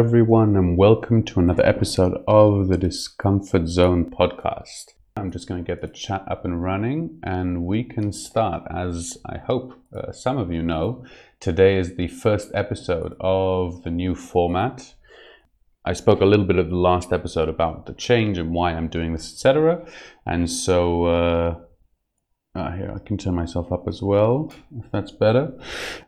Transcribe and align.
everyone, 0.00 0.56
and 0.56 0.78
welcome 0.78 1.22
to 1.22 1.38
another 1.38 1.62
episode 1.66 2.24
of 2.26 2.68
the 2.68 2.78
Discomfort 2.78 3.68
Zone 3.68 4.06
podcast. 4.10 4.94
I'm 5.14 5.30
just 5.30 5.46
going 5.46 5.62
to 5.62 5.66
get 5.66 5.82
the 5.82 5.88
chat 5.88 6.24
up 6.26 6.46
and 6.46 6.62
running, 6.62 7.20
and 7.22 7.66
we 7.66 7.84
can 7.84 8.10
start. 8.10 8.62
As 8.74 9.18
I 9.26 9.36
hope 9.36 9.74
uh, 9.94 10.10
some 10.12 10.38
of 10.38 10.50
you 10.50 10.62
know, 10.62 11.04
today 11.38 11.76
is 11.76 11.96
the 11.96 12.08
first 12.08 12.50
episode 12.54 13.14
of 13.20 13.82
the 13.82 13.90
new 13.90 14.14
format. 14.14 14.94
I 15.84 15.92
spoke 15.92 16.22
a 16.22 16.26
little 16.26 16.46
bit 16.46 16.56
of 16.56 16.70
the 16.70 16.76
last 16.76 17.12
episode 17.12 17.50
about 17.50 17.84
the 17.84 17.92
change 17.92 18.38
and 18.38 18.54
why 18.54 18.72
I'm 18.72 18.88
doing 18.88 19.12
this, 19.12 19.30
etc. 19.30 19.86
And 20.24 20.50
so, 20.50 21.04
uh, 21.04 21.58
uh, 22.54 22.72
here 22.72 22.90
I 22.96 23.06
can 23.06 23.18
turn 23.18 23.34
myself 23.34 23.70
up 23.70 23.84
as 23.86 24.00
well, 24.00 24.50
if 24.78 24.90
that's 24.92 25.12
better. 25.12 25.52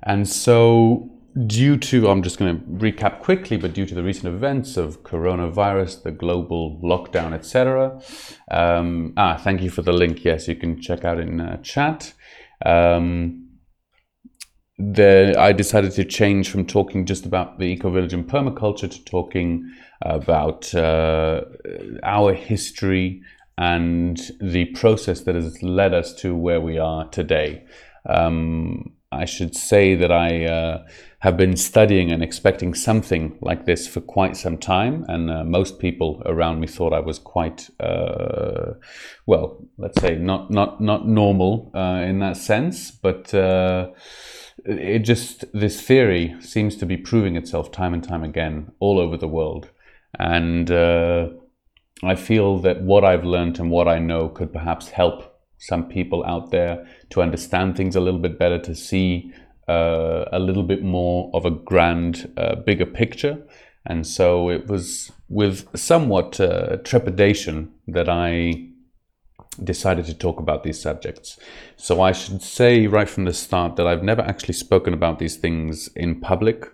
And 0.03 0.27
so, 0.27 1.12
due 1.47 1.77
to, 1.77 2.09
I'm 2.09 2.23
just 2.23 2.39
going 2.39 2.59
to 2.59 2.65
recap 2.67 3.21
quickly, 3.21 3.57
but 3.57 3.73
due 3.73 3.87
to 3.87 3.95
the 3.95 4.03
recent 4.03 4.35
events 4.35 4.77
of 4.77 5.03
coronavirus, 5.03 6.03
the 6.03 6.11
global 6.11 6.81
lockdown, 6.83 7.33
etc. 7.33 8.01
Um, 8.51 9.15
ah, 9.17 9.37
thank 9.37 9.63
you 9.63 9.71
for 9.71 9.83
the 9.83 9.93
link. 9.93 10.25
Yes, 10.25 10.49
you 10.49 10.57
can 10.57 10.81
check 10.81 11.05
out 11.05 11.19
in 11.19 11.41
uh, 11.41 11.57
chat. 11.63 12.13
Um, 12.65 13.49
the, 14.79 15.35
I 15.39 15.53
decided 15.53 15.93
to 15.93 16.05
change 16.05 16.51
from 16.51 16.67
talking 16.67 17.07
just 17.07 17.25
about 17.25 17.59
the 17.59 17.67
eco 17.67 17.91
village 17.91 18.13
and 18.13 18.29
permaculture 18.29 18.91
to 18.91 19.05
talking 19.05 19.71
about 20.03 20.75
uh, 20.75 21.43
our 22.03 22.35
history 22.35 23.23
and 23.59 24.21
the 24.41 24.67
process 24.75 25.21
that 25.23 25.35
has 25.35 25.63
led 25.63 25.95
us 25.95 26.15
to 26.15 26.35
where 26.35 26.61
we 26.61 26.79
are 26.79 27.09
today. 27.09 27.65
Um, 28.09 28.95
I 29.13 29.27
should 29.27 29.55
say 29.55 29.95
that 29.95 30.11
I 30.11 30.47
uh, 30.47 30.85
have 31.23 31.37
been 31.37 31.57
studying 31.57 32.11
and 32.11 32.21
expecting 32.21 32.75
something 32.75 33.39
like 33.41 33.65
this 33.65 33.87
for 33.87 34.01
quite 34.01 34.37
some 34.37 34.59
time, 34.59 35.05
and 35.07 35.31
uh, 35.31 35.45
most 35.45 35.79
people 35.79 36.21
around 36.27 36.59
me 36.59 36.67
thought 36.67 36.93
I 36.93 36.99
was 36.99 37.21
quite, 37.21 37.71
uh, 37.79 38.73
well, 39.25 39.65
let's 39.79 40.01
say 40.01 40.17
not 40.17 40.51
not 40.51 40.81
not 40.81 41.07
normal 41.07 41.71
uh, 41.77 42.03
in 42.05 42.19
that 42.19 42.37
sense, 42.37 42.91
but 42.91 43.33
uh, 43.33 43.91
it 44.65 45.01
just 45.01 45.45
this 45.53 45.81
theory 45.81 46.35
seems 46.41 46.77
to 46.79 46.87
be 46.87 46.97
proving 46.97 47.37
itself 47.37 47.71
time 47.71 47.95
and 47.95 48.03
time 48.03 48.25
again 48.25 48.73
all 48.81 48.99
over 48.99 49.17
the 49.17 49.29
world, 49.29 49.71
and 50.19 50.73
uh, 50.73 51.29
I 52.03 52.17
feel 52.17 52.59
that 52.63 52.83
what 52.83 53.05
I've 53.05 53.25
learned 53.25 53.61
and 53.61 53.71
what 53.71 53.87
I 53.87 54.01
know 54.01 54.29
could 54.29 54.53
perhaps 54.53 54.89
help 54.89 55.23
some 55.59 55.89
people 55.89 56.25
out 56.27 56.51
there 56.51 56.85
to 57.11 57.23
understand 57.23 57.77
things 57.77 57.95
a 57.95 58.01
little 58.01 58.19
bit 58.19 58.41
better, 58.41 58.59
to 58.59 58.75
see 58.75 59.33
uh, 59.69 60.25
a 60.33 60.39
little 60.39 60.63
bit 60.63 60.83
more 60.83 61.31
of 61.35 61.45
a 61.45 61.51
grand, 61.51 62.33
uh, 62.37 62.57
bigger 62.57 62.87
picture. 62.87 63.43
And 63.87 64.07
so 64.07 64.49
it 64.49 64.67
was 64.67 65.11
with 65.29 65.67
somewhat 65.77 66.41
uh, 66.41 66.77
trepidation 66.85 67.73
that 67.89 68.09
I 68.09 68.69
decided 69.63 70.07
to 70.07 70.15
talk 70.15 70.41
about 70.41 70.63
these 70.63 70.81
subjects. 70.81 71.39
So 71.77 72.01
I 72.01 72.13
should 72.13 72.43
say 72.43 72.87
right 72.87 73.09
from 73.09 73.25
the 73.25 73.33
start 73.33 73.77
that 73.77 73.87
I've 73.87 74.03
never 74.03 74.23
actually 74.23 74.55
spoken 74.55 74.95
about 74.95 75.19
these 75.19 75.37
things 75.37 75.89
in 75.95 76.21
public. 76.21 76.67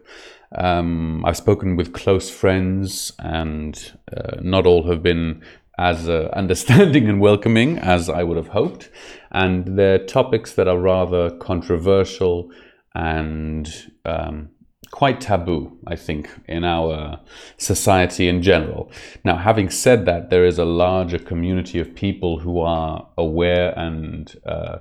Um, 0.57 1.25
I've 1.25 1.37
spoken 1.37 1.77
with 1.77 1.93
close 1.93 2.31
friends, 2.31 3.12
and 3.19 3.93
uh, 4.17 4.37
not 4.41 4.65
all 4.65 4.87
have 4.89 5.03
been 5.03 5.43
as 5.79 6.09
uh, 6.09 6.31
understanding 6.35 7.09
and 7.09 7.21
welcoming 7.21 7.79
as 7.79 8.09
I 8.09 8.23
would 8.23 8.37
have 8.37 8.49
hoped. 8.49 8.91
And 9.31 9.79
they're 9.79 9.99
topics 9.99 10.55
that 10.55 10.69
are 10.69 10.79
rather 10.79 11.31
controversial 11.31 12.51
and 12.99 13.93
um, 14.05 14.51
quite 14.91 15.21
taboo, 15.21 15.79
I 15.87 15.95
think, 15.97 16.29
in 16.49 16.65
our 16.65 17.21
society 17.57 18.27
in 18.29 18.43
general. 18.43 18.91
Now, 19.25 19.37
having 19.37 19.71
said 19.71 20.05
that, 20.07 20.31
there 20.31 20.45
is 20.45 20.59
a 20.59 20.65
larger 20.65 21.19
community 21.19 21.79
of 21.79 21.95
people 21.95 22.41
who 22.41 22.61
are 22.61 23.09
aware 23.17 23.73
and 23.79 24.35
uh, 24.45 24.79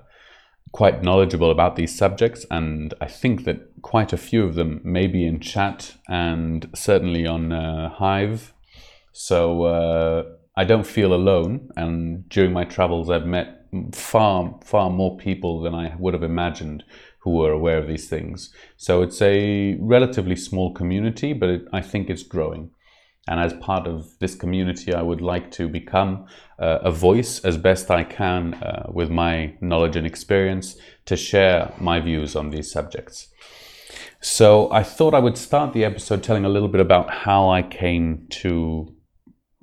quite 0.71 1.03
knowledgeable 1.03 1.51
about 1.51 1.75
these 1.75 1.95
subjects, 1.95 2.45
and 2.49 2.93
I 2.99 3.07
think 3.07 3.45
that 3.45 3.59
quite 3.83 4.11
a 4.13 4.17
few 4.17 4.43
of 4.43 4.55
them 4.55 4.81
may 4.83 5.05
be 5.05 5.25
in 5.25 5.39
chat 5.39 5.95
and 6.07 6.67
certainly 6.73 7.27
on 7.27 7.51
uh, 7.51 7.89
Hive. 7.89 8.53
So 9.13 9.63
uh, 9.63 10.23
I 10.55 10.63
don't 10.63 10.87
feel 10.87 11.13
alone, 11.13 11.69
and 11.75 12.27
during 12.29 12.51
my 12.51 12.63
travels, 12.63 13.09
I've 13.11 13.27
met 13.27 13.57
far, 13.93 14.59
far 14.63 14.89
more 14.89 15.17
people 15.17 15.61
than 15.61 15.75
I 15.75 15.95
would 15.99 16.13
have 16.13 16.23
imagined 16.23 16.83
who 17.27 17.43
are 17.43 17.51
aware 17.51 17.77
of 17.77 17.87
these 17.87 18.07
things. 18.07 18.53
So 18.77 19.01
it's 19.01 19.21
a 19.21 19.75
relatively 19.81 20.37
small 20.37 20.73
community, 20.73 21.33
but 21.33 21.49
it, 21.49 21.67
I 21.73 21.81
think 21.81 22.09
it's 22.09 22.23
growing. 22.23 22.71
And 23.27 23.41
as 23.41 23.53
part 23.55 23.85
of 23.85 24.17
this 24.19 24.33
community, 24.33 24.93
I 24.93 25.01
would 25.01 25.19
like 25.19 25.51
to 25.51 25.67
become 25.67 26.27
uh, 26.57 26.79
a 26.81 26.91
voice 26.91 27.43
as 27.43 27.57
best 27.57 27.91
I 27.91 28.05
can 28.05 28.53
uh, 28.53 28.85
with 28.89 29.09
my 29.09 29.55
knowledge 29.59 29.97
and 29.97 30.07
experience 30.07 30.77
to 31.05 31.17
share 31.17 31.73
my 31.81 31.99
views 31.99 32.33
on 32.37 32.51
these 32.51 32.71
subjects. 32.71 33.27
So 34.21 34.71
I 34.71 34.83
thought 34.83 35.13
I 35.13 35.19
would 35.19 35.37
start 35.37 35.73
the 35.73 35.83
episode 35.83 36.23
telling 36.23 36.45
a 36.45 36.49
little 36.49 36.69
bit 36.69 36.79
about 36.79 37.09
how 37.11 37.49
I 37.49 37.61
came 37.61 38.25
to 38.41 38.95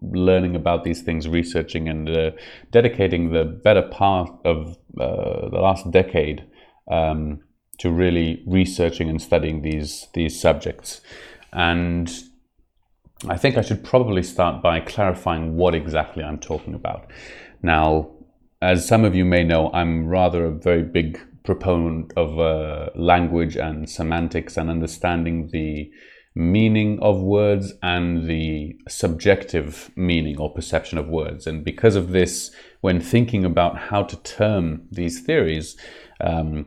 learning 0.03 0.55
about 0.55 0.85
these 0.85 1.01
things, 1.01 1.27
researching, 1.27 1.89
and 1.89 2.11
uh, 2.11 2.31
dedicating 2.71 3.33
the 3.33 3.47
better 3.47 3.83
part 3.83 4.31
of 4.45 4.77
uh, 5.01 5.49
the 5.49 5.61
last 5.61 5.91
decade 5.91 6.45
um, 6.91 7.41
to 7.79 7.91
really 7.91 8.43
researching 8.47 9.09
and 9.09 9.21
studying 9.21 9.63
these 9.63 10.09
these 10.15 10.41
subjects. 10.41 11.01
And 11.53 12.11
I 13.29 13.37
think 13.37 13.57
I 13.57 13.63
should 13.63 13.85
probably 13.85 14.23
start 14.23 14.63
by 14.63 14.81
clarifying 14.81 15.57
what 15.57 15.75
exactly 15.75 16.23
I'm 16.23 16.39
talking 16.39 16.75
about. 16.75 17.11
Now, 17.63 18.11
as 18.61 18.87
some 18.87 19.05
of 19.05 19.15
you 19.15 19.25
may 19.25 19.45
know, 19.45 19.71
I'm 19.73 20.07
rather 20.07 20.45
a 20.45 20.51
very 20.51 20.83
big 20.83 21.21
proponent 21.45 22.13
of 22.17 22.39
uh, 22.39 22.91
language 22.95 23.57
and 23.57 23.89
semantics 23.89 24.57
and 24.57 24.71
understanding 24.71 25.49
the 25.53 25.91
meaning 26.35 26.99
of 27.01 27.21
words 27.21 27.73
and 27.83 28.29
the 28.29 28.77
subjective 28.89 29.91
meaning 29.95 30.39
or 30.39 30.53
perception 30.53 30.99
of 30.99 31.09
words. 31.09 31.47
And 31.47 31.65
because 31.65 31.95
of 31.95 32.11
this, 32.11 32.51
when 32.81 33.01
thinking 33.01 33.45
about 33.45 33.79
how 33.79 34.03
to 34.03 34.17
term 34.17 34.83
these 34.91 35.21
theories, 35.21 35.77
um, 36.21 36.67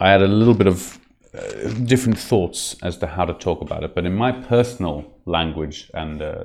I 0.00 0.10
had 0.10 0.22
a 0.22 0.28
little 0.28 0.54
bit 0.54 0.66
of 0.66 0.98
uh, 1.32 1.68
different 1.84 2.18
thoughts 2.18 2.74
as 2.82 2.96
to 2.98 3.06
how 3.06 3.24
to 3.24 3.34
talk 3.34 3.60
about 3.60 3.84
it. 3.84 3.94
But 3.94 4.06
in 4.06 4.16
my 4.16 4.32
personal 4.32 5.04
language 5.26 5.90
and 5.94 6.20
uh, 6.20 6.44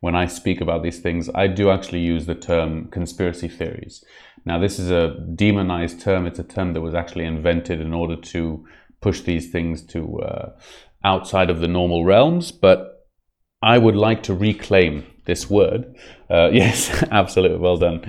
when 0.00 0.14
I 0.14 0.26
speak 0.26 0.60
about 0.60 0.82
these 0.82 1.00
things, 1.00 1.30
I 1.34 1.46
do 1.48 1.70
actually 1.70 2.00
use 2.00 2.26
the 2.26 2.34
term 2.34 2.88
conspiracy 2.88 3.48
theories. 3.48 4.04
Now, 4.44 4.58
this 4.58 4.78
is 4.78 4.90
a 4.90 5.18
demonized 5.34 6.00
term. 6.00 6.26
It's 6.26 6.38
a 6.38 6.44
term 6.44 6.74
that 6.74 6.80
was 6.80 6.94
actually 6.94 7.24
invented 7.24 7.80
in 7.80 7.92
order 7.92 8.16
to 8.16 8.64
push 9.00 9.22
these 9.22 9.50
things 9.50 9.82
to 9.86 10.20
uh, 10.20 10.50
outside 11.02 11.50
of 11.50 11.60
the 11.60 11.68
normal 11.68 12.04
realms. 12.04 12.52
But 12.52 13.06
I 13.62 13.78
would 13.78 13.96
like 13.96 14.22
to 14.24 14.34
reclaim 14.34 15.06
this 15.30 15.48
word. 15.48 15.96
Uh, 16.28 16.50
yes, 16.62 17.04
absolutely. 17.10 17.58
Well 17.58 17.76
done 17.76 18.00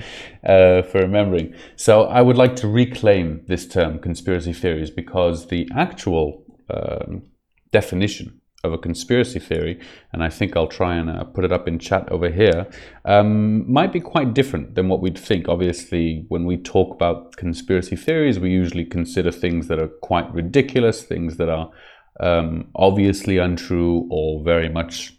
uh, 0.44 0.82
for 0.82 1.00
remembering. 1.00 1.54
So 1.76 2.04
I 2.04 2.22
would 2.22 2.38
like 2.38 2.56
to 2.58 2.68
reclaim 2.68 3.44
this 3.48 3.68
term, 3.68 4.00
conspiracy 4.00 4.54
theories, 4.54 4.90
because 4.90 5.48
the 5.48 5.70
actual 5.76 6.44
um, 6.70 7.24
definition 7.72 8.42
of 8.64 8.74
a 8.74 8.78
conspiracy 8.78 9.40
theory, 9.40 9.80
and 10.14 10.24
I 10.24 10.30
think 10.30 10.56
I'll 10.56 10.76
try 10.82 10.96
and 10.96 11.10
uh, 11.10 11.24
put 11.24 11.46
it 11.46 11.52
up 11.52 11.68
in 11.68 11.80
chat 11.80 12.12
over 12.12 12.30
here, 12.30 12.68
um, 13.06 13.72
might 13.72 13.92
be 13.92 14.00
quite 14.00 14.34
different 14.34 14.76
than 14.76 14.88
what 14.88 15.02
we'd 15.02 15.18
think. 15.18 15.48
Obviously, 15.48 16.26
when 16.30 16.46
we 16.46 16.58
talk 16.58 16.94
about 16.94 17.36
conspiracy 17.38 17.96
theories, 17.96 18.40
we 18.40 18.50
usually 18.52 18.86
consider 18.86 19.32
things 19.32 19.68
that 19.68 19.80
are 19.80 19.92
quite 20.10 20.32
ridiculous, 20.34 21.02
things 21.02 21.38
that 21.38 21.50
are 21.50 21.72
um, 22.20 22.70
obviously 22.76 23.38
untrue 23.38 24.08
or 24.12 24.44
very 24.44 24.70
much 24.70 25.14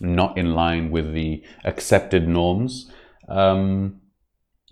not 0.00 0.36
in 0.38 0.54
line 0.54 0.90
with 0.90 1.12
the 1.12 1.42
accepted 1.64 2.28
norms. 2.28 2.90
Um, 3.28 4.00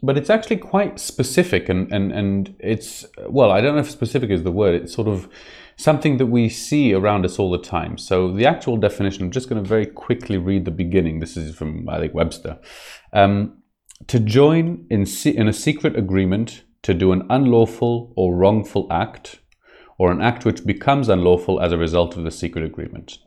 but 0.02 0.16
it's 0.16 0.30
actually 0.30 0.58
quite 0.58 1.00
specific 1.00 1.69
and, 1.69 1.92
and, 1.92 2.12
and 2.12 2.54
it's, 2.60 3.04
well, 3.28 3.50
I 3.50 3.60
don't 3.60 3.75
know 3.75 3.80
if 3.80 3.90
specific 3.90 4.30
is 4.30 4.44
the 4.44 4.52
word, 4.52 4.75
it's 4.75 4.94
sort 4.94 5.08
of 5.08 5.28
something 5.76 6.19
that 6.19 6.26
we 6.26 6.48
see 6.48 6.92
around 6.92 7.25
us 7.25 7.38
all 7.38 7.50
the 7.50 7.58
time. 7.58 7.98
So 7.98 8.32
the 8.32 8.46
actual 8.46 8.76
definition, 8.76 9.25
I'm 9.25 9.30
just 9.30 9.48
going 9.48 9.62
to 9.62 9.69
very 9.69 9.86
quickly 9.86 10.36
read 10.36 10.64
the 10.64 10.70
beginning. 10.70 11.20
This 11.20 11.36
is 11.36 11.54
from, 11.54 11.88
I 11.88 11.98
think, 11.98 12.14
Webster. 12.14 12.58
Um, 13.12 13.62
to 14.06 14.20
join 14.20 14.86
in, 14.90 15.06
in 15.25 15.48
a 15.48 15.52
secret 15.52 15.96
agreement 15.96 16.62
to 16.82 16.94
do 16.94 17.12
an 17.12 17.26
unlawful 17.28 18.12
or 18.16 18.36
wrongful 18.36 18.86
act, 18.90 19.40
or 19.98 20.12
an 20.12 20.22
act 20.22 20.44
which 20.44 20.64
becomes 20.64 21.08
unlawful 21.08 21.60
as 21.60 21.72
a 21.72 21.78
result 21.78 22.16
of 22.16 22.22
the 22.22 22.30
secret 22.30 22.64
agreement. 22.64 23.19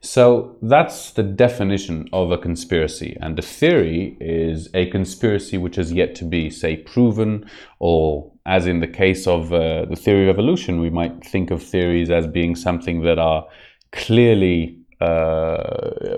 So 0.00 0.56
that's 0.62 1.10
the 1.10 1.24
definition 1.24 2.08
of 2.12 2.30
a 2.30 2.38
conspiracy. 2.38 3.16
And 3.20 3.36
the 3.36 3.42
theory 3.42 4.16
is 4.20 4.68
a 4.72 4.86
conspiracy 4.90 5.58
which 5.58 5.76
has 5.76 5.92
yet 5.92 6.14
to 6.16 6.24
be, 6.24 6.50
say, 6.50 6.76
proven, 6.76 7.50
or 7.80 8.30
as 8.46 8.66
in 8.66 8.80
the 8.80 8.86
case 8.86 9.26
of 9.26 9.52
uh, 9.52 9.86
the 9.86 9.96
theory 9.96 10.28
of 10.28 10.34
evolution, 10.34 10.80
we 10.80 10.90
might 10.90 11.24
think 11.24 11.50
of 11.50 11.62
theories 11.62 12.10
as 12.10 12.26
being 12.26 12.54
something 12.54 13.02
that 13.02 13.18
are 13.18 13.46
clearly 13.90 14.78
uh, 15.00 16.16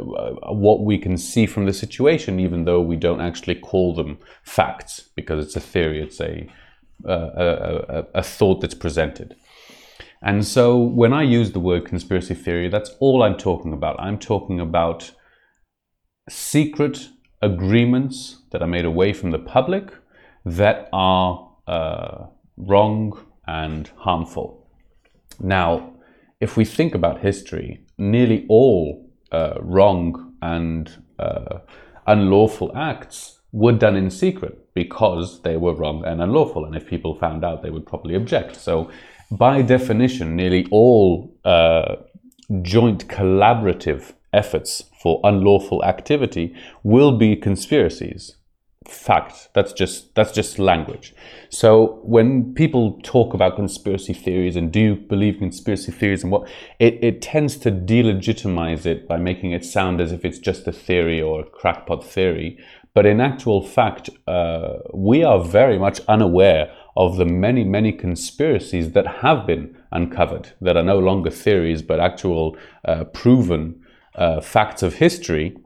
what 0.52 0.82
we 0.82 0.98
can 0.98 1.16
see 1.16 1.46
from 1.46 1.66
the 1.66 1.72
situation, 1.72 2.38
even 2.38 2.64
though 2.64 2.80
we 2.80 2.96
don't 2.96 3.20
actually 3.20 3.54
call 3.54 3.94
them 3.94 4.18
facts 4.42 5.08
because 5.16 5.44
it's 5.44 5.56
a 5.56 5.60
theory, 5.60 6.02
it's 6.02 6.20
a, 6.20 6.46
uh, 7.06 7.12
a, 7.12 7.46
a, 7.98 8.06
a 8.14 8.22
thought 8.22 8.60
that's 8.60 8.74
presented. 8.74 9.36
And 10.22 10.46
so 10.46 10.78
when 10.78 11.12
I 11.12 11.22
use 11.22 11.52
the 11.52 11.60
word 11.60 11.86
conspiracy 11.86 12.34
theory, 12.34 12.68
that's 12.68 12.90
all 13.00 13.22
I'm 13.22 13.38
talking 13.38 13.72
about. 13.72 13.98
I'm 13.98 14.18
talking 14.18 14.60
about 14.60 15.12
secret 16.28 17.08
agreements 17.40 18.42
that 18.50 18.60
are 18.60 18.68
made 18.68 18.84
away 18.84 19.12
from 19.12 19.30
the 19.30 19.38
public 19.38 19.92
that 20.44 20.88
are 20.92 21.50
uh, 21.66 22.26
wrong 22.56 23.26
and 23.46 23.90
harmful. 23.96 24.68
Now, 25.38 25.94
if 26.40 26.56
we 26.56 26.64
think 26.64 26.94
about 26.94 27.20
history, 27.20 27.84
nearly 27.96 28.46
all 28.48 29.10
uh, 29.32 29.54
wrong 29.60 30.34
and 30.42 31.02
uh, 31.18 31.60
unlawful 32.06 32.76
acts 32.76 33.40
were 33.52 33.72
done 33.72 33.96
in 33.96 34.10
secret 34.10 34.72
because 34.74 35.42
they 35.42 35.56
were 35.56 35.74
wrong 35.74 36.04
and 36.04 36.22
unlawful. 36.22 36.64
And 36.64 36.76
if 36.76 36.86
people 36.86 37.14
found 37.14 37.44
out, 37.44 37.62
they 37.62 37.70
would 37.70 37.86
probably 37.86 38.14
object. 38.14 38.56
So, 38.56 38.90
by 39.30 39.62
definition, 39.62 40.36
nearly 40.36 40.66
all 40.70 41.36
uh, 41.44 41.96
joint 42.62 43.08
collaborative 43.08 44.12
efforts 44.32 44.84
for 45.00 45.20
unlawful 45.24 45.84
activity 45.84 46.54
will 46.82 47.16
be 47.16 47.36
conspiracies. 47.36 48.36
Fact. 48.88 49.50
That's 49.54 49.72
just 49.72 50.14
that's 50.14 50.32
just 50.32 50.58
language. 50.58 51.14
So 51.50 52.00
when 52.02 52.54
people 52.54 52.98
talk 53.02 53.34
about 53.34 53.54
conspiracy 53.54 54.14
theories 54.14 54.56
and 54.56 54.72
do 54.72 54.80
you 54.80 54.96
believe 54.96 55.38
conspiracy 55.38 55.92
theories 55.92 56.22
and 56.22 56.32
what 56.32 56.48
it, 56.78 56.98
it 57.04 57.22
tends 57.22 57.56
to 57.58 57.70
delegitimize 57.70 58.86
it 58.86 59.06
by 59.06 59.18
making 59.18 59.52
it 59.52 59.64
sound 59.64 60.00
as 60.00 60.12
if 60.12 60.24
it's 60.24 60.38
just 60.38 60.66
a 60.66 60.72
theory 60.72 61.20
or 61.20 61.40
a 61.40 61.44
crackpot 61.44 62.02
theory. 62.02 62.58
But 62.94 63.06
in 63.06 63.20
actual 63.20 63.62
fact 63.62 64.10
uh, 64.26 64.78
we 64.92 65.22
are 65.22 65.44
very 65.44 65.78
much 65.78 66.00
unaware 66.08 66.74
of 67.04 67.16
the 67.16 67.24
many 67.24 67.64
many 67.64 67.92
conspiracies 68.06 68.92
that 68.92 69.06
have 69.22 69.46
been 69.46 69.64
uncovered 69.90 70.46
that 70.60 70.76
are 70.76 70.88
no 70.94 70.98
longer 70.98 71.30
theories 71.30 71.80
but 71.82 71.98
actual 71.98 72.56
uh, 72.84 73.04
proven 73.20 73.62
uh, 74.16 74.40
facts 74.40 74.82
of 74.82 74.94
history 74.94 75.56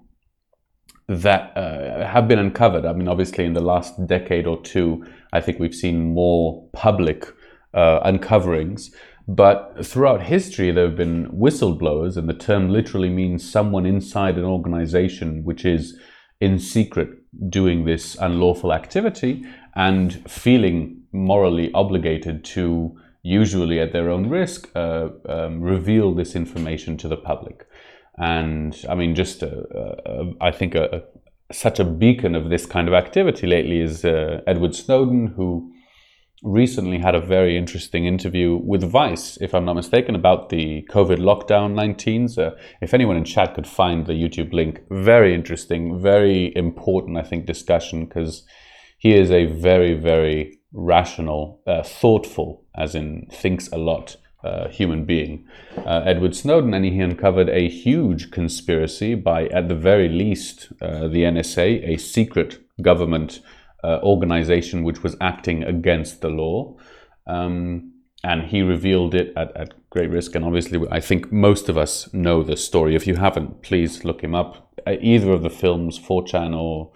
that 1.08 1.54
uh, 1.56 2.06
have 2.06 2.26
been 2.28 2.38
uncovered. 2.38 2.86
I 2.86 2.92
mean, 2.92 3.08
obviously, 3.08 3.44
in 3.44 3.52
the 3.52 3.60
last 3.60 4.06
decade 4.06 4.46
or 4.46 4.60
two, 4.62 5.04
I 5.32 5.40
think 5.40 5.58
we've 5.58 5.74
seen 5.74 6.14
more 6.14 6.66
public 6.72 7.26
uh, 7.74 8.00
uncoverings. 8.04 8.90
But 9.26 9.84
throughout 9.84 10.22
history, 10.22 10.70
there 10.70 10.86
have 10.86 10.96
been 10.96 11.30
whistleblowers, 11.30 12.16
and 12.16 12.28
the 12.28 12.34
term 12.34 12.70
literally 12.70 13.10
means 13.10 13.50
someone 13.50 13.86
inside 13.86 14.38
an 14.38 14.44
organization 14.44 15.44
which 15.44 15.64
is 15.64 15.98
in 16.40 16.58
secret 16.58 17.08
doing 17.48 17.84
this 17.84 18.16
unlawful 18.20 18.72
activity 18.72 19.44
and 19.74 20.30
feeling 20.30 21.03
morally 21.14 21.70
obligated 21.72 22.44
to, 22.44 22.98
usually 23.22 23.80
at 23.80 23.92
their 23.92 24.10
own 24.10 24.28
risk, 24.28 24.68
uh, 24.74 25.08
um, 25.26 25.62
reveal 25.62 26.14
this 26.14 26.36
information 26.36 26.98
to 26.98 27.08
the 27.08 27.16
public 27.16 27.66
and 28.16 28.84
I 28.88 28.94
mean, 28.94 29.14
just 29.14 29.42
a, 29.42 29.64
a, 30.06 30.32
I 30.40 30.50
think 30.52 30.74
a, 30.74 31.02
such 31.52 31.78
a 31.80 31.84
beacon 31.84 32.34
of 32.34 32.50
this 32.50 32.66
kind 32.66 32.88
of 32.88 32.94
activity 32.94 33.46
lately 33.46 33.80
is 33.80 34.04
uh, 34.04 34.40
Edward 34.46 34.74
Snowden, 34.74 35.28
who 35.28 35.72
recently 36.42 36.98
had 36.98 37.14
a 37.14 37.20
very 37.20 37.56
interesting 37.56 38.04
interview 38.04 38.60
with 38.62 38.84
Vice, 38.84 39.38
if 39.40 39.54
I'm 39.54 39.64
not 39.64 39.74
mistaken, 39.74 40.14
about 40.14 40.50
the 40.50 40.86
COVID 40.90 41.18
lockdown 41.18 41.74
19s. 41.74 42.38
Uh, 42.38 42.54
if 42.80 42.94
anyone 42.94 43.16
in 43.16 43.24
chat 43.24 43.54
could 43.54 43.66
find 43.66 44.06
the 44.06 44.12
YouTube 44.12 44.52
link, 44.52 44.80
very 44.90 45.34
interesting, 45.34 46.00
very 46.00 46.54
important, 46.54 47.16
I 47.16 47.22
think, 47.22 47.46
discussion 47.46 48.04
because 48.04 48.46
he 48.98 49.14
is 49.14 49.30
a 49.30 49.46
very, 49.46 49.94
very 49.94 50.60
rational, 50.74 51.62
uh, 51.66 51.82
thoughtful, 51.82 52.64
as 52.76 52.94
in 52.94 53.26
thinks 53.30 53.68
a 53.68 53.78
lot 53.78 54.16
uh, 54.42 54.68
human 54.68 55.06
being, 55.06 55.46
uh, 55.78 56.02
Edward 56.04 56.36
Snowden, 56.36 56.74
and 56.74 56.84
he 56.84 57.00
uncovered 57.00 57.48
a 57.48 57.68
huge 57.68 58.30
conspiracy 58.30 59.14
by, 59.14 59.46
at 59.46 59.68
the 59.68 59.74
very 59.74 60.08
least, 60.08 60.68
uh, 60.82 61.08
the 61.08 61.22
NSA, 61.22 61.88
a 61.88 61.96
secret 61.96 62.60
government 62.82 63.40
uh, 63.82 64.00
organization 64.02 64.82
which 64.82 65.02
was 65.02 65.16
acting 65.20 65.62
against 65.62 66.20
the 66.20 66.28
law. 66.28 66.76
Um, 67.26 67.92
and 68.22 68.42
he 68.44 68.62
revealed 68.62 69.14
it 69.14 69.32
at, 69.36 69.54
at 69.56 69.74
great 69.90 70.10
risk. 70.10 70.34
And 70.34 70.44
obviously, 70.44 70.80
I 70.90 71.00
think 71.00 71.30
most 71.30 71.68
of 71.68 71.76
us 71.76 72.12
know 72.14 72.42
the 72.42 72.56
story. 72.56 72.96
If 72.96 73.06
you 73.06 73.16
haven't, 73.16 73.62
please 73.62 74.04
look 74.04 74.22
him 74.22 74.34
up. 74.34 74.72
Uh, 74.86 74.96
either 75.00 75.32
of 75.32 75.42
the 75.42 75.50
films, 75.50 75.98
4chan 75.98 76.56
or 76.56 76.92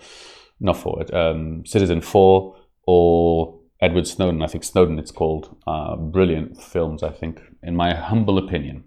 not 0.59 0.79
4, 0.79 1.15
um, 1.15 1.63
Citizenfour 1.65 2.57
or 2.87 3.58
Edward 3.81 4.07
Snowden, 4.07 4.43
I 4.43 4.49
think 4.49 4.65
Snowden 4.65 4.99
it's 4.99 5.13
called, 5.13 5.57
uh, 5.67 5.97
brilliant 5.97 6.61
films, 6.61 7.03
I 7.03 7.11
think, 7.11 7.41
in 7.63 7.77
my 7.77 7.95
humble 7.95 8.39
opinion. 8.39 8.85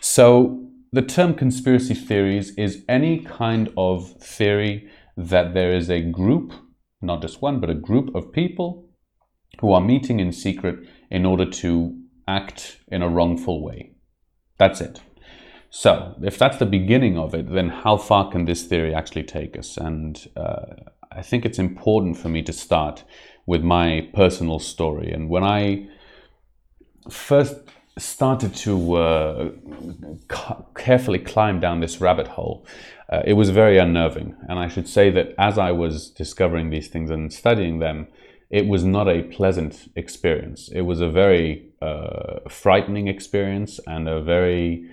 So, 0.00 0.68
the 0.92 1.02
term 1.02 1.34
conspiracy 1.34 1.94
theories 1.94 2.54
is 2.56 2.84
any 2.88 3.20
kind 3.20 3.72
of 3.76 4.12
theory 4.20 4.88
that 5.16 5.54
there 5.54 5.72
is 5.72 5.90
a 5.90 6.02
group, 6.02 6.52
not 7.00 7.22
just 7.22 7.40
one, 7.40 7.60
but 7.60 7.70
a 7.70 7.74
group 7.74 8.14
of 8.14 8.32
people 8.32 8.88
who 9.60 9.72
are 9.72 9.80
meeting 9.80 10.20
in 10.20 10.32
secret 10.32 10.86
in 11.10 11.24
order 11.26 11.46
to 11.46 11.98
act 12.26 12.78
in 12.88 13.02
a 13.02 13.08
wrongful 13.08 13.62
way. 13.62 13.92
That's 14.58 14.80
it. 14.80 15.00
So, 15.70 16.14
if 16.22 16.38
that's 16.38 16.58
the 16.58 16.66
beginning 16.66 17.18
of 17.18 17.34
it, 17.34 17.50
then 17.50 17.68
how 17.68 17.96
far 17.96 18.30
can 18.30 18.44
this 18.44 18.64
theory 18.64 18.94
actually 18.94 19.22
take 19.22 19.58
us? 19.58 19.78
And 19.78 20.26
uh, 20.36 20.66
I 21.10 21.22
think 21.22 21.44
it's 21.44 21.58
important 21.58 22.18
for 22.18 22.28
me 22.28 22.42
to 22.42 22.52
start 22.52 23.04
with 23.46 23.62
my 23.62 24.08
personal 24.14 24.58
story. 24.58 25.10
And 25.12 25.28
when 25.28 25.44
I 25.44 25.88
first 27.10 27.56
started 27.98 28.54
to 28.54 28.94
uh, 28.94 29.50
ca- 30.28 30.62
carefully 30.74 31.18
climb 31.18 31.60
down 31.60 31.80
this 31.80 32.00
rabbit 32.00 32.28
hole, 32.28 32.66
uh, 33.10 33.22
it 33.24 33.34
was 33.34 33.50
very 33.50 33.78
unnerving. 33.78 34.34
And 34.48 34.58
I 34.58 34.68
should 34.68 34.88
say 34.88 35.10
that 35.10 35.34
as 35.38 35.58
I 35.58 35.72
was 35.72 36.10
discovering 36.10 36.70
these 36.70 36.88
things 36.88 37.10
and 37.10 37.32
studying 37.32 37.78
them, 37.80 38.06
it 38.50 38.66
was 38.66 38.84
not 38.84 39.08
a 39.08 39.22
pleasant 39.22 39.90
experience. 39.96 40.68
It 40.68 40.82
was 40.82 41.00
a 41.00 41.08
very 41.08 41.70
uh, 41.80 42.40
frightening 42.48 43.08
experience 43.08 43.80
and 43.86 44.08
a 44.08 44.22
very 44.22 44.88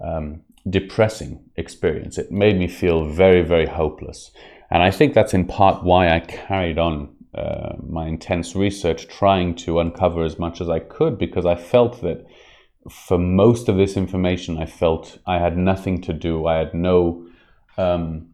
um, 0.00 0.42
depressing 0.68 1.40
experience. 1.56 2.18
It 2.18 2.30
made 2.30 2.58
me 2.58 2.68
feel 2.68 3.04
very, 3.06 3.42
very 3.42 3.66
hopeless. 3.66 4.30
And 4.70 4.82
I 4.82 4.90
think 4.90 5.14
that's 5.14 5.34
in 5.34 5.46
part 5.46 5.82
why 5.82 6.14
I 6.14 6.20
carried 6.20 6.78
on 6.78 7.08
uh, 7.34 7.76
my 7.86 8.06
intense 8.06 8.56
research 8.56 9.08
trying 9.08 9.54
to 9.54 9.78
uncover 9.78 10.24
as 10.24 10.38
much 10.38 10.60
as 10.60 10.68
I 10.68 10.80
could 10.80 11.18
because 11.18 11.46
I 11.46 11.54
felt 11.54 12.00
that 12.02 12.26
for 12.90 13.18
most 13.18 13.68
of 13.68 13.76
this 13.76 13.96
information, 13.96 14.58
I 14.58 14.66
felt 14.66 15.18
I 15.26 15.38
had 15.38 15.56
nothing 15.56 16.00
to 16.02 16.12
do. 16.12 16.46
I 16.46 16.56
had 16.56 16.74
no 16.74 17.28
um, 17.76 18.30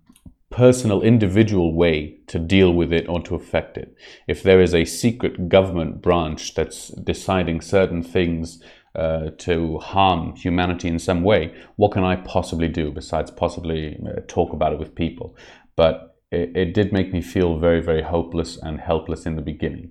personal, 0.50 1.02
individual 1.02 1.74
way 1.74 2.16
to 2.28 2.38
deal 2.38 2.72
with 2.72 2.92
it 2.92 3.08
or 3.08 3.20
to 3.22 3.34
affect 3.34 3.76
it. 3.76 3.94
If 4.26 4.42
there 4.42 4.60
is 4.60 4.74
a 4.74 4.84
secret 4.84 5.48
government 5.48 6.00
branch 6.00 6.54
that's 6.54 6.88
deciding 6.88 7.60
certain 7.60 8.02
things 8.02 8.62
uh, 8.94 9.30
to 9.38 9.78
harm 9.78 10.34
humanity 10.36 10.88
in 10.88 10.98
some 10.98 11.22
way, 11.22 11.54
what 11.76 11.92
can 11.92 12.04
I 12.04 12.16
possibly 12.16 12.68
do 12.68 12.90
besides 12.90 13.30
possibly 13.30 14.00
uh, 14.06 14.20
talk 14.26 14.52
about 14.52 14.72
it 14.72 14.78
with 14.78 14.94
people? 14.94 15.36
But 15.74 16.15
it, 16.30 16.56
it, 16.56 16.74
did 16.74 16.92
make 16.92 17.12
me 17.12 17.20
feel 17.22 17.58
very, 17.58 17.80
very 17.80 18.02
hopeless 18.02 18.58
and 18.60 18.80
helpless 18.80 19.26
in 19.26 19.36
the 19.36 19.42
beginning. 19.42 19.90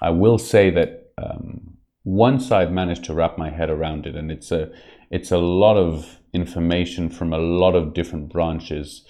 I 0.00 0.10
will 0.10 0.38
say 0.38 0.70
that 0.70 1.12
um, 1.18 1.78
once 2.04 2.50
I've 2.50 2.72
managed 2.72 3.04
to 3.04 3.14
wrap 3.14 3.38
my 3.38 3.50
head 3.50 3.70
around 3.70 4.06
it, 4.06 4.14
and 4.14 4.30
it's 4.30 4.52
a 4.52 4.70
it's 5.10 5.30
a 5.30 5.38
lot 5.38 5.76
of 5.76 6.18
information 6.32 7.08
from 7.08 7.32
a 7.32 7.38
lot 7.38 7.74
of 7.74 7.94
different 7.94 8.32
branches. 8.32 9.04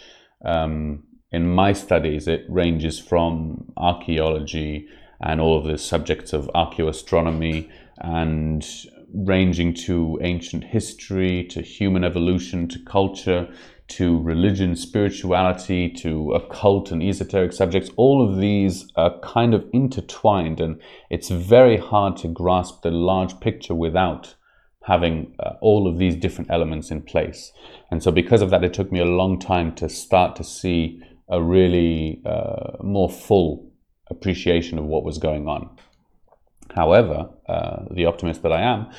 Um, 0.44 1.04
in 1.32 1.48
my 1.48 1.72
studies, 1.72 2.28
it 2.28 2.44
ranges 2.48 3.00
from 3.00 3.72
archaeology 3.76 4.86
and 5.20 5.40
all 5.40 5.58
of 5.58 5.64
the 5.64 5.78
subjects 5.78 6.32
of 6.32 6.50
archaeoastronomy 6.54 7.68
and 7.98 8.64
ranging 9.14 9.72
to 9.72 10.18
ancient 10.22 10.64
history, 10.64 11.44
to 11.44 11.62
human 11.62 12.04
evolution, 12.04 12.68
to 12.68 12.78
culture, 12.84 13.48
to 13.86 14.20
religion, 14.22 14.76
spirituality, 14.76 15.90
to 15.90 16.32
occult 16.32 16.90
and 16.90 17.02
esoteric 17.02 17.52
subjects, 17.52 17.90
all 17.96 18.26
of 18.26 18.38
these 18.38 18.90
are 18.96 19.18
kind 19.20 19.54
of 19.54 19.64
intertwined, 19.72 20.60
and 20.60 20.80
it's 21.10 21.28
very 21.28 21.76
hard 21.76 22.16
to 22.18 22.28
grasp 22.28 22.82
the 22.82 22.90
large 22.90 23.38
picture 23.40 23.74
without 23.74 24.34
having 24.84 25.34
uh, 25.38 25.52
all 25.60 25.86
of 25.86 25.98
these 25.98 26.16
different 26.16 26.50
elements 26.50 26.90
in 26.90 27.02
place. 27.02 27.52
And 27.90 28.02
so, 28.02 28.10
because 28.10 28.42
of 28.42 28.50
that, 28.50 28.64
it 28.64 28.74
took 28.74 28.90
me 28.90 29.00
a 29.00 29.04
long 29.04 29.38
time 29.38 29.74
to 29.76 29.88
start 29.88 30.36
to 30.36 30.44
see 30.44 31.00
a 31.28 31.42
really 31.42 32.22
uh, 32.24 32.82
more 32.82 33.10
full 33.10 33.70
appreciation 34.10 34.78
of 34.78 34.84
what 34.84 35.04
was 35.04 35.18
going 35.18 35.46
on. 35.48 35.76
However, 36.74 37.30
uh, 37.48 37.84
the 37.90 38.06
optimist 38.06 38.42
that 38.42 38.52
I 38.52 38.62
am, 38.62 38.90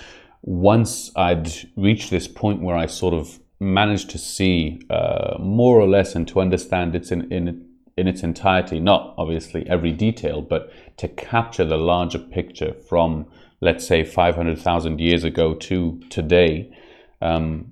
once 0.41 1.11
I'd 1.15 1.51
reached 1.75 2.09
this 2.11 2.27
point 2.27 2.61
where 2.61 2.77
I 2.77 2.85
sort 2.85 3.13
of 3.13 3.39
managed 3.65 4.09
to 4.11 4.17
see 4.17 4.79
uh, 4.89 5.37
more 5.39 5.79
or 5.79 5.87
less 5.87 6.15
and 6.15 6.27
to 6.29 6.39
understand 6.39 6.95
its 6.95 7.11
in, 7.11 7.31
in 7.31 7.65
in 7.97 8.07
its 8.07 8.23
entirety, 8.23 8.79
not 8.79 9.13
obviously 9.17 9.67
every 9.69 9.91
detail, 9.91 10.41
but 10.41 10.69
to 10.97 11.07
capture 11.07 11.63
the 11.63 11.77
larger 11.77 12.19
picture 12.19 12.73
from, 12.73 13.25
let's 13.61 13.87
say, 13.87 14.03
500,000 14.03 14.99
years 14.99 15.23
ago 15.23 15.53
to 15.53 16.01
today, 16.09 16.75
um, 17.21 17.71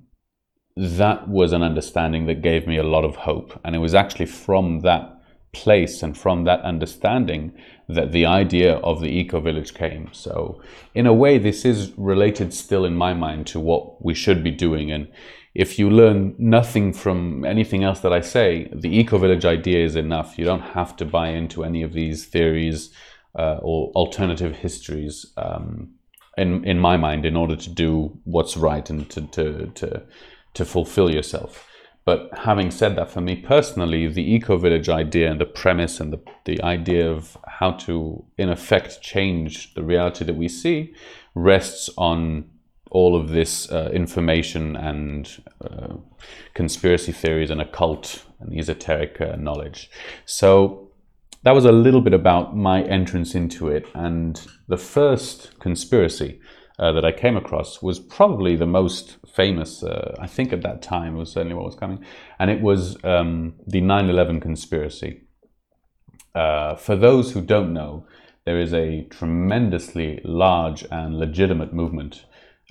that 0.76 1.28
was 1.28 1.52
an 1.52 1.62
understanding 1.62 2.26
that 2.26 2.40
gave 2.40 2.66
me 2.66 2.78
a 2.78 2.82
lot 2.82 3.04
of 3.04 3.16
hope. 3.16 3.60
And 3.64 3.76
it 3.76 3.80
was 3.80 3.94
actually 3.94 4.26
from 4.26 4.80
that 4.80 5.22
place 5.52 6.02
and 6.02 6.16
from 6.16 6.44
that 6.44 6.60
understanding 6.62 7.52
that 7.88 8.12
the 8.12 8.26
idea 8.26 8.76
of 8.76 9.00
the 9.00 9.08
eco 9.08 9.40
village 9.40 9.74
came. 9.74 10.08
So, 10.12 10.62
in 10.94 11.06
a 11.06 11.12
way, 11.12 11.38
this 11.38 11.64
is 11.64 11.92
related 11.96 12.54
still 12.54 12.84
in 12.84 12.96
my 12.96 13.14
mind 13.14 13.46
to 13.48 13.60
what 13.60 14.04
we 14.04 14.14
should 14.14 14.42
be 14.42 14.50
doing. 14.50 14.90
And 14.90 15.08
if 15.54 15.78
you 15.78 15.90
learn 15.90 16.34
nothing 16.38 16.92
from 16.92 17.44
anything 17.44 17.84
else 17.84 18.00
that 18.00 18.12
I 18.12 18.20
say, 18.20 18.70
the 18.74 18.96
eco 18.98 19.18
village 19.18 19.44
idea 19.44 19.84
is 19.84 19.96
enough. 19.96 20.38
You 20.38 20.44
don't 20.44 20.60
have 20.60 20.96
to 20.96 21.04
buy 21.04 21.28
into 21.28 21.64
any 21.64 21.82
of 21.82 21.92
these 21.92 22.24
theories 22.24 22.90
uh, 23.38 23.58
or 23.62 23.90
alternative 23.92 24.56
histories. 24.56 25.26
Um, 25.36 25.94
in 26.36 26.64
in 26.64 26.80
my 26.80 26.96
mind, 26.96 27.24
in 27.24 27.36
order 27.36 27.54
to 27.54 27.70
do 27.70 28.18
what's 28.24 28.56
right 28.56 28.88
and 28.90 29.08
to 29.10 29.20
to 29.28 29.66
to, 29.66 30.02
to 30.54 30.64
fulfill 30.64 31.10
yourself. 31.10 31.68
But 32.04 32.30
having 32.36 32.70
said 32.70 32.96
that, 32.96 33.10
for 33.10 33.22
me 33.22 33.36
personally, 33.36 34.06
the 34.08 34.34
eco 34.34 34.58
village 34.58 34.88
idea 34.88 35.30
and 35.30 35.40
the 35.40 35.46
premise 35.46 36.00
and 36.00 36.12
the, 36.12 36.20
the 36.44 36.62
idea 36.62 37.10
of 37.10 37.36
how 37.46 37.72
to, 37.72 38.24
in 38.36 38.50
effect, 38.50 39.00
change 39.00 39.72
the 39.74 39.82
reality 39.82 40.24
that 40.24 40.36
we 40.36 40.48
see 40.48 40.94
rests 41.34 41.88
on 41.96 42.50
all 42.90 43.16
of 43.16 43.30
this 43.30 43.70
uh, 43.72 43.90
information 43.92 44.76
and 44.76 45.42
uh, 45.64 45.94
conspiracy 46.52 47.10
theories 47.10 47.50
and 47.50 47.60
occult 47.60 48.24
and 48.38 48.56
esoteric 48.56 49.20
uh, 49.20 49.36
knowledge. 49.36 49.90
So 50.26 50.90
that 51.42 51.52
was 51.52 51.64
a 51.64 51.72
little 51.72 52.00
bit 52.00 52.14
about 52.14 52.56
my 52.56 52.82
entrance 52.82 53.34
into 53.34 53.68
it. 53.68 53.86
And 53.94 54.40
the 54.68 54.78
first 54.78 55.58
conspiracy 55.58 56.40
uh, 56.78 56.92
that 56.92 57.04
I 57.04 57.12
came 57.12 57.36
across 57.36 57.82
was 57.82 58.00
probably 58.00 58.56
the 58.56 58.66
most 58.66 59.16
famous, 59.26 59.82
uh, 59.82 60.16
I 60.18 60.26
think 60.26 60.52
at 60.52 60.62
that 60.62 60.82
time, 60.82 61.16
was 61.16 61.32
certainly 61.32 61.54
what 61.54 61.66
was 61.66 61.76
coming. 61.76 62.04
And 62.38 62.50
it 62.50 62.60
was 62.60 62.96
um, 63.04 63.54
the 63.66 63.80
9 63.80 64.10
11 64.10 64.40
conspiracy. 64.40 65.22
Uh, 66.34 66.74
for 66.74 66.96
those 66.96 67.32
who 67.32 67.40
don't 67.40 67.72
know, 67.72 68.06
there 68.44 68.60
is 68.60 68.74
a 68.74 69.04
tremendously 69.04 70.20
large 70.24 70.84
and 70.90 71.18
legitimate 71.18 71.72
movement 71.72 72.24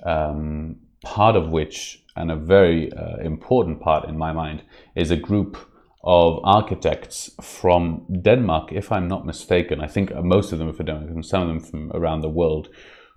um, 0.04 0.76
part 1.02 1.36
of 1.36 1.50
which, 1.50 2.02
and 2.16 2.30
a 2.30 2.36
very 2.36 2.92
uh, 2.92 3.16
important 3.16 3.80
part 3.80 4.08
in 4.08 4.18
my 4.18 4.32
mind, 4.32 4.62
is 4.94 5.10
a 5.10 5.16
group 5.16 5.56
of 6.02 6.40
architects 6.44 7.30
from 7.40 8.04
Denmark, 8.22 8.70
if 8.72 8.92
I'm 8.92 9.08
not 9.08 9.24
mistaken. 9.24 9.80
I 9.80 9.86
think 9.86 10.14
most 10.22 10.52
of 10.52 10.58
them 10.58 10.68
are 10.68 10.74
from 10.74 10.86
Denmark, 10.86 11.10
and 11.10 11.24
some 11.24 11.42
of 11.42 11.48
them 11.48 11.60
from 11.60 11.92
around 11.92 12.20
the 12.20 12.28
world, 12.28 12.68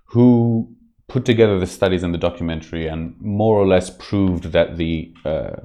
who 0.06 0.74
put 1.08 1.24
together 1.24 1.58
the 1.58 1.66
studies 1.66 2.02
and 2.02 2.14
the 2.14 2.18
documentary 2.18 2.86
and 2.86 3.14
more 3.20 3.58
or 3.58 3.66
less 3.66 3.90
proved 3.90 4.52
that 4.52 4.76
the 4.76 5.12
uh, 5.24 5.56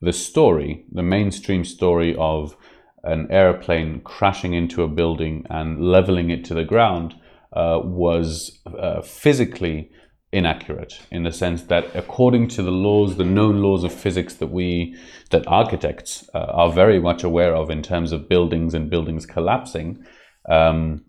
the 0.00 0.12
story, 0.12 0.84
the 0.92 1.02
mainstream 1.02 1.64
story 1.64 2.14
of 2.18 2.56
an 3.02 3.26
airplane 3.30 4.00
crashing 4.00 4.52
into 4.52 4.82
a 4.82 4.88
building 4.88 5.44
and 5.48 5.80
leveling 5.80 6.30
it 6.30 6.44
to 6.44 6.54
the 6.54 6.64
ground, 6.64 7.14
uh, 7.52 7.80
was 7.82 8.60
uh, 8.78 9.00
physically 9.00 9.90
inaccurate 10.32 11.00
in 11.10 11.22
the 11.22 11.32
sense 11.32 11.62
that 11.62 11.84
according 11.94 12.48
to 12.48 12.62
the 12.62 12.70
laws 12.70 13.16
the 13.16 13.24
known 13.24 13.62
laws 13.62 13.84
of 13.84 13.92
physics 13.92 14.34
that 14.34 14.48
we 14.48 14.94
that 15.30 15.46
architects 15.46 16.28
uh, 16.34 16.38
are 16.38 16.70
very 16.70 17.00
much 17.00 17.22
aware 17.22 17.54
of 17.54 17.70
in 17.70 17.80
terms 17.80 18.10
of 18.12 18.28
buildings 18.28 18.74
and 18.74 18.90
buildings 18.90 19.24
collapsing 19.24 20.04
um, 20.50 21.05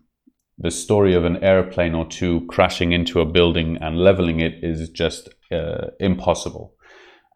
the 0.58 0.70
story 0.70 1.14
of 1.14 1.24
an 1.24 1.42
airplane 1.42 1.94
or 1.94 2.06
two 2.06 2.44
crashing 2.48 2.92
into 2.92 3.20
a 3.20 3.26
building 3.26 3.78
and 3.80 3.98
leveling 3.98 4.40
it 4.40 4.54
is 4.62 4.88
just 4.88 5.28
uh, 5.52 5.88
impossible 6.00 6.74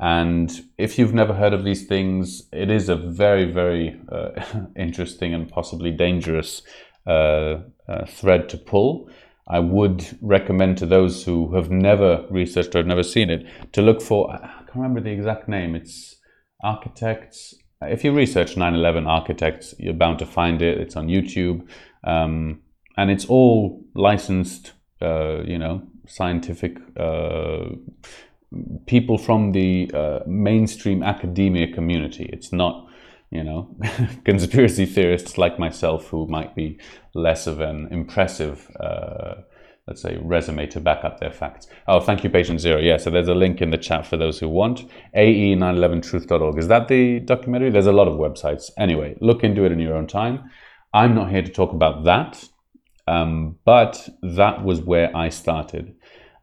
and 0.00 0.62
if 0.78 0.98
you've 0.98 1.14
never 1.14 1.32
heard 1.34 1.52
of 1.52 1.64
these 1.64 1.86
things 1.86 2.48
it 2.52 2.70
is 2.70 2.88
a 2.88 2.96
very 2.96 3.50
very 3.50 4.00
uh, 4.10 4.30
interesting 4.76 5.34
and 5.34 5.48
possibly 5.48 5.90
dangerous 5.90 6.62
uh, 7.06 7.56
uh, 7.88 8.06
thread 8.06 8.48
to 8.48 8.56
pull 8.56 9.08
I 9.48 9.58
would 9.58 10.18
recommend 10.20 10.78
to 10.78 10.86
those 10.86 11.24
who 11.24 11.54
have 11.54 11.70
never 11.70 12.24
researched 12.30 12.74
or 12.74 12.78
have 12.78 12.86
never 12.86 13.02
seen 13.02 13.28
it 13.28 13.46
to 13.72 13.82
look 13.82 14.00
for, 14.00 14.32
I 14.32 14.38
can't 14.38 14.76
remember 14.76 15.00
the 15.00 15.10
exact 15.10 15.48
name, 15.48 15.74
it's 15.74 16.16
architects. 16.62 17.54
If 17.82 18.04
you 18.04 18.12
research 18.12 18.56
9 18.56 18.74
11 18.74 19.06
architects, 19.06 19.74
you're 19.78 19.94
bound 19.94 20.20
to 20.20 20.26
find 20.26 20.62
it. 20.62 20.78
It's 20.78 20.94
on 20.94 21.08
YouTube. 21.08 21.66
Um, 22.04 22.60
and 22.96 23.11
it's 23.11 23.25
all 23.26 23.84
licensed, 23.94 24.72
uh, 25.00 25.42
you 25.44 25.58
know, 25.58 25.82
scientific 26.06 26.76
uh, 26.99 27.64
people 28.87 29.18
from 29.18 29.52
the 29.52 29.90
uh, 29.94 30.20
mainstream 30.26 31.02
academia 31.02 31.72
community. 31.72 32.28
It's 32.32 32.52
not 32.52 32.88
you 33.32 33.42
know, 33.42 33.75
conspiracy 34.25 34.84
theorists 34.84 35.38
like 35.38 35.58
myself 35.58 36.08
who 36.08 36.26
might 36.28 36.54
be 36.54 36.78
less 37.14 37.46
of 37.46 37.61
an 37.61 37.88
impressive, 37.90 38.70
uh, 38.78 39.37
let's 39.87 40.02
say, 40.02 40.18
resume 40.20 40.66
to 40.66 40.80
back 40.80 41.02
up 41.02 41.18
their 41.18 41.32
facts. 41.32 41.66
Oh, 41.88 41.99
thank 41.99 42.22
you, 42.22 42.28
Patient 42.28 42.61
Zero. 42.61 42.78
Yeah, 42.78 42.99
so 42.99 43.08
there's 43.08 43.28
a 43.28 43.34
link 43.34 43.62
in 43.62 43.70
the 43.70 43.78
chat 43.78 44.06
for 44.06 44.18
those 44.18 44.38
who 44.38 44.50
want. 44.50 44.84
AE911truth.org. 45.16 46.58
Is 46.58 46.68
that 46.68 46.88
the 46.88 47.20
documentary? 47.20 47.70
There's 47.70 47.87
a 47.87 47.92
lot 47.92 48.06
of 48.06 48.18
websites. 48.18 48.70
Anyway, 48.78 49.16
look 49.22 49.42
into 49.42 49.64
it 49.64 49.72
in 49.72 49.80
your 49.80 49.94
own 49.94 50.06
time. 50.06 50.50
I'm 50.92 51.14
not 51.14 51.30
here 51.30 51.42
to 51.42 51.50
talk 51.50 51.72
about 51.72 52.04
that, 52.04 52.44
um, 53.06 53.56
but 53.64 54.09
that 54.23 54.64
was 54.64 54.80
where 54.80 55.14
I 55.16 55.28
started. 55.28 55.94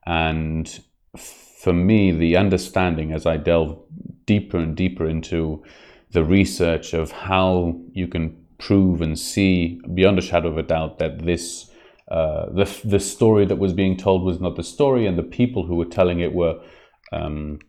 And 0.05 0.79
for 1.17 1.73
me, 1.73 2.11
the 2.11 2.37
understanding 2.37 3.11
as 3.11 3.25
I 3.25 3.37
delve 3.37 3.77
deeper 4.25 4.57
and 4.57 4.75
deeper 4.75 5.07
into 5.07 5.63
the 6.11 6.23
research 6.23 6.93
of 6.93 7.11
how 7.11 7.79
you 7.93 8.07
can 8.07 8.35
prove 8.57 9.01
and 9.01 9.17
see 9.17 9.79
beyond 9.93 10.19
a 10.19 10.21
shadow 10.21 10.49
of 10.49 10.57
a 10.57 10.63
doubt 10.63 10.99
that 10.99 11.25
this 11.25 11.69
uh, 12.09 12.47
the 12.51 12.65
the 12.83 12.99
story 12.99 13.45
that 13.45 13.57
was 13.57 13.73
being 13.73 13.95
told 13.95 14.23
was 14.23 14.39
not 14.39 14.55
the 14.55 14.63
story, 14.63 15.05
and 15.05 15.17
the 15.17 15.23
people 15.23 15.67
who 15.67 15.75
were 15.75 15.85
telling 15.85 16.19
it 16.19 16.33
were 16.33 16.59
um, 17.11 17.59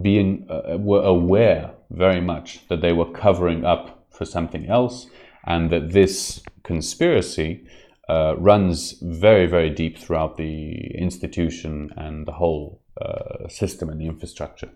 being 0.00 0.46
uh, 0.48 0.76
were 0.78 1.02
aware 1.02 1.72
very 1.90 2.20
much 2.20 2.66
that 2.68 2.80
they 2.80 2.92
were 2.92 3.10
covering 3.10 3.64
up 3.64 4.06
for 4.10 4.24
something 4.24 4.66
else, 4.66 5.08
and 5.46 5.70
that 5.70 5.92
this 5.92 6.42
conspiracy 6.62 7.66
uh, 8.08 8.34
runs 8.38 8.92
very 9.02 9.46
very 9.46 9.70
deep 9.70 9.98
throughout 9.98 10.36
the 10.36 10.94
institution 10.96 11.90
and 11.96 12.26
the 12.26 12.32
whole 12.32 12.82
uh, 13.00 13.46
system 13.48 13.90
and 13.90 14.00
the 14.00 14.06
infrastructure. 14.06 14.70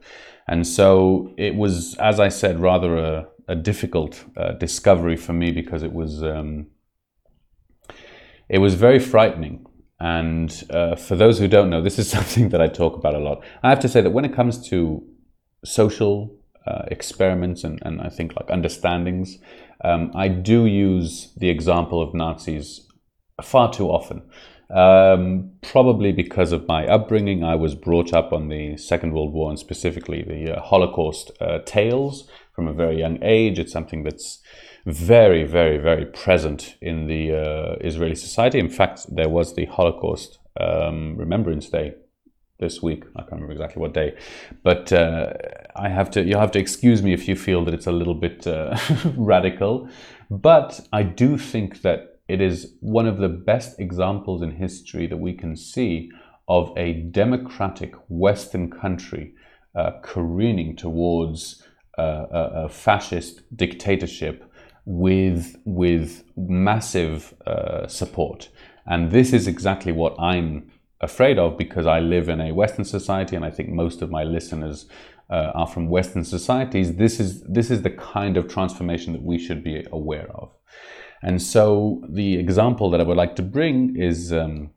And 0.46 0.66
so 0.66 1.32
it 1.38 1.54
was, 1.54 1.96
as 1.96 2.20
I 2.20 2.28
said, 2.28 2.60
rather 2.60 2.98
a, 2.98 3.26
a 3.48 3.54
difficult 3.54 4.24
uh, 4.36 4.52
discovery 4.52 5.16
for 5.16 5.32
me 5.32 5.52
because 5.52 5.82
it 5.82 5.92
was 5.92 6.22
um, 6.22 6.66
it 8.50 8.58
was 8.58 8.74
very 8.74 8.98
frightening. 8.98 9.64
And 10.00 10.64
uh, 10.70 10.96
for 10.96 11.16
those 11.16 11.38
who 11.38 11.48
don't 11.48 11.70
know, 11.70 11.80
this 11.80 11.98
is 11.98 12.10
something 12.16 12.50
that 12.50 12.60
I 12.60 12.68
talk 12.68 12.94
about 12.94 13.14
a 13.14 13.18
lot. 13.18 13.42
I 13.62 13.70
have 13.70 13.80
to 13.80 13.88
say 13.88 14.02
that 14.02 14.10
when 14.10 14.26
it 14.26 14.34
comes 14.34 14.68
to 14.68 15.02
social 15.64 16.36
uh, 16.66 16.82
experiments 16.88 17.64
and, 17.64 17.78
and 17.82 18.02
I 18.02 18.10
think 18.10 18.34
like 18.36 18.50
understandings, 18.50 19.38
um, 19.82 20.10
I 20.14 20.28
do 20.28 20.66
use 20.66 21.32
the 21.36 21.48
example 21.48 22.02
of 22.02 22.14
Nazis 22.14 22.86
far 23.42 23.72
too 23.72 23.88
often. 23.88 24.22
Um, 24.70 25.52
probably 25.62 26.12
because 26.12 26.52
of 26.52 26.68
my 26.68 26.86
upbringing, 26.86 27.42
I 27.42 27.56
was 27.56 27.74
brought 27.74 28.12
up 28.12 28.32
on 28.32 28.48
the 28.48 28.76
Second 28.76 29.12
World 29.12 29.32
War 29.32 29.50
and 29.50 29.58
specifically 29.58 30.22
the 30.22 30.56
uh, 30.56 30.60
Holocaust 30.60 31.32
uh, 31.40 31.58
tales 31.64 32.28
from 32.54 32.68
a 32.68 32.72
very 32.72 32.98
young 32.98 33.18
age. 33.22 33.58
It's 33.58 33.72
something 33.72 34.04
that's 34.04 34.38
very, 34.86 35.44
very, 35.44 35.78
very 35.78 36.06
present 36.06 36.76
in 36.80 37.06
the 37.08 37.32
uh, 37.34 37.76
Israeli 37.80 38.14
society. 38.14 38.58
In 38.58 38.68
fact, 38.68 39.06
there 39.14 39.28
was 39.28 39.54
the 39.54 39.66
Holocaust 39.66 40.38
um, 40.60 41.16
Remembrance 41.16 41.68
Day 41.68 41.94
this 42.60 42.82
week. 42.82 43.04
I 43.16 43.20
can't 43.22 43.32
remember 43.32 43.52
exactly 43.52 43.80
what 43.80 43.94
day, 43.94 44.16
but 44.62 44.92
uh, 44.92 45.32
I 45.74 45.88
have 45.88 46.10
to. 46.12 46.22
You 46.22 46.36
have 46.36 46.52
to 46.52 46.58
excuse 46.58 47.02
me 47.02 47.12
if 47.12 47.26
you 47.26 47.34
feel 47.34 47.64
that 47.64 47.74
it's 47.74 47.86
a 47.86 47.92
little 47.92 48.14
bit 48.14 48.46
uh, 48.46 48.78
radical, 49.16 49.88
but 50.30 50.80
I 50.92 51.02
do 51.02 51.36
think 51.36 51.82
that 51.82 52.20
it 52.28 52.40
is 52.40 52.74
one 52.80 53.08
of 53.08 53.18
the 53.18 53.28
best 53.28 53.80
examples 53.80 54.40
in 54.42 54.52
history 54.52 55.08
that 55.08 55.16
we 55.16 55.32
can 55.32 55.56
see 55.56 56.10
of 56.48 56.72
a 56.76 56.92
democratic 56.92 57.94
Western 58.08 58.70
country 58.70 59.34
uh, 59.74 59.92
careening 60.02 60.76
towards 60.76 61.64
uh, 61.98 62.26
a, 62.30 62.42
a, 62.64 62.68
fascist 62.68 63.42
dictatorship 63.56 64.44
with 64.84 65.56
with 65.64 66.24
massive 66.36 67.34
uh, 67.46 67.86
support. 67.86 68.48
And 68.86 69.10
this 69.10 69.32
is 69.32 69.46
exactly 69.46 69.92
what 69.92 70.18
I'm 70.18 70.70
afraid 71.00 71.38
of 71.38 71.56
because 71.56 71.86
I 71.86 72.00
live 72.00 72.28
in 72.28 72.40
a 72.40 72.52
Western 72.52 72.84
society, 72.84 73.36
and 73.36 73.44
I 73.44 73.50
think 73.50 73.68
most 73.68 74.02
of 74.02 74.10
my 74.10 74.24
listeners 74.24 74.86
uh, 75.30 75.52
are 75.54 75.66
from 75.66 75.88
Western 75.88 76.24
societies, 76.24 76.96
this 76.96 77.20
is 77.20 77.42
this 77.42 77.70
is 77.70 77.82
the 77.82 77.90
kind 77.90 78.36
of 78.36 78.48
transformation 78.48 79.12
that 79.12 79.22
we 79.22 79.38
should 79.38 79.62
be 79.62 79.86
aware 79.92 80.28
of. 80.34 80.50
And 81.22 81.40
so 81.40 82.02
the 82.08 82.36
example 82.38 82.90
that 82.90 83.00
I 83.00 83.04
would 83.04 83.16
like 83.16 83.36
to 83.36 83.42
bring 83.42 83.96
is 83.96 84.32
um, 84.32 84.70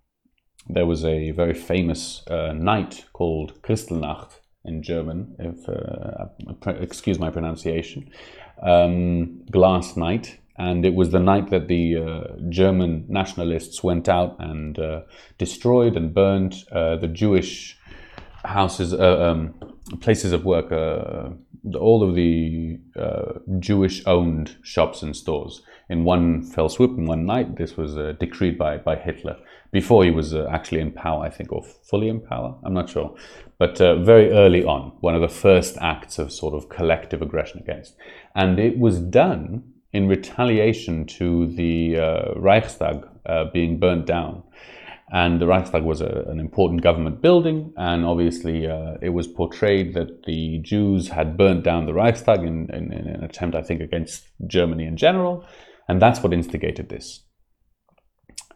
there 0.67 0.85
was 0.85 1.03
a 1.05 1.31
very 1.31 1.53
famous 1.53 2.21
uh, 2.27 2.53
night 2.53 3.05
called 3.13 3.61
Kristallnacht 3.61 4.39
in 4.65 4.81
German, 4.81 5.35
if 5.39 5.67
uh, 5.67 6.25
excuse 6.79 7.19
my 7.19 7.29
pronunciation, 7.29 8.09
um, 8.61 9.43
Glass 9.51 9.97
Night, 9.97 10.37
and 10.57 10.85
it 10.85 10.93
was 10.93 11.09
the 11.09 11.19
night 11.19 11.49
that 11.49 11.67
the 11.67 11.97
uh, 11.97 12.49
German 12.49 13.05
nationalists 13.07 13.83
went 13.83 14.07
out 14.07 14.35
and 14.39 14.77
uh, 14.77 15.01
destroyed 15.37 15.95
and 15.95 16.13
burned 16.13 16.63
uh, 16.71 16.95
the 16.97 17.07
Jewish 17.07 17.77
houses, 18.45 18.93
uh, 18.93 19.21
um, 19.21 19.53
places 20.01 20.31
of 20.31 20.45
work, 20.45 20.71
uh, 20.71 21.29
all 21.77 22.07
of 22.07 22.13
the 22.13 22.77
uh, 22.99 23.39
Jewish-owned 23.59 24.57
shops 24.63 25.01
and 25.01 25.15
stores 25.15 25.61
in 25.89 26.03
one 26.03 26.43
fell 26.43 26.69
swoop 26.69 26.97
in 26.97 27.05
one 27.05 27.25
night. 27.25 27.55
This 27.55 27.77
was 27.77 27.95
decreed 28.19 28.57
by 28.57 28.77
by 28.77 28.95
Hitler 28.95 29.37
before 29.71 30.03
he 30.03 30.11
was 30.11 30.35
actually 30.35 30.81
in 30.81 30.91
power, 30.91 31.23
I 31.23 31.29
think, 31.29 31.51
or 31.51 31.63
fully 31.63 32.09
in 32.09 32.19
power. 32.19 32.55
I'm 32.63 32.73
not 32.73 32.89
sure, 32.89 33.15
but 33.57 33.77
very 33.77 34.31
early 34.31 34.63
on, 34.63 34.91
one 34.99 35.15
of 35.15 35.21
the 35.21 35.29
first 35.29 35.77
acts 35.79 36.19
of 36.19 36.31
sort 36.31 36.53
of 36.53 36.69
collective 36.69 37.21
aggression 37.21 37.59
against, 37.59 37.95
and 38.35 38.59
it 38.59 38.77
was 38.77 38.99
done 38.99 39.72
in 39.93 40.07
retaliation 40.07 41.05
to 41.05 41.47
the 41.47 41.97
uh, 41.97 42.33
Reichstag 42.35 43.07
uh, 43.25 43.45
being 43.53 43.79
burnt 43.79 44.05
down. 44.05 44.43
And 45.11 45.39
the 45.39 45.45
Reichstag 45.45 45.83
was 45.83 46.01
a, 46.01 46.25
an 46.27 46.39
important 46.39 46.81
government 46.81 47.21
building, 47.21 47.71
and 47.77 48.03
obviously 48.03 48.67
uh, 48.67 48.95
it 49.01 49.09
was 49.09 49.27
portrayed 49.27 49.93
that 49.93 50.23
the 50.23 50.59
Jews 50.63 51.09
had 51.09 51.37
burnt 51.37 51.63
down 51.63 51.85
the 51.85 51.93
Reichstag 51.93 52.39
in, 52.39 52.67
in, 52.73 52.91
in 52.91 53.07
an 53.07 53.23
attempt, 53.23 53.55
I 53.55 53.61
think, 53.61 53.79
against 53.79 54.23
Germany 54.47 54.85
in 54.85 54.97
general, 54.97 55.45
and 55.87 56.01
that's 56.01 56.23
what 56.23 56.33
instigated 56.33 56.89
this. 56.89 57.23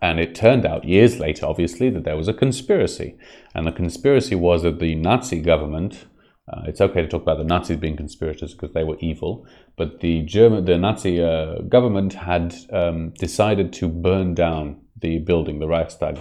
And 0.01 0.19
it 0.19 0.35
turned 0.35 0.65
out 0.65 0.85
years 0.85 1.19
later, 1.19 1.45
obviously, 1.45 1.89
that 1.91 2.03
there 2.03 2.17
was 2.17 2.27
a 2.27 2.33
conspiracy. 2.33 3.17
And 3.53 3.65
the 3.65 3.71
conspiracy 3.71 4.35
was 4.35 4.63
that 4.63 4.79
the 4.79 4.95
Nazi 4.95 5.41
government 5.41 6.05
uh, 6.51 6.61
it's 6.65 6.79
okay 6.79 7.01
to 7.01 7.07
talk 7.07 7.21
about 7.21 7.37
the 7.37 7.43
Nazis 7.43 7.77
being 7.77 7.97
conspirators 7.97 8.53
because 8.53 8.73
they 8.73 8.83
were 8.83 8.97
evil, 8.99 9.45
but 9.75 9.99
the 9.99 10.21
German, 10.21 10.63
the 10.63 10.77
Nazi 10.77 11.21
uh, 11.21 11.59
government 11.67 12.13
had 12.13 12.55
um, 12.71 13.09
decided 13.17 13.73
to 13.73 13.89
burn 13.89 14.33
down 14.33 14.79
the 14.99 15.19
building, 15.19 15.59
the 15.59 15.67
Reichstag, 15.67 16.19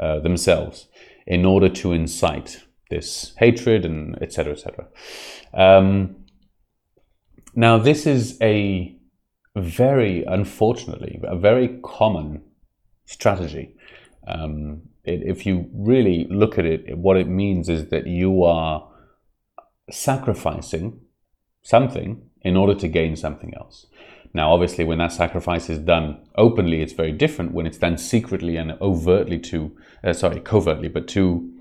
uh, 0.00 0.18
themselves, 0.20 0.88
in 1.26 1.44
order 1.44 1.68
to 1.68 1.92
incite 1.92 2.64
this 2.90 3.34
hatred 3.38 3.84
and 3.84 4.20
etc. 4.20 4.54
etc. 4.54 4.88
Um, 5.54 6.24
now, 7.54 7.78
this 7.78 8.06
is 8.06 8.36
a 8.42 8.96
very, 9.56 10.24
unfortunately, 10.24 11.20
a 11.22 11.36
very 11.36 11.78
common 11.84 12.42
strategy. 13.04 13.74
Um, 14.26 14.82
it, 15.04 15.22
if 15.24 15.46
you 15.46 15.70
really 15.72 16.26
look 16.30 16.58
at 16.58 16.64
it, 16.64 16.98
what 16.98 17.16
it 17.16 17.28
means 17.28 17.68
is 17.68 17.90
that 17.90 18.06
you 18.06 18.42
are 18.44 18.88
sacrificing 19.90 21.00
something 21.62 22.22
in 22.42 22.56
order 22.56 22.74
to 22.74 22.88
gain 22.88 23.16
something 23.16 23.52
else. 23.54 23.86
Now, 24.34 24.52
obviously, 24.52 24.84
when 24.84 24.98
that 24.98 25.12
sacrifice 25.12 25.70
is 25.70 25.78
done 25.78 26.20
openly, 26.36 26.82
it's 26.82 26.92
very 26.92 27.12
different. 27.12 27.52
When 27.52 27.66
it's 27.66 27.78
done 27.78 27.96
secretly 27.98 28.56
and 28.56 28.72
overtly 28.80 29.38
to, 29.40 29.76
uh, 30.04 30.12
sorry, 30.12 30.40
covertly, 30.40 30.88
but 30.88 31.08
to 31.08 31.52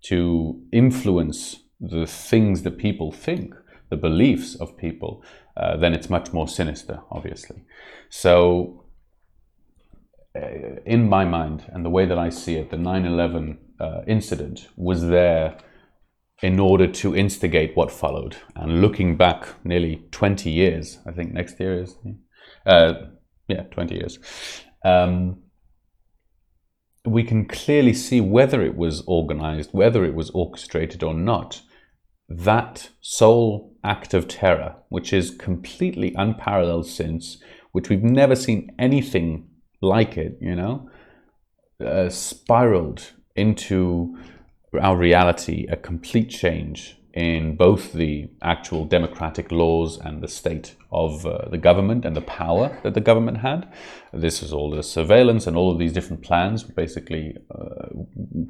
to 0.00 0.62
influence 0.72 1.56
the 1.80 2.06
things 2.06 2.62
that 2.62 2.78
people 2.78 3.10
think, 3.10 3.54
the 3.90 3.96
beliefs 3.96 4.54
of 4.54 4.76
people, 4.76 5.22
uh, 5.56 5.76
then 5.76 5.92
it's 5.92 6.08
much 6.08 6.32
more 6.32 6.46
sinister, 6.46 7.00
obviously. 7.10 7.64
So, 8.08 8.84
uh, 10.36 10.80
in 10.86 11.08
my 11.08 11.24
mind 11.24 11.64
and 11.68 11.84
the 11.84 11.90
way 11.90 12.06
that 12.06 12.18
I 12.18 12.28
see 12.28 12.56
it, 12.56 12.70
the 12.70 12.76
9 12.76 13.04
11 13.04 13.58
uh, 13.80 14.02
incident 14.06 14.68
was 14.76 15.08
there 15.08 15.58
in 16.42 16.60
order 16.60 16.86
to 16.86 17.16
instigate 17.16 17.76
what 17.76 17.90
followed. 17.90 18.36
And 18.54 18.80
looking 18.80 19.16
back 19.16 19.46
nearly 19.64 20.04
20 20.12 20.50
years, 20.50 20.98
I 21.06 21.12
think 21.12 21.32
next 21.32 21.58
year 21.58 21.82
is, 21.82 21.96
uh, 22.66 22.94
yeah, 23.48 23.62
20 23.64 23.94
years, 23.94 24.18
um, 24.84 25.42
we 27.04 27.24
can 27.24 27.46
clearly 27.46 27.94
see 27.94 28.20
whether 28.20 28.62
it 28.62 28.76
was 28.76 29.02
organized, 29.06 29.70
whether 29.72 30.04
it 30.04 30.14
was 30.14 30.30
orchestrated 30.30 31.02
or 31.02 31.14
not. 31.14 31.62
That 32.28 32.90
sole 33.00 33.74
act 33.82 34.12
of 34.14 34.28
terror, 34.28 34.76
which 34.90 35.12
is 35.12 35.30
completely 35.30 36.14
unparalleled 36.16 36.86
since, 36.86 37.42
which 37.72 37.88
we've 37.88 38.02
never 38.02 38.36
seen 38.36 38.70
anything 38.78 39.48
like 39.80 40.16
it, 40.16 40.36
you 40.40 40.54
know, 40.54 40.90
uh, 41.84 42.10
spiraled 42.10 43.12
into 43.34 44.16
our 44.80 44.96
reality 44.96 45.66
a 45.70 45.76
complete 45.76 46.30
change 46.30 46.98
in 47.14 47.56
both 47.56 47.94
the 47.94 48.30
actual 48.42 48.84
democratic 48.84 49.50
laws 49.50 49.98
and 49.98 50.22
the 50.22 50.28
state 50.28 50.76
of 50.92 51.26
uh, 51.26 51.48
the 51.48 51.58
government 51.58 52.04
and 52.04 52.14
the 52.14 52.20
power 52.20 52.78
that 52.84 52.94
the 52.94 53.00
government 53.00 53.38
had. 53.38 53.66
This 54.12 54.42
is 54.42 54.52
all 54.52 54.70
the 54.70 54.82
surveillance 54.82 55.46
and 55.46 55.56
all 55.56 55.72
of 55.72 55.78
these 55.78 55.92
different 55.92 56.22
plans 56.22 56.62
basically 56.62 57.36
uh, 57.50 57.88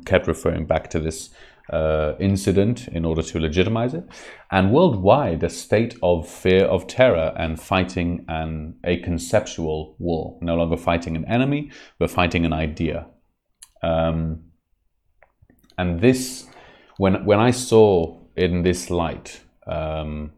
kept 0.04 0.26
referring 0.26 0.66
back 0.66 0.90
to 0.90 1.00
this 1.00 1.30
uh, 1.72 2.14
incident 2.18 2.88
in 2.88 3.04
order 3.04 3.22
to 3.22 3.38
legitimize 3.38 3.94
it. 3.94 4.04
And 4.50 4.72
worldwide, 4.72 5.42
a 5.42 5.50
state 5.50 5.96
of 6.02 6.28
fear 6.28 6.64
of 6.64 6.86
terror 6.86 7.32
and 7.36 7.60
fighting 7.60 8.24
an, 8.28 8.76
a 8.84 8.98
conceptual 8.98 9.94
war. 9.98 10.38
No 10.42 10.56
longer 10.56 10.76
fighting 10.76 11.16
an 11.16 11.24
enemy, 11.26 11.70
but 11.98 12.10
fighting 12.10 12.44
an 12.44 12.52
idea. 12.52 13.06
Um, 13.82 14.47
and 15.78 16.00
this, 16.00 16.46
when 16.96 17.24
when 17.24 17.38
I 17.38 17.52
saw 17.52 18.18
in 18.36 18.62
this 18.62 18.90
light 18.90 19.40
um, 19.66 20.32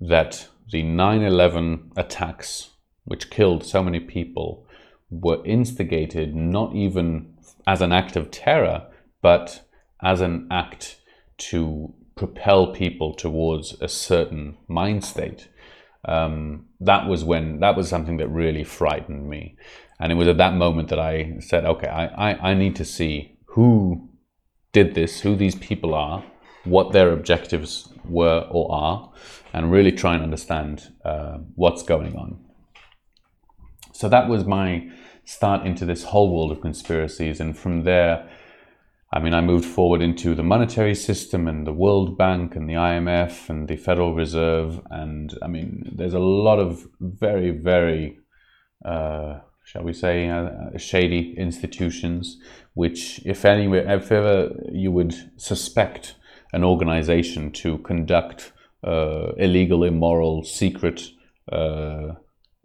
that 0.00 0.48
the 0.70 0.82
9/11 0.82 1.92
attacks, 1.96 2.70
which 3.04 3.30
killed 3.30 3.64
so 3.64 3.82
many 3.82 4.00
people, 4.00 4.66
were 5.10 5.44
instigated 5.44 6.34
not 6.36 6.74
even 6.74 7.34
as 7.66 7.80
an 7.80 7.92
act 7.92 8.14
of 8.14 8.30
terror, 8.30 8.86
but 9.22 9.62
as 10.02 10.20
an 10.20 10.46
act 10.50 11.00
to 11.36 11.94
propel 12.14 12.72
people 12.72 13.14
towards 13.14 13.80
a 13.80 13.88
certain 13.88 14.56
mind 14.68 15.04
state. 15.04 15.48
Um, 16.06 16.66
that 16.80 17.08
was 17.08 17.24
when 17.24 17.60
that 17.60 17.76
was 17.76 17.88
something 17.88 18.18
that 18.18 18.28
really 18.28 18.64
frightened 18.64 19.30
me, 19.30 19.56
and 19.98 20.12
it 20.12 20.16
was 20.16 20.28
at 20.28 20.36
that 20.36 20.54
moment 20.54 20.88
that 20.90 20.98
I 20.98 21.38
said, 21.40 21.64
"Okay, 21.64 21.88
I, 21.88 22.32
I, 22.32 22.50
I 22.50 22.54
need 22.54 22.76
to 22.76 22.84
see 22.84 23.38
who 23.46 24.10
did 24.74 24.94
this, 24.94 25.20
who 25.20 25.34
these 25.34 25.54
people 25.54 25.94
are, 25.94 26.22
what 26.64 26.92
their 26.92 27.12
objectives 27.12 27.88
were 28.04 28.46
or 28.50 28.70
are, 28.70 29.12
and 29.54 29.72
really 29.72 29.92
try 29.92 30.14
and 30.14 30.22
understand 30.22 30.92
uh, 31.04 31.38
what's 31.54 31.82
going 31.82 32.14
on. 32.16 32.38
So 33.92 34.08
that 34.10 34.28
was 34.28 34.44
my 34.44 34.90
start 35.24 35.66
into 35.66 35.86
this 35.86 36.04
whole 36.04 36.34
world 36.36 36.52
of 36.52 36.60
conspiracies, 36.60 37.40
and 37.40 37.56
from 37.56 37.84
there, 37.84 38.28
I 39.12 39.20
mean, 39.20 39.32
I 39.32 39.40
moved 39.40 39.64
forward 39.64 40.02
into 40.02 40.34
the 40.34 40.42
monetary 40.42 40.96
system 40.96 41.46
and 41.46 41.64
the 41.64 41.72
World 41.72 42.18
Bank 42.18 42.56
and 42.56 42.68
the 42.68 42.74
IMF 42.74 43.48
and 43.48 43.68
the 43.68 43.76
Federal 43.76 44.14
Reserve, 44.14 44.80
and 44.90 45.32
I 45.40 45.46
mean, 45.46 45.90
there's 45.96 46.14
a 46.14 46.18
lot 46.18 46.58
of 46.58 46.84
very, 47.00 47.50
very 47.50 48.18
uh, 48.84 49.38
shall 49.64 49.82
we 49.82 49.92
say, 49.92 50.28
uh, 50.28 50.76
shady 50.76 51.34
institutions, 51.38 52.38
which, 52.74 53.20
if 53.24 53.44
anywhere, 53.44 53.90
if 53.90 54.12
ever 54.12 54.50
you 54.70 54.92
would 54.92 55.14
suspect 55.36 56.14
an 56.52 56.64
organization 56.64 57.50
to 57.52 57.78
conduct 57.78 58.52
uh, 58.84 59.32
illegal, 59.36 59.84
immoral, 59.84 60.44
secret 60.44 61.08
uh, 61.50 62.12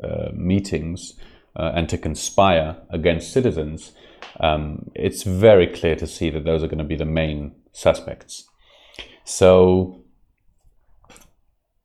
uh 0.03 0.29
meetings 0.33 1.13
uh, 1.55 1.71
and 1.75 1.89
to 1.89 1.97
conspire 1.97 2.77
against 2.89 3.33
citizens, 3.33 3.91
um, 4.39 4.89
it's 4.95 5.23
very 5.23 5.67
clear 5.67 5.95
to 5.95 6.07
see 6.07 6.29
that 6.29 6.45
those 6.45 6.63
are 6.63 6.67
going 6.67 6.77
to 6.77 6.83
be 6.83 6.95
the 6.95 7.05
main 7.05 7.53
suspects. 7.71 8.45
So 9.23 9.98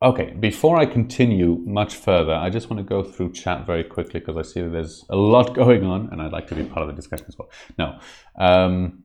Okay, 0.05 0.35
before 0.39 0.77
I 0.77 0.85
continue 0.85 1.63
much 1.65 1.95
further, 1.95 2.35
I 2.35 2.51
just 2.51 2.69
want 2.69 2.77
to 2.77 2.85
go 2.85 3.03
through 3.03 3.33
chat 3.33 3.65
very 3.65 3.83
quickly 3.83 4.21
because 4.21 4.37
I 4.37 4.43
see 4.43 4.61
that 4.61 4.69
there's 4.69 5.03
a 5.09 5.17
lot 5.17 5.55
going 5.63 5.83
on 5.83 6.11
and 6.13 6.21
I'd 6.21 6.31
like 6.31 6.47
to 6.49 6.55
be 6.55 6.63
part 6.63 6.83
of 6.83 6.89
the 6.89 6.93
discussion 6.95 7.25
as 7.27 7.39
well. 7.39 7.49
No. 7.79 7.99
Um, 8.39 9.05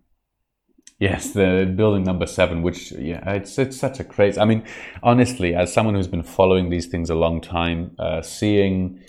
yes, 0.99 1.31
the 1.31 1.73
building 1.73 2.03
number 2.03 2.27
seven, 2.27 2.63
which, 2.63 2.91
yeah, 2.91 3.31
it's, 3.31 3.57
it's 3.57 3.77
such 3.77 4.01
a 4.01 4.03
crazy. 4.03 4.41
I 4.41 4.43
mean, 4.43 4.65
honestly, 5.01 5.55
as 5.55 5.71
someone 5.71 5.95
who's 5.95 6.09
been 6.09 6.21
following 6.21 6.69
these 6.69 6.87
things 6.87 7.09
a 7.09 7.15
long 7.15 7.39
time, 7.39 7.95
uh, 7.97 8.21
seeing. 8.21 9.01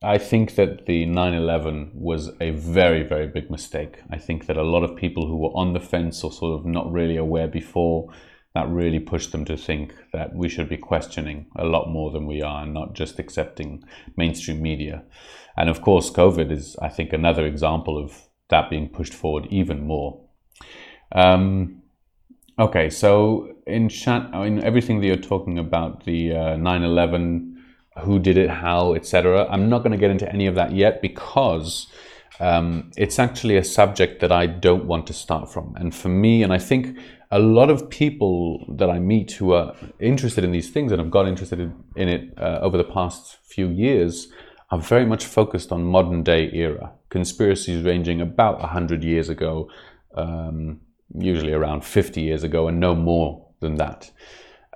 I 0.00 0.16
think 0.16 0.54
that 0.54 0.86
the 0.86 1.06
9 1.06 1.34
11 1.34 1.90
was 1.92 2.30
a 2.40 2.50
very, 2.52 3.02
very 3.02 3.26
big 3.26 3.50
mistake. 3.50 4.00
I 4.12 4.16
think 4.16 4.46
that 4.46 4.56
a 4.56 4.62
lot 4.62 4.84
of 4.84 4.96
people 4.96 5.26
who 5.26 5.36
were 5.36 5.50
on 5.56 5.72
the 5.72 5.80
fence 5.80 6.22
or 6.22 6.30
sort 6.30 6.60
of 6.60 6.64
not 6.64 6.92
really 6.92 7.16
aware 7.16 7.48
before 7.48 8.08
that 8.58 8.68
really 8.68 8.98
pushed 8.98 9.30
them 9.30 9.44
to 9.44 9.56
think 9.56 9.94
that 10.12 10.34
we 10.34 10.48
should 10.48 10.68
be 10.68 10.76
questioning 10.76 11.46
a 11.54 11.64
lot 11.64 11.88
more 11.88 12.10
than 12.10 12.26
we 12.26 12.42
are, 12.42 12.64
and 12.64 12.74
not 12.74 12.92
just 12.92 13.20
accepting 13.20 13.84
mainstream 14.16 14.60
media. 14.60 15.04
And 15.56 15.70
of 15.70 15.80
course, 15.80 16.10
COVID 16.10 16.50
is, 16.50 16.74
I 16.82 16.88
think, 16.88 17.12
another 17.12 17.46
example 17.46 17.96
of 17.96 18.20
that 18.48 18.68
being 18.68 18.88
pushed 18.88 19.14
forward 19.14 19.46
even 19.50 19.86
more. 19.86 20.20
Um, 21.12 21.82
okay, 22.58 22.90
so 22.90 23.54
in 23.64 23.88
chat, 23.88 24.28
I 24.32 24.48
mean, 24.48 24.64
everything 24.64 24.98
that 25.00 25.06
you're 25.06 25.28
talking 25.34 25.56
about, 25.56 26.04
the 26.04 26.32
uh, 26.32 26.56
9 26.56 26.82
11, 26.82 27.64
who 28.02 28.18
did 28.18 28.36
it, 28.36 28.50
how, 28.50 28.94
etc., 28.94 29.46
I'm 29.48 29.68
not 29.68 29.84
going 29.84 29.92
to 29.92 29.98
get 29.98 30.10
into 30.10 30.28
any 30.32 30.48
of 30.48 30.56
that 30.56 30.72
yet 30.72 31.00
because 31.00 31.86
um, 32.40 32.90
it's 32.96 33.20
actually 33.20 33.56
a 33.56 33.62
subject 33.62 34.20
that 34.20 34.32
I 34.32 34.46
don't 34.46 34.86
want 34.86 35.06
to 35.06 35.12
start 35.12 35.52
from. 35.52 35.76
And 35.76 35.94
for 35.94 36.08
me, 36.08 36.42
and 36.42 36.52
I 36.52 36.58
think 36.58 36.98
a 37.30 37.38
lot 37.38 37.70
of 37.70 37.90
people 37.90 38.64
that 38.76 38.88
I 38.88 38.98
meet 38.98 39.32
who 39.32 39.52
are 39.52 39.74
interested 40.00 40.44
in 40.44 40.52
these 40.52 40.70
things 40.70 40.92
and 40.92 41.00
have 41.00 41.10
got 41.10 41.28
interested 41.28 41.60
in, 41.60 42.08
it 42.08 42.32
uh, 42.38 42.58
over 42.62 42.76
the 42.76 42.84
past 42.84 43.38
few 43.44 43.68
years 43.68 44.28
are 44.70 44.78
very 44.78 45.04
much 45.04 45.24
focused 45.24 45.72
on 45.72 45.82
modern 45.82 46.22
day 46.22 46.50
era 46.52 46.92
conspiracies 47.10 47.82
ranging 47.84 48.20
about 48.20 48.60
100 48.60 49.02
years 49.02 49.28
ago, 49.28 49.70
um, 50.14 50.80
usually 51.18 51.52
around 51.52 51.84
50 51.84 52.20
years 52.20 52.44
ago, 52.44 52.68
and 52.68 52.78
no 52.80 52.94
more 52.94 53.46
than 53.60 53.76
that. 53.76 54.10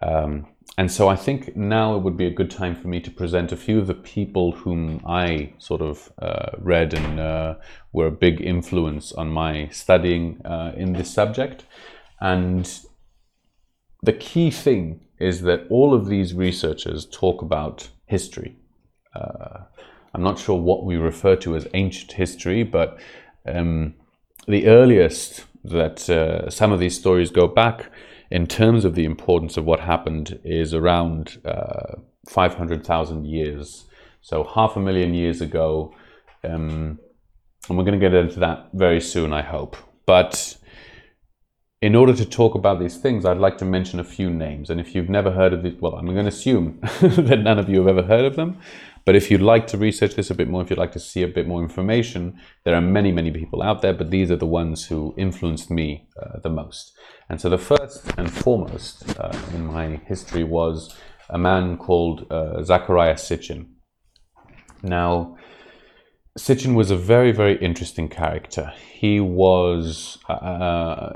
Um, 0.01 0.47
and 0.79 0.91
so 0.91 1.09
I 1.09 1.17
think 1.17 1.55
now 1.55 1.97
it 1.97 2.03
would 2.03 2.17
be 2.17 2.27
a 2.27 2.31
good 2.31 2.51
time 2.51 2.75
for 2.75 2.89
me 2.89 3.01
to 3.01 3.11
present 3.11 3.53
a 3.53 3.57
few 3.57 3.79
of 3.79 3.87
the 3.87 3.95
people 3.95 4.53
whom 4.53 5.03
I 5.07 5.53
sort 5.59 5.83
of 5.83 6.11
uh, 6.21 6.53
read 6.59 6.95
and 6.95 7.21
uh, 7.21 7.55
were 7.93 8.07
a 8.07 8.13
big 8.13 8.41
influence 8.41 9.13
on 9.13 9.29
my 9.29 9.69
studying 9.69 10.41
uh, 10.47 10.73
in 10.75 10.95
this 10.95 11.13
subject. 11.13 11.67
And 12.23 12.71
the 14.03 14.13
key 14.13 14.53
thing 14.53 15.01
is 15.19 15.43
that 15.43 15.67
all 15.69 15.93
of 15.93 16.07
these 16.07 16.35
researchers 16.35 17.05
talk 17.05 17.43
about 17.43 17.89
history. 18.07 18.57
Uh, 19.15 19.65
I'm 20.15 20.23
not 20.23 20.39
sure 20.39 20.59
what 20.59 20.85
we 20.85 20.97
refer 20.97 21.35
to 21.37 21.57
as 21.57 21.67
ancient 21.75 22.13
history, 22.13 22.63
but 22.63 22.99
um, 23.45 23.95
the 24.47 24.69
earliest 24.69 25.47
that 25.65 26.09
uh, 26.09 26.49
some 26.49 26.71
of 26.71 26.79
these 26.79 26.97
stories 26.97 27.31
go 27.31 27.49
back 27.49 27.91
in 28.31 28.47
terms 28.47 28.85
of 28.85 28.95
the 28.95 29.05
importance 29.05 29.57
of 29.57 29.65
what 29.65 29.81
happened 29.81 30.39
is 30.45 30.75
around 30.75 31.41
uh, 31.45 31.97
500,000 32.29 33.27
years. 33.27 33.87
So 34.21 34.45
half 34.45 34.77
a 34.77 34.81
million 34.81 35.13
years 35.13 35.41
ago. 35.41 35.93
Um, 36.45 37.01
and 37.69 37.77
we're 37.79 37.85
going 37.85 37.99
to 37.99 38.09
get 38.09 38.15
into 38.15 38.39
that 38.41 38.69
very 38.73 39.01
soon, 39.01 39.33
I 39.33 39.43
hope. 39.43 39.77
But 40.07 40.57
in 41.83 41.97
order 41.97 42.15
to 42.15 42.25
talk 42.25 42.55
about 42.55 42.79
these 42.79 42.97
things, 42.97 43.25
I'd 43.25 43.39
like 43.39 43.59
to 43.59 43.65
mention 43.65 43.99
a 43.99 44.05
few 44.05 44.31
names. 44.31 44.71
And 44.71 44.81
if 44.81 44.95
you've 44.95 45.09
never 45.09 45.33
heard 45.33 45.53
of 45.53 45.65
these, 45.65 45.75
well, 45.81 45.97
I'm 45.97 46.07
going 46.07 46.19
to 46.19 46.29
assume 46.29 46.79
that 47.01 47.41
none 47.43 47.59
of 47.59 47.69
you 47.69 47.85
have 47.85 47.99
ever 47.99 48.07
heard 48.07 48.25
of 48.25 48.37
them. 48.37 48.59
But 49.05 49.17
if 49.17 49.33
you'd 49.33 49.43
like 49.43 49.67
to 49.67 49.77
research 49.77 50.15
this 50.15 50.31
a 50.31 50.35
bit 50.37 50.49
more, 50.49 50.63
if 50.63 50.71
you'd 50.71 50.79
like 50.79 50.93
to 50.93 51.01
see 51.01 51.25
a 51.25 51.29
bit 51.29 51.49
more 51.49 51.61
information, 51.61 52.39
there 52.65 52.77
are 52.77 52.81
many, 52.81 53.11
many 53.11 53.33
people 53.33 53.65
out 53.65 53.83
there, 53.83 53.93
but 53.93 54.13
these 54.13 54.31
are 54.31 54.37
the 54.37 54.47
ones 54.47 54.87
who 54.87 55.13
influenced 55.19 55.73
me 55.73 56.07
uh, 56.23 56.39
the 56.39 56.51
most. 56.51 56.93
And 57.29 57.41
so 57.41 57.51
the 57.51 57.59
first 57.59 58.13
and 58.17 58.33
foremost 58.33 59.19
uh, 59.19 59.37
in 59.53 59.67
my 59.67 60.01
history 60.07 60.45
was 60.45 60.95
a 61.31 61.39
man 61.39 61.79
called 61.79 62.29
uh, 62.31 62.63
Zecharia 62.63 63.15
Sitchin. 63.15 63.67
Now, 64.85 65.37
Sitchin 66.39 66.75
was 66.75 66.91
a 66.91 66.97
very, 66.97 67.31
very 67.31 67.59
interesting 67.59 68.09
character. 68.09 68.73
He 68.91 69.21
was 69.21 70.17
uh, 70.31 71.13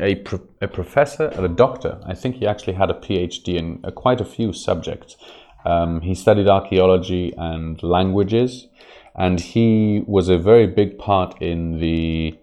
a, 0.00 0.16
pro- 0.16 0.48
a 0.60 0.66
professor, 0.66 1.30
a 1.34 1.46
doctor. 1.46 2.00
I 2.04 2.14
think 2.14 2.36
he 2.36 2.46
actually 2.46 2.72
had 2.72 2.90
a 2.90 2.94
PhD 2.94 3.54
in 3.54 3.80
uh, 3.84 3.92
quite 3.92 4.20
a 4.20 4.24
few 4.24 4.52
subjects. 4.52 5.16
Um, 5.64 6.00
he 6.00 6.16
studied 6.16 6.48
archaeology 6.48 7.32
and 7.38 7.80
languages, 7.80 8.66
and 9.14 9.38
he 9.38 10.02
was 10.04 10.28
a 10.28 10.36
very 10.36 10.66
big 10.66 10.98
part 10.98 11.40
in 11.40 11.78
the 11.78 12.36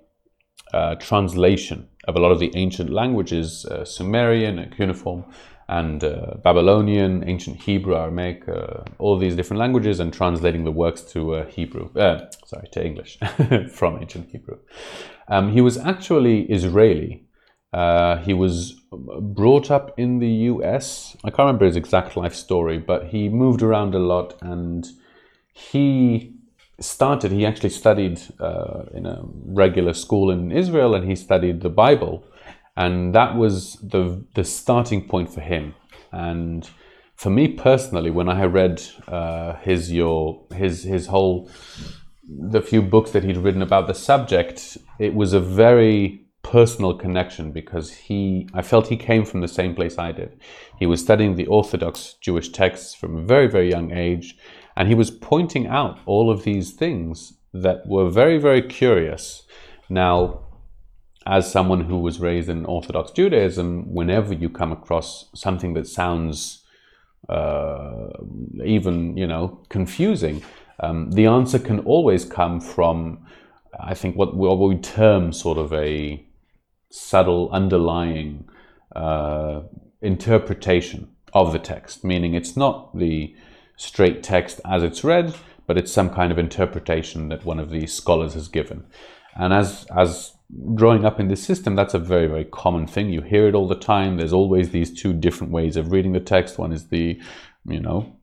uh, 0.74 0.96
translation 0.96 1.90
of 2.08 2.16
a 2.16 2.20
lot 2.20 2.32
of 2.32 2.40
the 2.40 2.54
ancient 2.56 2.90
languages, 2.90 3.66
uh, 3.66 3.84
Sumerian, 3.84 4.74
cuneiform, 4.78 5.26
and 5.72 6.04
uh, 6.04 6.36
Babylonian, 6.44 7.28
ancient 7.28 7.62
Hebrew, 7.62 7.96
Aramaic, 7.96 8.48
uh, 8.48 8.84
all 9.00 9.18
these 9.18 9.36
different 9.36 9.60
languages, 9.60 10.00
and 10.00 10.14
translating 10.14 10.66
the 10.66 10.72
works 10.72 11.02
to 11.14 11.36
uh, 11.36 11.46
Hebrew, 11.46 11.90
uh, 11.96 12.30
sorry, 12.46 12.68
to 12.74 12.86
English 12.86 13.18
from 13.72 13.98
ancient 14.00 14.30
Hebrew. 14.30 14.58
Um, 15.30 15.52
he 15.52 15.62
was 15.62 15.78
actually 15.78 16.44
Israeli, 16.44 17.26
uh, 17.74 18.18
he 18.18 18.34
was 18.34 18.82
brought 18.92 19.72
up 19.72 19.98
in 19.98 20.20
the 20.20 20.34
US. 20.52 21.16
I 21.24 21.30
can't 21.30 21.48
remember 21.48 21.66
his 21.66 21.78
exact 21.78 22.18
life 22.18 22.36
story, 22.36 22.78
but 22.78 23.08
he 23.08 23.30
moved 23.30 23.62
around 23.62 23.96
a 23.96 24.00
lot 24.00 24.38
and 24.42 24.86
he 25.54 26.34
started, 26.82 27.32
he 27.32 27.46
actually 27.46 27.70
studied 27.70 28.20
uh, 28.40 28.84
in 28.94 29.06
a 29.06 29.22
regular 29.46 29.94
school 29.94 30.32
in 30.32 30.52
Israel 30.52 30.96
and 30.96 31.10
he 31.10 31.16
studied 31.16 31.62
the 31.62 31.70
Bible. 31.70 32.26
And 32.76 33.14
that 33.14 33.36
was 33.36 33.76
the, 33.82 34.24
the 34.36 34.44
starting 34.44 35.08
point 35.08 35.34
for 35.34 35.42
him. 35.42 35.76
And 36.12 36.70
for 37.16 37.30
me 37.30 37.48
personally, 37.50 38.10
when 38.10 38.30
I 38.30 38.46
read 38.46 38.82
uh, 39.08 39.56
his, 39.58 39.92
your, 39.92 40.46
his, 40.54 40.84
his 40.84 41.08
whole, 41.08 41.50
the 42.28 42.62
few 42.62 42.82
books 42.82 43.12
that 43.12 43.24
he'd 43.24 43.38
written 43.38 43.62
about 43.62 43.88
the 43.88 43.94
subject, 43.94 44.78
it 45.00 45.14
was 45.14 45.34
a 45.34 45.40
very 45.40 46.22
personal 46.44 46.94
connection 46.94 47.52
because 47.52 47.92
he 47.92 48.48
I 48.54 48.62
felt 48.62 48.88
he 48.88 48.98
came 48.98 49.26
from 49.26 49.42
the 49.42 49.48
same 49.48 49.76
place 49.76 49.98
I 49.98 50.12
did. 50.12 50.40
He 50.80 50.86
was 50.86 51.02
studying 51.02 51.36
the 51.36 51.48
Orthodox 51.48 52.16
Jewish 52.20 52.50
texts 52.50 52.96
from 52.96 53.16
a 53.16 53.22
very, 53.22 53.48
very 53.48 53.70
young 53.70 53.92
age, 53.92 54.38
and 54.76 54.88
he 54.88 54.96
was 54.96 55.12
pointing 55.12 55.68
out 55.68 56.00
all 56.06 56.32
of 56.32 56.44
these 56.44 56.72
things 56.72 57.34
that 57.54 57.86
were 57.88 58.10
very, 58.10 58.38
very 58.38 58.62
curious. 58.62 59.44
Now, 59.90 60.41
as 61.26 61.52
someone 61.52 61.82
who 61.82 61.98
was 62.00 62.20
raised 62.20 62.50
in 62.50 62.66
Orthodox 62.66 63.12
Judaism, 63.12 63.94
whenever 63.94 64.34
you 64.34 64.50
come 64.50 64.72
across 64.72 65.30
something 65.36 65.74
that 65.74 65.88
sounds 65.88 66.64
uh, 67.30 68.08
even, 68.64 69.16
you 69.16 69.28
know, 69.28 69.62
confusing, 69.70 70.44
um, 70.80 71.12
the 71.12 71.28
answer 71.28 71.60
can 71.60 71.80
always 71.82 72.26
come 72.26 72.60
from, 72.60 73.26
I 73.80 73.94
think, 73.94 74.16
what 74.16 74.36
we, 74.36 74.48
what 74.48 74.60
we 74.60 74.78
term 74.78 75.32
sort 75.32 75.60
of 75.60 75.72
a 75.74 76.26
subtle 76.90 77.50
underlying 77.52 78.50
uh, 78.96 79.62
interpretation 80.02 81.08
of 81.34 81.54
the 81.54 81.60
text, 81.60 82.04
meaning 82.04 82.34
it's 82.34 82.58
not 82.58 82.98
the 82.98 83.36
straight 83.78 84.24
text 84.24 84.60
as 84.66 84.84
it's 84.84 85.04
read, 85.04 85.36
but 85.68 85.78
it's 85.78 85.92
some 85.92 86.10
kind 86.10 86.32
of 86.32 86.40
interpretation 86.40 87.30
that 87.30 87.46
one 87.46 87.60
of 87.60 87.70
these 87.70 87.94
scholars 87.94 88.34
has 88.34 88.48
given. 88.48 88.86
And 89.36 89.54
as 89.54 89.86
as 89.96 90.34
growing 90.76 91.06
up 91.06 91.20
in 91.20 91.28
this 91.28 91.44
system, 91.44 91.76
that's 91.76 91.94
a 91.94 92.00
very 92.00 92.28
very 92.28 92.46
common 92.46 92.88
thing. 92.88 93.10
You 93.10 93.22
hear 93.22 93.48
it 93.48 93.56
all 93.56 93.68
the 93.68 93.76
time. 93.76 94.18
There's 94.18 94.34
always 94.34 94.70
these 94.70 95.02
two 95.02 95.14
different 95.14 95.54
ways 95.54 95.78
of 95.78 95.92
reading 95.92 96.14
the 96.14 96.20
text. 96.20 96.58
One 96.58 96.72
is 96.72 96.88
the, 96.88 97.20
you 97.66 97.80
know, 97.80 98.16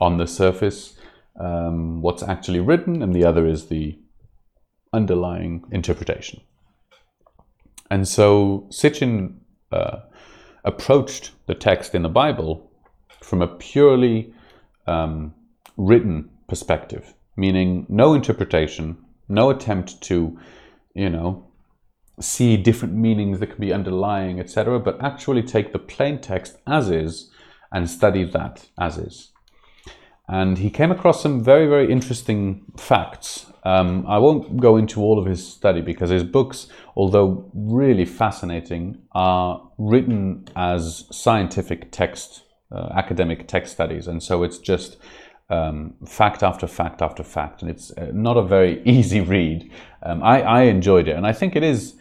on 0.00 0.18
the 0.18 0.26
surface, 0.26 0.98
um, 1.40 2.02
what's 2.02 2.22
actually 2.22 2.60
written, 2.60 3.02
and 3.02 3.14
the 3.14 3.24
other 3.24 3.46
is 3.46 3.66
the 3.66 3.98
underlying 4.92 5.64
interpretation. 5.72 6.40
And 7.90 8.06
so 8.06 8.66
Sitchin 8.70 9.38
uh, 9.72 10.00
approached 10.64 11.32
the 11.46 11.54
text 11.54 11.94
in 11.94 12.02
the 12.02 12.08
Bible 12.08 12.70
from 13.22 13.42
a 13.42 13.46
purely 13.46 14.32
um, 14.86 15.34
written 15.76 16.30
perspective, 16.48 17.14
meaning 17.36 17.86
no 17.88 18.14
interpretation, 18.14 18.96
no 19.28 19.50
attempt 19.50 20.00
to, 20.02 20.38
you 20.94 21.10
know, 21.10 21.47
see 22.20 22.56
different 22.56 22.94
meanings 22.94 23.40
that 23.40 23.48
can 23.48 23.60
be 23.60 23.72
underlying, 23.72 24.40
etc., 24.40 24.78
but 24.78 25.02
actually 25.02 25.42
take 25.42 25.72
the 25.72 25.78
plain 25.78 26.20
text 26.20 26.58
as 26.66 26.90
is 26.90 27.30
and 27.72 27.88
study 27.88 28.24
that 28.24 28.68
as 28.78 28.98
is. 28.98 29.30
And 30.28 30.58
he 30.58 30.70
came 30.70 30.90
across 30.90 31.22
some 31.22 31.42
very, 31.42 31.66
very 31.66 31.90
interesting 31.90 32.64
facts 32.76 33.46
um, 33.68 34.06
I 34.06 34.16
won't 34.16 34.56
go 34.56 34.78
into 34.78 35.02
all 35.02 35.18
of 35.18 35.26
his 35.26 35.46
study 35.46 35.82
because 35.82 36.08
his 36.08 36.24
books, 36.24 36.68
although 36.96 37.50
really 37.52 38.06
fascinating, 38.06 39.02
are 39.12 39.70
written 39.76 40.46
as 40.56 41.04
scientific 41.10 41.90
text, 41.90 42.44
uh, 42.72 42.88
academic 42.94 43.46
text 43.46 43.74
studies. 43.74 44.06
And 44.06 44.22
so 44.22 44.42
it's 44.42 44.56
just 44.56 44.96
um, 45.50 45.94
fact 46.06 46.42
after 46.42 46.66
fact 46.66 47.02
after 47.02 47.22
fact. 47.22 47.60
And 47.60 47.70
it's 47.70 47.90
uh, 47.90 48.10
not 48.14 48.38
a 48.38 48.42
very 48.42 48.82
easy 48.86 49.20
read. 49.20 49.70
Um, 50.02 50.22
I, 50.22 50.40
I 50.40 50.62
enjoyed 50.62 51.06
it. 51.06 51.16
And 51.16 51.26
I 51.26 51.34
think 51.34 51.54
it 51.54 51.62
is 51.62 51.94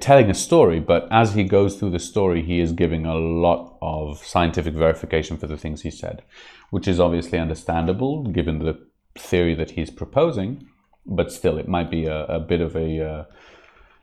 telling 0.00 0.30
a 0.30 0.34
story, 0.34 0.80
but 0.80 1.06
as 1.10 1.34
he 1.34 1.44
goes 1.44 1.76
through 1.76 1.90
the 1.90 1.98
story, 1.98 2.42
he 2.42 2.60
is 2.60 2.72
giving 2.72 3.06
a 3.06 3.14
lot 3.14 3.78
of 3.80 4.18
scientific 4.18 4.74
verification 4.74 5.36
for 5.36 5.46
the 5.46 5.56
things 5.56 5.82
he 5.82 5.90
said, 5.90 6.22
which 6.70 6.88
is 6.88 6.98
obviously 6.98 7.38
understandable 7.38 8.24
given 8.24 8.58
the 8.58 8.78
theory 9.16 9.54
that 9.54 9.72
he's 9.72 9.90
proposing 9.90 10.66
but 11.08 11.32
still, 11.32 11.58
it 11.58 11.68
might 11.68 11.90
be 11.90 12.06
a, 12.06 12.24
a 12.26 12.40
bit 12.40 12.60
of 12.60 12.76
a, 12.76 13.00
uh, 13.00 13.24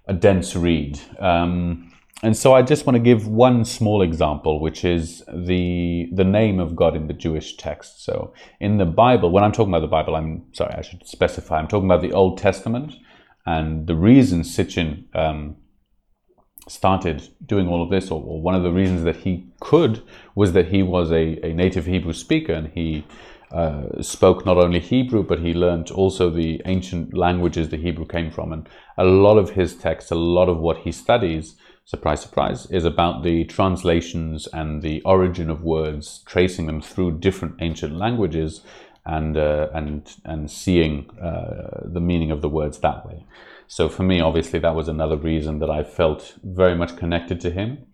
a 0.08 0.14
dense 0.14 0.56
read. 0.56 1.00
Um, 1.20 1.92
and 2.24 2.36
so 2.36 2.54
I 2.54 2.62
just 2.62 2.86
want 2.86 2.96
to 2.96 3.04
give 3.04 3.28
one 3.28 3.66
small 3.66 4.02
example, 4.02 4.60
which 4.60 4.84
is 4.84 5.24
the 5.32 6.10
the 6.14 6.24
name 6.24 6.60
of 6.60 6.76
God 6.76 6.96
in 6.96 7.08
the 7.08 7.14
Jewish 7.14 7.58
text. 7.58 8.04
So 8.04 8.34
in 8.60 8.78
the 8.78 8.86
Bible, 8.86 9.32
when 9.32 9.44
I'm 9.44 9.52
talking 9.52 9.72
about 9.72 9.82
the 9.82 9.88
Bible, 9.88 10.16
I'm 10.16 10.44
sorry, 10.54 10.74
I 10.76 10.82
should 10.82 11.06
specify. 11.06 11.60
I'm 11.60 11.68
talking 11.68 11.90
about 11.90 12.02
the 12.02 12.14
Old 12.14 12.38
Testament, 12.38 12.94
and 13.46 13.86
the 13.86 13.96
reason 13.96 14.42
Sitchin 14.42 15.14
um, 15.14 15.58
started 16.68 17.30
doing 17.46 17.68
all 17.68 17.84
of 17.84 17.90
this, 17.90 18.10
or, 18.10 18.22
or, 18.24 18.42
one 18.42 18.56
of 18.56 18.64
the 18.64 18.72
reasons 18.72 19.04
that 19.04 19.18
he 19.18 19.48
could, 19.60 20.02
was 20.34 20.54
that 20.54 20.68
he 20.68 20.82
was 20.82 21.12
a, 21.12 21.40
a 21.46 21.54
native 21.54 21.86
Hebrew 21.86 22.14
speaker, 22.14 22.54
and 22.54 22.70
he 22.70 23.06
uh, 23.52 24.02
spoke 24.02 24.46
not 24.46 24.58
only 24.58 24.80
Hebrew, 24.80 25.24
but 25.24 25.40
he 25.40 25.54
learned 25.54 25.92
also 25.92 26.30
the 26.30 26.62
ancient 26.66 27.14
languages 27.14 27.70
the 27.70 27.78
Hebrew 27.78 28.06
came 28.06 28.32
from. 28.32 28.52
And 28.52 28.68
a 28.98 29.06
lot 29.06 29.38
of 29.38 29.52
his 29.52 29.76
texts, 29.76 30.12
a 30.12 30.16
lot 30.16 30.50
of 30.50 30.58
what 30.58 30.78
he 30.78 30.92
studies 30.92 31.56
surprise, 31.86 32.22
surprise, 32.22 32.66
is 32.72 32.84
about 32.84 33.24
the 33.24 33.46
translations 33.46 34.48
and 34.52 34.82
the 34.82 35.02
origin 35.04 35.50
of 35.50 35.62
words, 35.62 36.24
tracing 36.26 36.66
them 36.66 36.82
through 36.82 37.20
different 37.20 37.56
ancient 37.62 37.96
languages 37.96 38.62
and, 39.06 39.38
uh, 39.38 39.70
and, 39.74 40.16
and 40.26 40.50
seeing 40.50 41.08
uh, 41.20 41.82
the 41.84 42.02
meaning 42.02 42.32
of 42.32 42.42
the 42.42 42.50
words 42.50 42.80
that 42.80 43.06
way. 43.06 43.24
So 43.68 43.90
for 43.90 44.04
me, 44.04 44.22
obviously, 44.22 44.60
that 44.60 44.76
was 44.76 44.88
another 44.88 45.18
reason 45.18 45.60
that 45.60 45.70
I 45.70 45.84
felt 45.84 46.36
very 46.44 46.76
much 46.76 46.98
connected 46.98 47.40
to 47.42 47.52
him. 47.52 47.86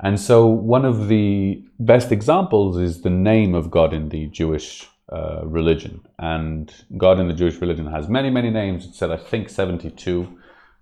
And 0.00 0.20
so 0.20 0.46
one 0.46 0.84
of 0.84 1.08
the 1.08 1.64
best 1.80 2.12
examples 2.12 2.78
is 2.78 3.02
the 3.02 3.10
name 3.10 3.54
of 3.54 3.70
God 3.70 3.92
in 3.92 4.10
the 4.10 4.26
Jewish 4.26 4.88
uh, 5.12 5.40
religion. 5.44 6.02
And 6.18 6.72
God 6.96 7.18
in 7.18 7.26
the 7.26 7.34
Jewish 7.34 7.60
religion 7.60 7.86
has 7.86 8.08
many, 8.08 8.30
many 8.30 8.50
names. 8.50 8.86
It 8.86 8.94
said, 8.94 9.10
I 9.10 9.16
think, 9.16 9.48
72 9.48 10.38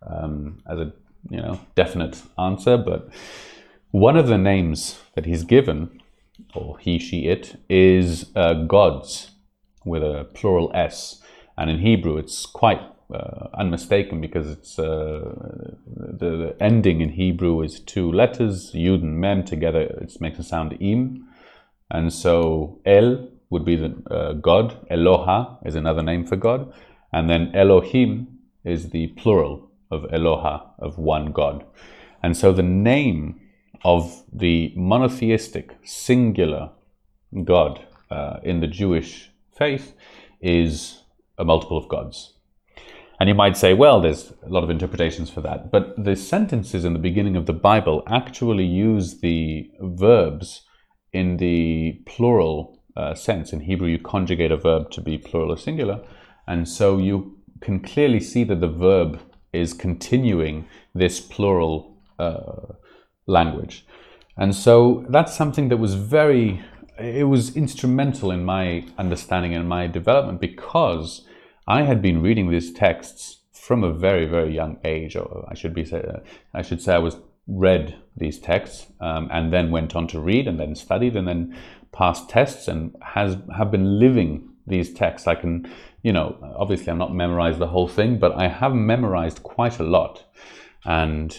um, 0.06 0.62
as 0.68 0.78
a 0.78 0.92
you 1.30 1.40
know 1.40 1.60
definite 1.74 2.22
answer, 2.38 2.76
but 2.76 3.08
one 3.90 4.16
of 4.16 4.28
the 4.28 4.38
names 4.38 5.00
that 5.14 5.26
he's 5.26 5.44
given, 5.44 6.00
or 6.54 6.78
he, 6.78 6.98
she, 6.98 7.26
it, 7.26 7.60
is 7.68 8.30
uh, 8.36 8.54
gods 8.54 9.30
with 9.84 10.02
a 10.02 10.28
plural 10.34 10.70
s, 10.74 11.22
and 11.56 11.70
in 11.70 11.78
Hebrew 11.78 12.16
it's 12.18 12.46
quite 12.46 12.80
uh, 13.12 13.48
unmistaken 13.54 14.20
because 14.20 14.50
it's 14.50 14.78
uh, 14.78 15.32
the, 15.86 16.28
the, 16.36 16.56
ending 16.60 17.00
in 17.00 17.10
Hebrew 17.10 17.62
is 17.62 17.80
two 17.80 18.10
letters, 18.10 18.72
yud 18.74 19.02
and 19.02 19.20
mem 19.20 19.44
together. 19.44 19.80
It 19.80 20.20
makes 20.20 20.38
a 20.38 20.42
sound 20.42 20.76
im, 20.80 21.28
and 21.90 22.12
so 22.12 22.80
El 22.84 23.28
would 23.50 23.64
be 23.64 23.76
the 23.76 23.94
uh, 24.10 24.32
God. 24.32 24.76
Eloha 24.90 25.58
is 25.64 25.76
another 25.76 26.02
name 26.02 26.26
for 26.26 26.36
God, 26.36 26.72
and 27.12 27.30
then 27.30 27.54
Elohim 27.54 28.38
is 28.64 28.90
the 28.90 29.08
plural 29.08 29.70
of 29.90 30.02
Eloha, 30.10 30.70
of 30.78 30.98
one 30.98 31.32
God. 31.32 31.64
And 32.22 32.36
so 32.36 32.52
the 32.52 32.62
name 32.62 33.40
of 33.84 34.24
the 34.32 34.72
monotheistic, 34.74 35.76
singular 35.84 36.70
God 37.44 37.84
uh, 38.10 38.38
in 38.42 38.60
the 38.60 38.66
Jewish 38.66 39.30
faith 39.56 39.94
is 40.40 41.02
a 41.38 41.44
multiple 41.44 41.78
of 41.78 41.88
gods. 41.88 42.35
And 43.18 43.28
you 43.28 43.34
might 43.34 43.56
say, 43.56 43.72
well, 43.72 44.00
there's 44.00 44.32
a 44.44 44.48
lot 44.48 44.62
of 44.62 44.70
interpretations 44.70 45.30
for 45.30 45.40
that. 45.40 45.70
But 45.70 46.02
the 46.02 46.16
sentences 46.16 46.84
in 46.84 46.92
the 46.92 46.98
beginning 46.98 47.36
of 47.36 47.46
the 47.46 47.52
Bible 47.52 48.02
actually 48.06 48.66
use 48.66 49.20
the 49.20 49.70
verbs 49.80 50.62
in 51.12 51.38
the 51.38 52.02
plural 52.04 52.82
uh, 52.96 53.14
sense. 53.14 53.52
In 53.52 53.60
Hebrew, 53.60 53.88
you 53.88 53.98
conjugate 53.98 54.52
a 54.52 54.56
verb 54.56 54.90
to 54.92 55.00
be 55.00 55.16
plural 55.16 55.52
or 55.52 55.56
singular. 55.56 56.02
And 56.46 56.68
so 56.68 56.98
you 56.98 57.38
can 57.60 57.80
clearly 57.80 58.20
see 58.20 58.44
that 58.44 58.60
the 58.60 58.68
verb 58.68 59.20
is 59.52 59.72
continuing 59.72 60.68
this 60.94 61.20
plural 61.20 62.02
uh, 62.18 62.74
language. 63.26 63.86
And 64.36 64.54
so 64.54 65.06
that's 65.08 65.34
something 65.34 65.68
that 65.70 65.78
was 65.78 65.94
very, 65.94 66.62
it 66.98 67.26
was 67.26 67.56
instrumental 67.56 68.30
in 68.30 68.44
my 68.44 68.84
understanding 68.98 69.54
and 69.54 69.66
my 69.68 69.86
development 69.86 70.40
because 70.40 71.25
I 71.66 71.82
had 71.82 72.00
been 72.00 72.22
reading 72.22 72.50
these 72.50 72.72
texts 72.72 73.38
from 73.52 73.82
a 73.82 73.92
very, 73.92 74.26
very 74.26 74.54
young 74.54 74.78
age. 74.84 75.16
Or 75.16 75.46
I 75.50 75.54
should 75.54 75.74
be, 75.74 75.86
I 76.54 76.62
should 76.62 76.80
say 76.80 76.94
I 76.94 76.98
was 76.98 77.16
read 77.48 77.96
these 78.16 78.38
texts 78.38 78.86
um, 79.00 79.28
and 79.30 79.52
then 79.52 79.70
went 79.70 79.94
on 79.94 80.06
to 80.08 80.20
read 80.20 80.48
and 80.48 80.58
then 80.58 80.74
studied 80.74 81.16
and 81.16 81.26
then 81.28 81.56
passed 81.92 82.28
tests 82.28 82.68
and 82.68 82.94
has 83.00 83.36
have 83.56 83.70
been 83.70 83.98
living 83.98 84.48
these 84.66 84.92
texts. 84.92 85.28
I 85.28 85.36
can 85.36 85.68
you 86.06 86.12
know, 86.12 86.36
obviously 86.56 86.88
I'm 86.92 86.98
not 86.98 87.12
memorized 87.12 87.58
the 87.58 87.66
whole 87.66 87.88
thing, 87.88 88.20
but 88.20 88.32
I 88.36 88.46
have 88.46 88.72
memorized 88.72 89.42
quite 89.42 89.80
a 89.80 89.82
lot. 89.82 90.24
And 90.84 91.36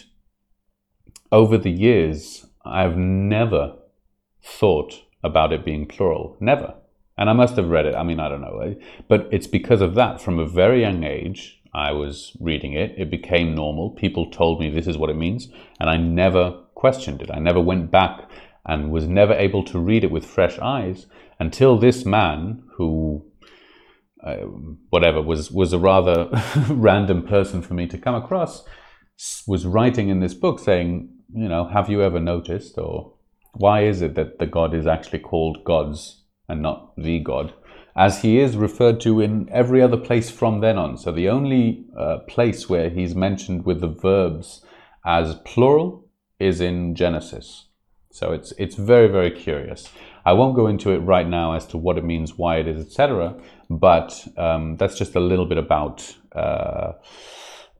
over 1.31 1.57
the 1.57 1.71
years, 1.71 2.45
I've 2.65 2.97
never 2.97 3.77
thought 4.43 5.03
about 5.23 5.53
it 5.53 5.63
being 5.63 5.85
plural. 5.85 6.35
Never. 6.41 6.75
And 7.17 7.30
I 7.30 7.34
must 7.34 7.56
have 7.56 7.69
read 7.69 7.86
it. 7.86 7.95
I 7.95 8.03
mean, 8.03 8.19
I 8.19 8.30
don't 8.30 8.41
know. 8.41 8.75
But 9.08 9.27
it's 9.32 9.47
because 9.47 9.82
of 9.82 9.95
that. 9.95 10.21
From 10.21 10.38
a 10.38 10.45
very 10.45 10.82
young 10.82 11.03
age, 11.03 11.60
I 11.73 11.91
was 11.91 12.36
reading 12.39 12.73
it. 12.73 12.93
It 12.97 13.10
became 13.10 13.56
normal. 13.56 13.91
People 13.91 14.30
told 14.30 14.60
me 14.60 14.69
this 14.69 14.88
is 14.88 14.97
what 14.97 15.10
it 15.10 15.15
means. 15.15 15.49
And 15.80 15.89
I 15.89 15.97
never 15.97 16.51
questioned 16.75 17.21
it. 17.21 17.32
I 17.34 17.39
never 17.39 17.60
went 17.60 17.89
back 17.89 18.30
and 18.65 18.91
was 18.91 19.08
never 19.08 19.34
able 19.34 19.63
to 19.63 19.80
read 19.80 20.03
it 20.03 20.12
with 20.12 20.25
fresh 20.25 20.60
eyes 20.60 21.08
until 21.39 21.77
this 21.77 22.06
man 22.06 22.63
who 22.75 23.25
uh, 24.23 24.38
whatever 24.89 25.21
was 25.21 25.51
was 25.51 25.73
a 25.73 25.80
rather 25.80 26.30
random 26.69 27.23
person 27.23 27.62
for 27.62 27.73
me 27.73 27.88
to 27.88 27.97
come 27.97 28.15
across 28.15 28.63
was 29.47 29.65
writing 29.65 30.10
in 30.10 30.19
this 30.19 30.34
book 30.34 30.60
saying 30.60 31.10
you 31.34 31.47
know 31.47 31.67
have 31.67 31.89
you 31.89 32.01
ever 32.01 32.19
noticed 32.19 32.77
or 32.77 33.13
why 33.53 33.84
is 33.84 34.01
it 34.01 34.15
that 34.15 34.39
the 34.39 34.45
god 34.45 34.73
is 34.73 34.88
actually 34.88 35.19
called 35.19 35.63
gods 35.63 36.16
and 36.47 36.62
not 36.62 36.93
the 36.97 37.19
god 37.19 37.53
as 37.95 38.21
he 38.21 38.39
is 38.39 38.55
referred 38.55 38.99
to 38.99 39.19
in 39.19 39.49
every 39.51 39.81
other 39.81 39.97
place 39.97 40.29
from 40.29 40.60
then 40.62 40.77
on 40.77 40.97
so 40.97 41.12
the 41.12 41.29
only 41.29 41.86
uh, 41.97 42.17
place 42.27 42.69
where 42.69 42.89
he's 42.89 43.15
mentioned 43.15 43.65
with 43.65 43.81
the 43.81 43.88
verbs 43.88 44.63
as 45.05 45.36
plural 45.45 46.07
is 46.39 46.62
in 46.62 46.95
genesis 46.95 47.65
so 48.12 48.31
it's 48.31 48.53
it's 48.57 48.75
very 48.75 49.07
very 49.07 49.31
curious 49.31 49.89
I 50.27 50.33
won't 50.33 50.57
go 50.57 50.67
into 50.67 50.91
it 50.91 50.97
right 50.97 51.25
now 51.25 51.53
as 51.53 51.65
to 51.67 51.77
what 51.77 51.97
it 51.97 52.03
means, 52.03 52.38
why 52.38 52.57
it 52.57 52.67
is, 52.67 52.86
etc. 52.86 53.33
But 53.69 54.27
um, 54.36 54.75
that's 54.75 54.97
just 54.97 55.15
a 55.15 55.21
little 55.21 55.45
bit 55.45 55.57
about 55.57 56.17
uh, 56.33 56.91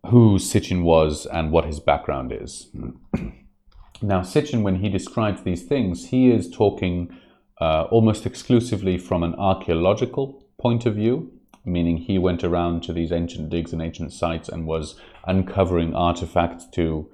who 0.06 0.40
Sitchin 0.40 0.84
was 0.84 1.26
and 1.26 1.52
what 1.52 1.66
his 1.66 1.82
background 1.82 2.32
is. 2.32 2.70
now, 4.02 4.22
Sitchin, 4.22 4.62
when 4.62 4.76
he 4.76 4.88
describes 4.88 5.44
these 5.44 5.64
things, 5.64 6.08
he 6.08 6.32
is 6.32 6.50
talking 6.50 7.14
uh, 7.60 7.84
almost 7.90 8.26
exclusively 8.26 8.98
from 8.98 9.24
an 9.24 9.34
archaeological 9.36 10.46
point 10.60 10.86
of 10.86 10.96
view, 10.96 11.32
meaning 11.66 11.98
he 11.98 12.18
went 12.18 12.44
around 12.44 12.84
to 12.84 12.94
these 12.94 13.12
ancient 13.12 13.50
digs 13.50 13.74
and 13.74 13.82
ancient 13.82 14.14
sites 14.14 14.50
and 14.50 14.66
was 14.66 14.96
uncovering 15.26 15.94
artifacts 15.96 16.66
to 16.72 17.10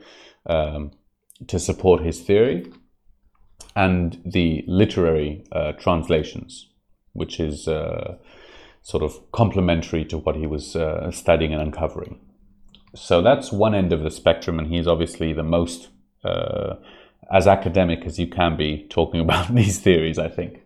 um, 0.45 0.91
to 1.47 1.59
support 1.59 2.01
his 2.01 2.21
theory 2.21 2.71
and 3.75 4.21
the 4.25 4.63
literary 4.67 5.43
uh, 5.51 5.71
translations, 5.73 6.69
which 7.13 7.39
is 7.39 7.67
uh, 7.67 8.15
sort 8.81 9.03
of 9.03 9.31
complementary 9.31 10.05
to 10.05 10.17
what 10.17 10.35
he 10.35 10.45
was 10.45 10.75
uh, 10.75 11.09
studying 11.11 11.53
and 11.53 11.61
uncovering. 11.61 12.19
So 12.95 13.21
that's 13.21 13.51
one 13.51 13.73
end 13.73 13.91
of 13.91 14.03
the 14.03 14.11
spectrum, 14.11 14.59
and 14.59 14.67
he's 14.67 14.87
obviously 14.87 15.33
the 15.33 15.43
most 15.43 15.89
uh, 16.23 16.75
as 17.33 17.47
academic 17.47 18.05
as 18.05 18.19
you 18.19 18.27
can 18.27 18.55
be 18.55 18.85
talking 18.89 19.19
about 19.27 19.53
these 19.53 19.79
theories, 19.79 20.17
I 20.17 20.29
think. 20.29 20.61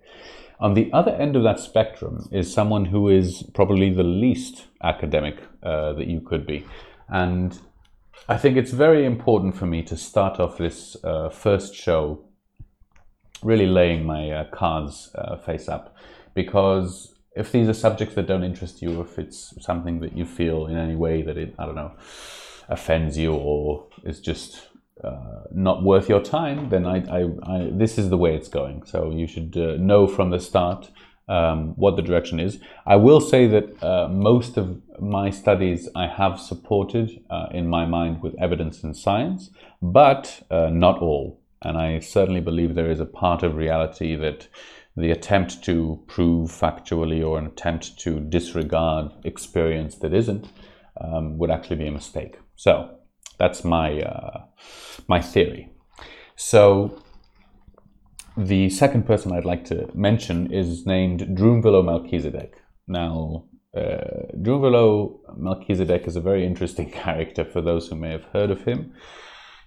On 0.59 0.73
the 0.73 0.91
other 0.91 1.11
end 1.11 1.35
of 1.35 1.43
that 1.43 1.59
spectrum 1.59 2.27
is 2.31 2.51
someone 2.51 2.85
who 2.85 3.09
is 3.09 3.43
probably 3.53 3.91
the 3.91 4.03
least 4.03 4.65
academic 4.83 5.39
uh, 5.63 5.93
that 5.93 6.07
you 6.07 6.19
could 6.19 6.45
be. 6.45 6.65
And 7.07 7.57
I 8.27 8.37
think 8.37 8.57
it's 8.57 8.71
very 8.71 9.05
important 9.05 9.55
for 9.55 9.67
me 9.67 9.83
to 9.83 9.95
start 9.95 10.39
off 10.39 10.57
this 10.57 10.97
uh, 11.03 11.29
first 11.29 11.75
show 11.75 12.23
really 13.43 13.67
laying 13.67 14.03
my 14.03 14.31
uh, 14.31 14.49
cards 14.49 15.11
uh, 15.15 15.37
face 15.37 15.69
up 15.69 15.95
because 16.33 17.13
if 17.35 17.51
these 17.51 17.69
are 17.69 17.73
subjects 17.73 18.15
that 18.15 18.25
don't 18.25 18.43
interest 18.43 18.81
you, 18.81 18.99
if 19.01 19.19
it's 19.19 19.53
something 19.63 19.99
that 19.99 20.17
you 20.17 20.25
feel 20.25 20.65
in 20.65 20.75
any 20.75 20.95
way 20.95 21.21
that 21.21 21.37
it, 21.37 21.53
I 21.59 21.67
don't 21.67 21.75
know, 21.75 21.91
offends 22.67 23.15
you 23.15 23.33
or 23.33 23.87
is 24.03 24.19
just 24.19 24.66
uh, 25.03 25.43
not 25.51 25.83
worth 25.83 26.09
your 26.09 26.21
time, 26.21 26.69
then 26.69 26.85
I, 26.85 26.97
I, 27.09 27.29
I, 27.43 27.69
this 27.71 27.97
is 27.97 28.09
the 28.09 28.17
way 28.17 28.35
it's 28.35 28.47
going. 28.47 28.83
So 28.85 29.11
you 29.11 29.27
should 29.27 29.55
uh, 29.57 29.77
know 29.77 30.07
from 30.07 30.29
the 30.29 30.39
start 30.39 30.89
um, 31.27 31.73
what 31.75 31.95
the 31.95 32.01
direction 32.01 32.39
is. 32.39 32.59
I 32.85 32.95
will 32.95 33.21
say 33.21 33.47
that 33.47 33.83
uh, 33.83 34.07
most 34.07 34.57
of 34.57 34.81
my 34.99 35.29
studies 35.29 35.89
I 35.95 36.07
have 36.07 36.39
supported 36.39 37.21
uh, 37.29 37.47
in 37.51 37.67
my 37.67 37.85
mind 37.85 38.21
with 38.21 38.33
evidence 38.39 38.83
and 38.83 38.95
science, 38.95 39.51
but 39.81 40.41
not 40.49 40.99
all. 40.99 41.39
And 41.61 41.77
I 41.77 41.99
certainly 41.99 42.39
believe 42.41 42.75
there 42.75 42.91
is 42.91 42.99
a 42.99 43.05
part 43.05 43.43
of 43.43 43.55
reality 43.55 44.15
that 44.15 44.47
the 44.95 45.11
attempt 45.11 45.63
to 45.63 46.03
prove 46.07 46.49
factually 46.49 47.25
or 47.25 47.37
an 47.37 47.45
attempt 47.45 47.99
to 47.99 48.19
disregard 48.19 49.11
experience 49.23 49.95
that 49.97 50.13
isn't 50.13 50.47
um, 50.99 51.37
would 51.37 51.51
actually 51.51 51.75
be 51.75 51.87
a 51.87 51.91
mistake. 51.91 52.39
So 52.55 52.96
that's 53.37 53.63
my 53.63 54.01
uh, 54.01 54.43
my 55.07 55.21
theory. 55.21 55.71
So 56.35 57.01
the 58.37 58.69
second 58.69 59.07
person 59.07 59.31
I'd 59.31 59.45
like 59.45 59.65
to 59.65 59.89
mention 59.95 60.51
is 60.53 60.85
named 60.85 61.21
Drunvalo 61.21 61.83
Melchizedek. 61.83 62.61
Now, 62.87 63.45
uh, 63.75 64.29
Drunvalo 64.41 65.19
Melchizedek 65.35 66.07
is 66.07 66.15
a 66.15 66.21
very 66.21 66.45
interesting 66.45 66.91
character 67.03 67.43
for 67.43 67.61
those 67.61 67.87
who 67.87 67.95
may 67.95 68.11
have 68.11 68.25
heard 68.25 68.51
of 68.51 68.63
him. 68.63 68.93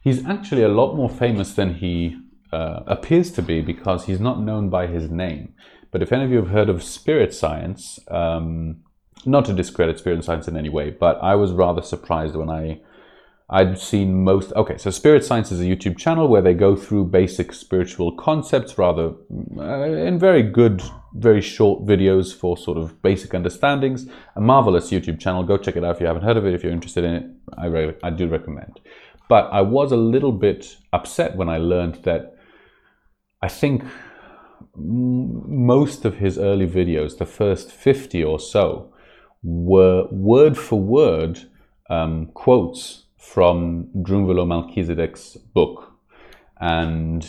He's 0.02 0.24
actually 0.24 0.62
a 0.62 0.68
lot 0.68 0.94
more 0.94 1.10
famous 1.10 1.52
than 1.54 1.74
he 1.74 2.16
uh, 2.52 2.80
appears 2.86 3.30
to 3.32 3.42
be 3.42 3.60
because 3.60 4.06
he's 4.06 4.20
not 4.20 4.40
known 4.40 4.70
by 4.70 4.86
his 4.86 5.10
name. 5.10 5.54
But 5.90 6.02
if 6.02 6.12
any 6.12 6.24
of 6.24 6.30
you 6.30 6.38
have 6.38 6.50
heard 6.50 6.68
of 6.68 6.82
spirit 6.82 7.34
science, 7.34 7.98
um, 8.08 8.82
not 9.26 9.44
to 9.46 9.52
discredit 9.52 9.98
spirit 9.98 10.24
science 10.24 10.48
in 10.48 10.56
any 10.56 10.68
way, 10.68 10.90
but 10.90 11.18
I 11.22 11.34
was 11.34 11.52
rather 11.52 11.82
surprised 11.82 12.36
when 12.36 12.48
I 12.48 12.80
I'd 13.52 13.80
seen 13.80 14.22
most. 14.22 14.52
Okay, 14.52 14.78
so 14.78 14.90
Spirit 14.92 15.24
Science 15.24 15.50
is 15.50 15.60
a 15.60 15.64
YouTube 15.64 15.98
channel 15.98 16.28
where 16.28 16.40
they 16.40 16.54
go 16.54 16.76
through 16.76 17.06
basic 17.06 17.52
spiritual 17.52 18.12
concepts, 18.12 18.78
rather 18.78 19.12
uh, 19.58 19.82
in 19.82 20.20
very 20.20 20.44
good, 20.44 20.80
very 21.14 21.40
short 21.40 21.84
videos 21.84 22.32
for 22.32 22.56
sort 22.56 22.78
of 22.78 23.02
basic 23.02 23.34
understandings. 23.34 24.06
A 24.36 24.40
marvelous 24.40 24.90
YouTube 24.90 25.18
channel. 25.18 25.42
Go 25.42 25.58
check 25.58 25.74
it 25.74 25.84
out 25.84 25.96
if 25.96 26.00
you 26.00 26.06
haven't 26.06 26.22
heard 26.22 26.36
of 26.36 26.46
it. 26.46 26.54
If 26.54 26.62
you're 26.62 26.72
interested 26.72 27.02
in 27.02 27.14
it, 27.14 27.26
I 27.58 27.66
re- 27.66 27.96
I 28.04 28.10
do 28.10 28.28
recommend. 28.28 28.78
But 29.28 29.48
I 29.52 29.62
was 29.62 29.90
a 29.90 29.96
little 29.96 30.32
bit 30.32 30.76
upset 30.92 31.34
when 31.34 31.48
I 31.48 31.58
learned 31.58 32.04
that 32.04 32.36
I 33.42 33.48
think 33.48 33.82
most 34.76 36.04
of 36.04 36.18
his 36.18 36.38
early 36.38 36.68
videos, 36.68 37.18
the 37.18 37.26
first 37.26 37.72
50 37.72 38.22
or 38.22 38.38
so, 38.38 38.94
were 39.42 40.06
word 40.12 40.56
for 40.56 40.80
word 40.80 41.50
um, 41.88 42.26
quotes 42.26 42.99
from 43.32 43.88
Drunvalo 43.96 44.44
Melchizedek's 44.44 45.36
book. 45.36 45.92
And, 46.60 47.24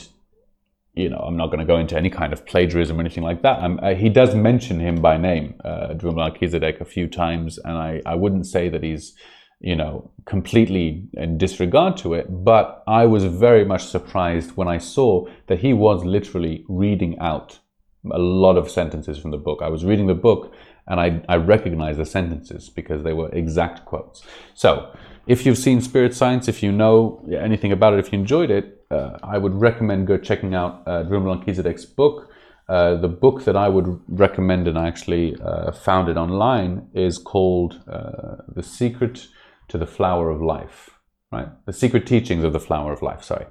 you 0.95 1.09
know, 1.09 1.19
I'm 1.19 1.37
not 1.37 1.47
going 1.47 1.59
to 1.59 1.65
go 1.65 1.77
into 1.77 1.95
any 1.95 2.09
kind 2.09 2.33
of 2.33 2.43
plagiarism 2.43 2.97
or 2.97 3.01
anything 3.01 3.23
like 3.23 3.43
that. 3.43 3.59
Uh, 3.59 3.93
he 3.93 4.09
does 4.09 4.33
mention 4.33 4.79
him 4.79 4.95
by 4.95 5.17
name, 5.17 5.53
uh, 5.63 5.93
Melchizedek, 6.01 6.81
a 6.81 6.85
few 6.85 7.07
times. 7.07 7.59
And 7.59 7.77
I, 7.77 8.01
I 8.03 8.15
wouldn't 8.15 8.47
say 8.47 8.67
that 8.67 8.81
he's, 8.81 9.13
you 9.59 9.75
know, 9.75 10.09
completely 10.25 11.07
in 11.13 11.37
disregard 11.37 11.97
to 11.97 12.15
it. 12.15 12.25
But 12.43 12.83
I 12.87 13.05
was 13.05 13.25
very 13.25 13.63
much 13.63 13.85
surprised 13.85 14.57
when 14.57 14.67
I 14.67 14.79
saw 14.79 15.27
that 15.45 15.59
he 15.59 15.71
was 15.71 16.03
literally 16.03 16.65
reading 16.67 17.19
out 17.19 17.59
a 18.11 18.17
lot 18.17 18.57
of 18.57 18.71
sentences 18.71 19.19
from 19.19 19.29
the 19.29 19.37
book. 19.37 19.59
I 19.61 19.69
was 19.69 19.85
reading 19.85 20.07
the 20.07 20.15
book 20.15 20.51
and 20.87 20.99
I, 20.99 21.21
I 21.29 21.35
recognized 21.35 21.99
the 21.99 22.05
sentences 22.05 22.69
because 22.69 23.03
they 23.03 23.13
were 23.13 23.29
exact 23.29 23.85
quotes. 23.85 24.23
So, 24.55 24.91
if 25.31 25.45
you've 25.45 25.57
seen 25.57 25.79
Spirit 25.79 26.13
Science, 26.13 26.49
if 26.49 26.61
you 26.61 26.73
know 26.73 27.25
anything 27.31 27.71
about 27.71 27.93
it, 27.93 27.99
if 27.99 28.11
you 28.11 28.19
enjoyed 28.19 28.51
it, 28.51 28.85
uh, 28.91 29.17
I 29.23 29.37
would 29.37 29.53
recommend 29.53 30.05
go 30.05 30.17
checking 30.17 30.53
out 30.53 30.83
uh, 30.85 31.03
Drunvalo 31.03 31.37
Melchizedek's 31.37 31.85
book. 31.85 32.29
Uh, 32.67 32.95
the 32.95 33.07
book 33.07 33.45
that 33.45 33.55
I 33.55 33.69
would 33.69 34.01
recommend, 34.09 34.67
and 34.67 34.77
I 34.77 34.89
actually 34.89 35.37
uh, 35.41 35.71
found 35.71 36.09
it 36.09 36.17
online, 36.17 36.89
is 36.93 37.17
called 37.17 37.81
uh, 37.89 38.43
The 38.53 38.61
Secret 38.61 39.29
to 39.69 39.77
the 39.77 39.87
Flower 39.87 40.29
of 40.29 40.41
Life, 40.41 40.89
right? 41.31 41.47
The 41.65 41.71
Secret 41.71 42.05
Teachings 42.05 42.43
of 42.43 42.51
the 42.51 42.59
Flower 42.59 42.91
of 42.91 43.01
Life, 43.01 43.23
sorry. 43.23 43.45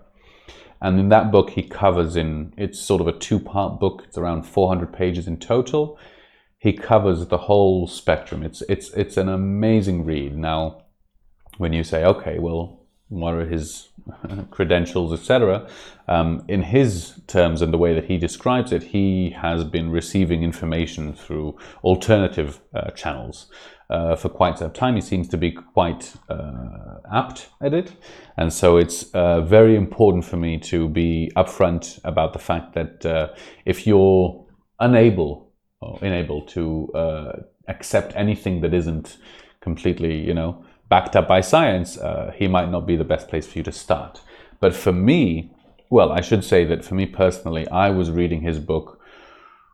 And 0.83 1.01
in 1.01 1.09
that 1.09 1.33
book, 1.33 1.49
he 1.51 1.62
covers 1.62 2.14
in, 2.14 2.53
it's 2.59 2.79
sort 2.79 3.01
of 3.01 3.09
a 3.09 3.19
two 3.19 3.40
part 3.40 3.81
book, 3.81 4.03
it's 4.07 4.19
around 4.19 4.43
400 4.43 4.93
pages 4.93 5.27
in 5.27 5.38
total. 5.38 5.99
He 6.59 6.75
covers 6.75 7.27
the 7.29 7.38
whole 7.38 7.87
spectrum. 7.87 8.43
It's, 8.43 8.61
it's, 8.69 8.90
it's 8.90 9.16
an 9.16 9.31
amazing 9.31 10.05
read. 10.05 10.37
Now, 10.37 10.83
when 11.59 11.73
you 11.73 11.85
say, 11.85 12.05
okay, 12.05 12.39
well, 12.39 12.81
what 13.11 13.35
are 13.35 13.47
his 13.47 13.89
credentials, 14.51 15.13
etc. 15.13 15.69
Um, 16.09 16.45
in 16.49 16.63
his 16.63 17.21
terms 17.27 17.61
and 17.61 17.73
the 17.73 17.79
way 17.79 17.95
that 17.95 18.05
he 18.05 18.17
describes 18.17 18.73
it, 18.73 18.83
he 18.83 19.31
has 19.31 19.65
been 19.65 19.91
receiving 19.91 20.43
information 20.43 21.13
through 21.13 21.59
alternative 21.85 22.61
uh, 22.75 22.91
channels 22.93 23.51
uh, 23.91 24.15
for 24.17 24.29
quite 24.29 24.59
some 24.59 24.71
time. 24.71 24.95
He 24.95 25.01
seems 25.01 25.29
to 25.29 25.37
be 25.37 25.51
quite 25.51 26.15
uh, 26.29 26.99
apt 27.13 27.49
at 27.61 27.75
it, 27.75 27.93
and 28.37 28.53
so 28.53 28.77
it's 28.77 29.13
uh, 29.13 29.43
very 29.43 29.77
important 29.77 30.25
for 30.25 30.37
me 30.37 30.59
to 30.59 30.89
be 30.89 31.31
upfront 31.37 32.01
about 32.05 32.33
the 32.33 32.39
fact 32.39 32.75
that 32.75 33.05
uh, 33.05 33.29
if 33.65 33.87
you're 33.87 34.47
unable 34.79 35.53
or 35.81 35.99
unable 36.03 36.43
to 36.43 36.93
uh, 36.95 37.33
accept 37.69 38.15
anything 38.15 38.61
that 38.61 38.73
isn't 38.73 39.19
completely, 39.61 40.17
you 40.17 40.35
know 40.35 40.65
backed 40.90 41.16
up 41.16 41.26
by 41.26 41.40
science, 41.40 41.96
uh, 41.96 42.33
he 42.37 42.46
might 42.46 42.70
not 42.70 42.87
be 42.87 42.96
the 42.96 43.05
best 43.05 43.29
place 43.29 43.46
for 43.46 43.57
you 43.59 43.64
to 43.64 43.72
start. 43.72 44.20
But 44.61 44.74
for 44.74 44.92
me, 44.92 45.50
well, 45.88 46.12
I 46.12 46.20
should 46.20 46.44
say 46.44 46.64
that 46.66 46.85
for 46.85 46.94
me 46.94 47.07
personally, 47.07 47.66
I 47.68 47.88
was 47.90 48.11
reading 48.11 48.42
his 48.42 48.59
book 48.59 49.00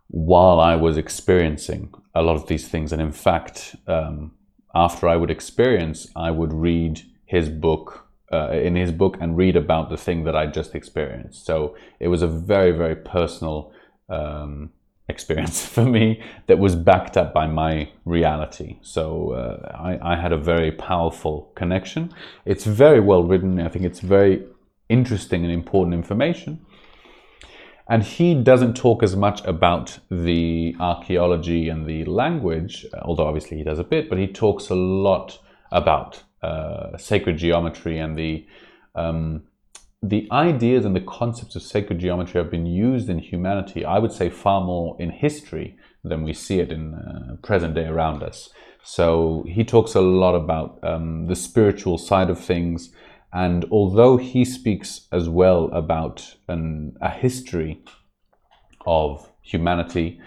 while 0.08 0.60
I 0.60 0.76
was 0.76 0.96
experiencing 0.96 1.92
a 2.14 2.22
lot 2.22 2.36
of 2.36 2.46
these 2.46 2.68
things. 2.68 2.92
And 2.92 3.02
in 3.02 3.12
fact, 3.12 3.74
um, 3.88 4.32
after 4.74 5.08
I 5.08 5.16
would 5.16 5.30
experience, 5.30 6.08
I 6.14 6.30
would 6.30 6.52
read 6.52 7.02
his 7.24 7.48
book, 7.48 8.06
uh, 8.32 8.50
in 8.50 8.76
his 8.76 8.92
book, 8.92 9.16
and 9.20 9.36
read 9.36 9.56
about 9.56 9.90
the 9.90 9.96
thing 9.96 10.24
that 10.24 10.36
I 10.36 10.46
just 10.46 10.74
experienced. 10.74 11.44
So 11.44 11.76
it 11.98 12.08
was 12.08 12.22
a 12.22 12.28
very, 12.28 12.72
very 12.72 12.96
personal 12.96 13.72
um, 14.08 14.70
experience 15.08 15.64
for 15.74 15.84
me 15.84 16.22
that 16.46 16.58
was 16.58 16.74
backed 16.74 17.16
up 17.16 17.32
by 17.32 17.46
my 17.46 17.90
reality. 18.04 18.78
So 18.82 19.32
uh, 19.32 19.76
I, 19.76 20.14
I, 20.14 20.20
had 20.20 20.32
a 20.32 20.36
very 20.36 20.72
powerful 20.72 21.52
connection. 21.54 22.12
It's 22.44 22.64
very 22.64 23.00
well 23.00 23.22
written. 23.22 23.60
I 23.60 23.68
think 23.68 23.84
it's 23.84 24.00
very 24.00 24.44
interesting 24.88 25.44
and 25.44 25.52
important 25.52 25.94
information. 25.94 26.64
And 27.88 28.02
he 28.02 28.34
doesn't 28.34 28.74
talk 28.74 29.04
as 29.04 29.14
much 29.14 29.44
about 29.44 30.00
the 30.10 30.74
archaeology 30.80 31.68
and 31.68 31.86
the 31.86 32.04
language, 32.04 32.84
although 33.02 33.26
obviously 33.26 33.58
he 33.58 33.62
does 33.62 33.78
a 33.78 33.84
bit, 33.84 34.08
but 34.08 34.18
he 34.18 34.26
talks 34.26 34.70
a 34.70 34.74
lot 34.74 35.38
about 35.70 36.24
uh, 36.42 36.96
sacred 36.98 37.36
geometry 37.36 37.98
and 37.98 38.18
the 38.18 38.44
um, 38.96 39.44
the 40.08 40.28
ideas 40.30 40.84
and 40.84 40.94
the 40.94 41.00
concepts 41.00 41.56
of 41.56 41.62
sacred 41.62 41.98
geometry 41.98 42.40
have 42.40 42.50
been 42.50 42.66
used 42.66 43.08
in 43.08 43.18
humanity, 43.18 43.84
I 43.84 43.98
would 43.98 44.12
say, 44.12 44.28
far 44.28 44.60
more 44.60 44.96
in 45.00 45.10
history 45.10 45.76
than 46.04 46.22
we 46.22 46.32
see 46.32 46.60
it 46.60 46.70
in 46.70 46.94
uh, 46.94 47.36
present 47.42 47.74
day 47.74 47.86
around 47.86 48.22
us. 48.22 48.50
So 48.82 49.44
he 49.48 49.64
talks 49.64 49.94
a 49.94 50.00
lot 50.00 50.34
about 50.34 50.78
um, 50.82 51.26
the 51.26 51.34
spiritual 51.34 51.98
side 51.98 52.30
of 52.30 52.38
things. 52.38 52.92
And 53.32 53.64
although 53.70 54.16
he 54.16 54.44
speaks 54.44 55.08
as 55.10 55.28
well 55.28 55.70
about 55.72 56.36
an, 56.46 56.96
a 57.00 57.10
history 57.10 57.82
of 58.86 59.30
humanity, 59.42 60.20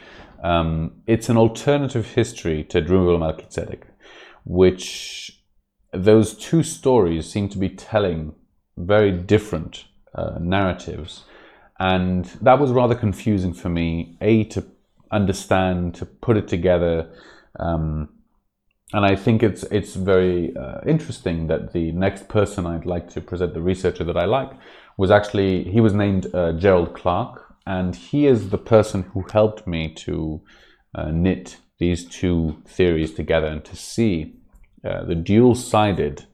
um, 0.43 1.01
it's 1.07 1.29
an 1.29 1.37
alternative 1.37 2.13
history 2.13 2.63
to 2.65 2.81
Drunvalo 2.81 3.19
Melchizedek, 3.19 3.87
which 4.45 5.41
those 5.93 6.35
two 6.35 6.63
stories 6.63 7.29
seem 7.31 7.49
to 7.49 7.57
be 7.57 7.69
telling 7.69 8.35
very 8.79 9.11
different 9.11 9.85
uh, 10.15 10.37
narratives. 10.39 11.23
And 11.79 12.25
that 12.41 12.59
was 12.59 12.71
rather 12.71 12.95
confusing 12.95 13.53
for 13.53 13.69
me, 13.69 14.17
A, 14.21 14.43
to 14.45 14.65
understand, 15.11 15.95
to 15.95 16.05
put 16.05 16.37
it 16.37 16.47
together. 16.47 17.11
Um, 17.59 18.09
and 18.91 19.05
I 19.05 19.15
think 19.15 19.43
it's 19.43 19.63
it's 19.63 19.95
very 19.95 20.55
uh, 20.55 20.81
interesting 20.87 21.47
that 21.47 21.73
the 21.73 21.91
next 21.91 22.27
person 22.27 22.65
I'd 22.65 22.85
like 22.85 23.09
to 23.11 23.21
present, 23.21 23.53
the 23.53 23.61
researcher 23.61 24.03
that 24.03 24.17
I 24.17 24.25
like, 24.25 24.51
was 24.97 25.11
actually 25.11 25.63
he 25.65 25.79
was 25.79 25.93
named 25.93 26.33
uh, 26.33 26.53
Gerald 26.53 26.95
Clark, 26.95 27.45
and 27.65 27.95
he 27.95 28.25
is 28.25 28.49
the 28.49 28.57
person 28.57 29.03
who 29.13 29.23
helped 29.31 29.67
me 29.67 29.93
to 30.05 30.41
uh, 30.95 31.11
knit 31.11 31.57
these 31.77 32.05
two 32.05 32.61
theories 32.67 33.13
together 33.13 33.47
and 33.47 33.63
to 33.63 33.75
see 33.75 34.35
uh, 34.83 35.05
the 35.05 35.15
dual-sided 35.15 36.25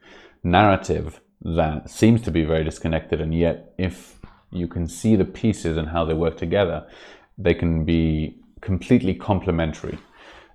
narrative 0.44 1.20
that 1.46 1.90
seems 1.90 2.22
to 2.24 2.32
be 2.32 2.44
very 2.44 2.64
disconnected, 2.64 3.22
and 3.22 3.34
yet 3.34 3.74
if 3.78 4.20
you 4.52 4.68
can 4.68 4.88
see 4.88 5.16
the 5.16 5.26
pieces 5.26 5.78
and 5.78 5.90
how 5.90 6.04
they 6.04 6.14
work 6.14 6.38
together, 6.38 6.88
they 7.38 7.54
can 7.54 7.86
be 7.86 8.40
completely 8.62 9.14
complementary. 9.14 10.00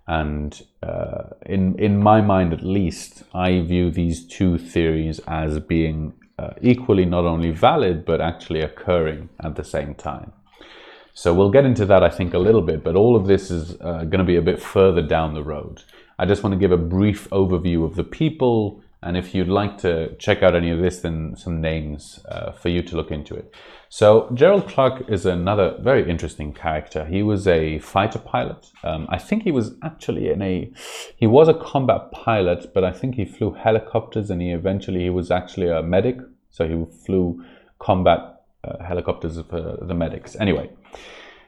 And 0.09 0.61
uh, 0.83 1.31
in 1.47 1.79
in 1.79 2.03
my 2.03 2.21
mind, 2.21 2.53
at 2.53 2.63
least, 2.63 3.23
I 3.33 3.61
view 3.61 3.93
these 3.93 4.27
two 4.27 4.59
theories 4.59 5.21
as 5.29 5.61
being 5.61 6.13
uh, 6.39 6.55
equally 6.61 7.05
not 7.05 7.25
only 7.25 7.51
valid 7.53 8.05
but 8.05 8.21
actually 8.21 8.63
occurring 8.63 9.29
at 9.45 9.55
the 9.55 9.65
same 9.65 9.95
time. 9.95 10.33
So 11.15 11.35
we'll 11.35 11.51
get 11.51 11.65
into 11.65 11.87
that, 11.87 12.03
I 12.03 12.09
think, 12.09 12.35
a 12.35 12.39
little 12.39 12.63
bit. 12.63 12.83
But 12.83 12.97
all 12.97 13.15
of 13.15 13.27
this 13.27 13.51
is 13.51 13.77
uh, 13.81 14.05
going 14.05 14.19
to 14.19 14.25
be 14.25 14.37
a 14.37 14.43
bit 14.43 14.61
further 14.61 15.03
down 15.03 15.35
the 15.35 15.43
road. 15.43 15.83
I 16.19 16.27
just 16.27 16.43
want 16.43 16.55
to 16.55 16.59
give 16.59 16.73
a 16.73 16.77
brief 16.77 17.29
overview 17.31 17.85
of 17.85 17.95
the 17.95 18.05
people 18.05 18.83
and 19.03 19.17
if 19.17 19.35
you'd 19.35 19.49
like 19.49 19.79
to 19.79 20.15
check 20.17 20.43
out 20.43 20.55
any 20.55 20.71
of 20.71 20.79
this, 20.81 21.01
then 21.01 21.35
some 21.37 21.61
names 21.61 22.21
uh, 22.29 22.53
for 22.53 22.69
you 22.69 22.83
to 22.83 22.97
look 22.97 23.11
into 23.11 23.35
it. 23.35 23.55
So 23.89 24.31
Gerald 24.35 24.69
Clark 24.69 25.09
is 25.09 25.27
another 25.27 25.77
very 25.81 26.09
interesting 26.09 26.53
character. 26.53 27.07
He 27.07 27.23
was 27.23 27.49
a 27.49 27.79
fighter 27.79 28.19
pilot. 28.19 28.67
Um, 28.85 29.07
I 29.11 29.19
think 29.19 29.43
he 29.43 29.53
was 29.53 29.75
actually 29.83 30.31
in 30.31 30.43
a, 30.43 30.71
he 31.17 31.27
was 31.27 31.49
a 31.49 31.55
combat 31.55 32.13
pilot, 32.13 32.73
but 32.75 32.85
I 32.85 32.93
think 32.93 33.15
he 33.15 33.25
flew 33.25 33.53
helicopters 33.53 34.31
and 34.31 34.41
he 34.43 34.51
eventually, 34.51 35.01
he 35.01 35.11
was 35.11 35.31
actually 35.31 35.69
a 35.69 35.83
medic. 35.83 36.19
So 36.51 36.69
he 36.69 36.85
flew 37.07 37.43
combat 37.79 38.43
uh, 38.63 38.85
helicopters 38.85 39.41
for 39.49 39.79
the 39.81 39.95
medics. 39.95 40.37
Anyway, 40.37 40.71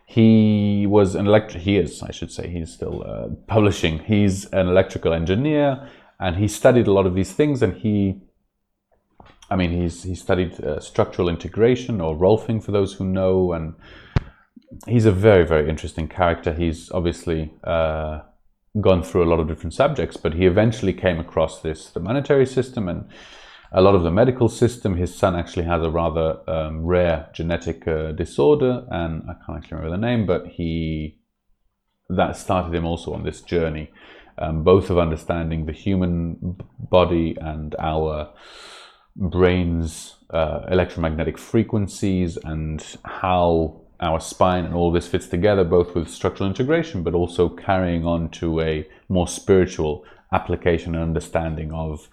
he 0.07 0.87
was 0.87 1.15
an 1.15 1.27
elect. 1.27 1.53
He 1.53 1.77
is, 1.77 2.03
I 2.03 2.11
should 2.13 2.33
say, 2.33 2.49
he's 2.49 2.73
still 2.73 3.05
uh, 3.07 3.29
publishing. 3.47 3.99
He's 3.99 4.47
an 4.47 4.69
electrical 4.69 5.13
engineer, 5.13 5.89
and 6.23 6.37
he 6.37 6.47
studied 6.47 6.87
a 6.87 6.93
lot 6.93 7.05
of 7.05 7.15
these 7.15 7.33
things. 7.33 7.63
And 7.63 7.75
he, 7.75 8.23
I 9.51 9.57
mean, 9.57 9.73
he's 9.73 10.05
he 10.05 10.15
studied 10.15 10.63
uh, 10.65 10.79
structural 10.81 11.29
integration 11.29 12.01
or 12.01 12.17
Rolfing 12.17 12.63
for 12.65 12.71
those 12.71 12.95
who 12.95 13.05
know, 13.05 13.53
and 13.53 13.75
he's 14.87 15.05
a 15.05 15.13
very 15.13 15.45
very 15.45 15.69
interesting 15.69 16.09
character. 16.09 16.55
He's 16.55 16.91
obviously 16.93 17.53
uh, 17.65 18.21
gone 18.81 19.03
through 19.03 19.25
a 19.25 19.31
lot 19.31 19.41
of 19.41 19.49
different 19.49 19.75
subjects, 19.75 20.17
but 20.17 20.35
he 20.35 20.47
eventually 20.47 20.93
came 20.93 21.19
across 21.19 21.61
this 21.61 21.91
the 21.91 22.01
monetary 22.01 22.47
system 22.47 22.89
and 22.89 23.09
a 23.75 23.83
lot 23.83 23.95
of 23.95 24.03
the 24.03 24.11
medical 24.11 24.49
system. 24.49 24.97
His 24.97 25.15
son 25.15 25.35
actually 25.35 25.65
has 25.65 25.83
a 25.83 25.91
rather 25.91 26.39
um, 26.49 26.85
rare 26.85 27.31
genetic 27.35 27.89
uh, 27.89 28.13
disorder, 28.13 28.87
and 28.91 29.25
I 29.29 29.35
can't 29.45 29.59
actually 29.59 29.79
remember 29.79 29.97
the 29.97 30.07
name, 30.07 30.27
but 30.27 30.47
he 30.47 31.19
that 32.09 32.37
started 32.37 32.75
him 32.75 32.85
also 32.85 33.13
on 33.15 33.25
this 33.25 33.41
journey, 33.41 33.91
um, 34.39 34.63
both 34.63 34.91
of 34.91 34.99
understanding 34.99 35.67
the 35.67 35.73
human 35.73 36.57
body 36.79 37.37
and 37.41 37.75
our 37.79 38.31
brain's 39.17 40.17
uh, 40.31 40.67
electromagnetic 40.71 41.39
frequencies 41.39 42.37
and 42.39 42.97
how 43.05 43.81
our 44.01 44.19
spine 44.19 44.65
and 44.65 44.75
all 44.75 44.91
this 44.91 45.07
fits 45.07 45.29
together, 45.29 45.63
both 45.65 45.95
with 45.95 46.09
structural 46.09 46.49
integration, 46.49 47.03
but 47.03 47.15
also 47.15 47.49
carrying 47.49 48.05
on 48.05 48.29
to 48.31 48.61
a 48.61 48.87
more 49.09 49.29
spiritual 49.29 50.05
application 50.33 50.95
and 50.95 51.03
understanding 51.05 51.73
of, 51.73 52.09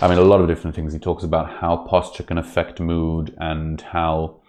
I 0.00 0.08
mean, 0.08 0.18
a 0.18 0.22
lot 0.22 0.40
of 0.40 0.46
different 0.46 0.76
things. 0.76 0.92
He 0.92 0.98
talks 0.98 1.24
about 1.24 1.50
how 1.50 1.78
posture 1.78 2.22
can 2.22 2.38
affect 2.38 2.78
mood 2.78 3.34
and 3.38 3.80
how 3.80 4.40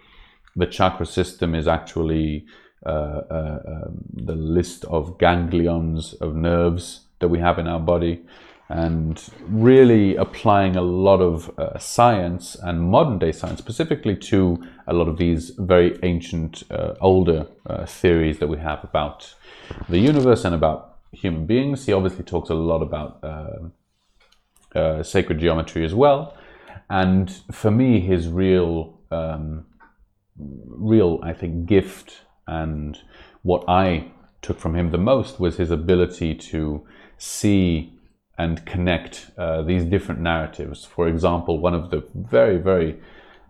the 0.54 0.66
chakra 0.66 1.06
system 1.06 1.54
is 1.54 1.66
actually 1.66 2.46
uh, 2.86 3.22
uh, 3.30 3.58
um, 3.66 4.04
the 4.12 4.36
list 4.36 4.84
of 4.84 5.18
ganglions 5.18 6.14
of 6.20 6.36
nerves 6.36 7.03
that 7.24 7.28
we 7.28 7.38
have 7.38 7.58
in 7.58 7.66
our 7.66 7.80
body 7.80 8.22
and 8.68 9.30
really 9.48 10.14
applying 10.16 10.76
a 10.76 10.82
lot 10.82 11.22
of 11.22 11.50
uh, 11.58 11.78
science 11.78 12.54
and 12.62 12.82
modern 12.82 13.18
day 13.18 13.32
science 13.32 13.58
specifically 13.58 14.14
to 14.14 14.62
a 14.86 14.92
lot 14.92 15.08
of 15.08 15.16
these 15.16 15.52
very 15.56 15.98
ancient 16.02 16.62
uh, 16.70 16.92
older 17.00 17.46
uh, 17.66 17.86
theories 17.86 18.38
that 18.40 18.46
we 18.46 18.58
have 18.58 18.84
about 18.84 19.34
the 19.88 19.98
universe 19.98 20.44
and 20.44 20.54
about 20.54 20.98
human 21.12 21.46
beings. 21.46 21.86
He 21.86 21.94
obviously 21.94 22.24
talks 22.24 22.50
a 22.50 22.54
lot 22.54 22.82
about 22.82 23.20
uh, 23.22 24.78
uh, 24.78 25.02
sacred 25.02 25.38
geometry 25.38 25.82
as 25.82 25.94
well. 25.94 26.36
And 26.90 27.30
for 27.52 27.70
me, 27.70 28.00
his 28.00 28.28
real, 28.28 28.98
um, 29.10 29.64
real, 30.38 31.20
I 31.22 31.32
think, 31.32 31.64
gift 31.64 32.20
and 32.46 32.98
what 33.42 33.64
I 33.66 34.10
took 34.44 34.60
from 34.60 34.76
him 34.76 34.90
the 34.90 34.98
most 34.98 35.40
was 35.40 35.56
his 35.56 35.70
ability 35.70 36.34
to 36.34 36.86
see 37.18 37.92
and 38.36 38.64
connect 38.66 39.30
uh, 39.38 39.62
these 39.62 39.84
different 39.84 40.20
narratives. 40.20 40.84
For 40.84 41.08
example, 41.08 41.60
one 41.60 41.74
of 41.74 41.90
the 41.90 42.04
very, 42.14 42.58
very 42.58 42.98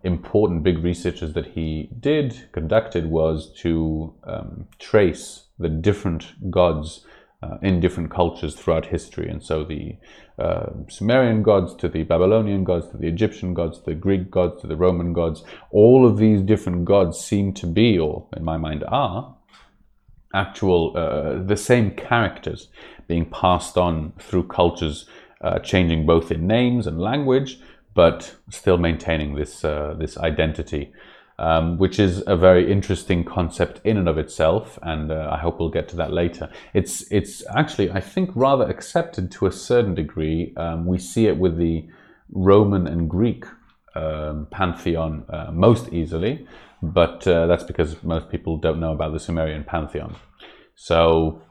important 0.03 0.63
big 0.63 0.85
researches 0.85 1.33
that 1.33 1.47
he 1.47 1.89
did, 1.99 2.49
conducted, 2.53 3.07
was 3.07 3.51
to 3.61 4.15
um, 4.25 4.69
trace 4.79 5.45
the 5.59 5.71
different 5.71 6.51
gods 6.51 7.07
uh, 7.43 7.57
in 7.63 7.81
different 7.81 8.11
cultures 8.11 8.55
throughout 8.55 8.87
history. 8.87 9.29
And 9.29 9.43
so 9.43 9.65
the 9.65 9.97
uh, 10.39 10.67
Sumerian 10.89 11.43
gods 11.43 11.75
to 11.77 11.89
the 11.89 12.03
Babylonian 12.03 12.65
gods 12.65 12.89
to 12.89 12.97
the 12.97 13.07
Egyptian 13.07 13.55
gods 13.55 13.79
to 13.79 13.85
the 13.87 13.95
Greek 13.95 14.31
gods 14.31 14.61
to 14.61 14.67
the 14.67 14.77
Roman 14.77 15.13
gods, 15.13 15.45
all 15.71 16.07
of 16.07 16.19
these 16.19 16.41
different 16.43 16.85
gods 16.85 17.19
seem 17.19 17.53
to 17.55 17.67
be, 17.67 17.99
or 17.99 18.27
in 18.37 18.45
my 18.45 18.57
mind 18.57 18.85
are, 18.89 19.37
actual, 20.35 20.97
uh, 20.97 21.43
the 21.45 21.57
same 21.57 21.93
characters 21.93 22.69
being 23.07 23.27
passed 23.27 23.77
on 23.77 24.13
through 24.19 24.45
cultures, 24.45 25.07
uh, 25.41 25.59
changing 25.59 26.07
both 26.07 26.31
in 26.31 26.47
names 26.47 26.87
and 26.87 27.01
language, 27.01 27.59
but 27.95 28.35
still 28.51 28.79
maintaining 28.79 29.35
this, 29.35 29.65
uh, 29.65 29.95
this 29.99 30.19
identity 30.19 30.93
um, 31.39 31.79
which 31.79 31.99
is 31.99 32.23
a 32.27 32.37
very 32.37 32.71
interesting 32.71 33.25
concept 33.25 33.81
in 33.85 33.97
and 33.97 34.09
of 34.09 34.19
itself, 34.19 34.79
and 34.83 35.11
uh, 35.11 35.31
I 35.33 35.39
hope 35.39 35.59
we'll 35.59 35.71
get 35.71 35.89
to 35.89 35.97
that 35.97 36.13
later. 36.13 36.49
It's 36.75 37.11
it's 37.11 37.43
actually 37.55 37.91
I 37.91 38.01
think 38.01 38.31
rather 38.35 38.65
accepted 38.65 39.31
to 39.33 39.47
a 39.47 39.53
certain 39.53 39.95
degree. 39.95 40.53
Um, 40.57 40.87
we 40.87 40.99
see 40.99 41.27
it 41.27 41.37
with 41.37 41.59
the 41.59 41.89
Roman 42.31 42.87
and 42.87 43.11
Greek 43.11 43.45
um, 43.97 44.47
pantheon 44.51 45.25
uh, 45.29 45.51
most 45.53 45.93
easily, 45.93 46.47
but 46.83 47.27
uh, 47.27 47.47
that's 47.47 47.65
because 47.65 48.03
most 48.03 48.29
people 48.29 48.57
don't 48.57 48.79
know 48.79 48.93
about 48.93 49.13
the 49.13 49.21
Sumerian 49.21 49.65
pantheon. 49.65 50.15
So 50.77 51.43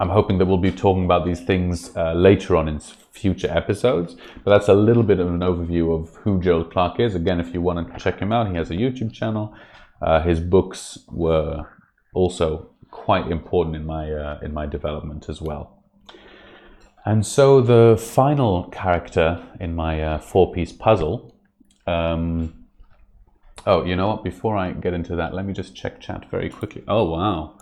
I'm 0.00 0.10
hoping 0.10 0.38
that 0.38 0.46
we'll 0.46 0.58
be 0.58 0.70
talking 0.70 1.04
about 1.04 1.24
these 1.24 1.40
things 1.40 1.96
uh, 1.96 2.12
later 2.12 2.56
on 2.56 2.68
in 2.68 2.78
future 2.78 3.50
episodes. 3.50 4.16
But 4.44 4.50
that's 4.52 4.68
a 4.68 4.74
little 4.74 5.02
bit 5.02 5.18
of 5.18 5.26
an 5.26 5.40
overview 5.40 5.98
of 5.98 6.14
who 6.16 6.40
Joel 6.40 6.64
Clark 6.64 7.00
is. 7.00 7.14
Again, 7.14 7.40
if 7.40 7.52
you 7.52 7.60
want 7.60 7.92
to 7.92 7.98
check 7.98 8.20
him 8.20 8.32
out, 8.32 8.48
he 8.48 8.54
has 8.54 8.70
a 8.70 8.74
YouTube 8.74 9.12
channel. 9.12 9.54
Uh, 10.00 10.22
his 10.22 10.38
books 10.38 10.98
were 11.10 11.66
also 12.14 12.70
quite 12.90 13.30
important 13.30 13.76
in 13.76 13.84
my 13.84 14.12
uh, 14.12 14.38
in 14.42 14.54
my 14.54 14.66
development 14.66 15.28
as 15.28 15.42
well. 15.42 15.82
And 17.04 17.26
so 17.26 17.60
the 17.60 17.96
final 17.98 18.64
character 18.64 19.42
in 19.58 19.74
my 19.74 20.02
uh, 20.02 20.18
four-piece 20.18 20.72
puzzle. 20.72 21.34
Um, 21.86 22.66
oh, 23.66 23.84
you 23.84 23.96
know 23.96 24.08
what? 24.08 24.24
Before 24.24 24.56
I 24.56 24.72
get 24.72 24.92
into 24.92 25.16
that, 25.16 25.32
let 25.34 25.46
me 25.46 25.52
just 25.52 25.74
check 25.74 26.00
chat 26.00 26.30
very 26.30 26.50
quickly. 26.50 26.84
Oh 26.86 27.04
wow, 27.10 27.58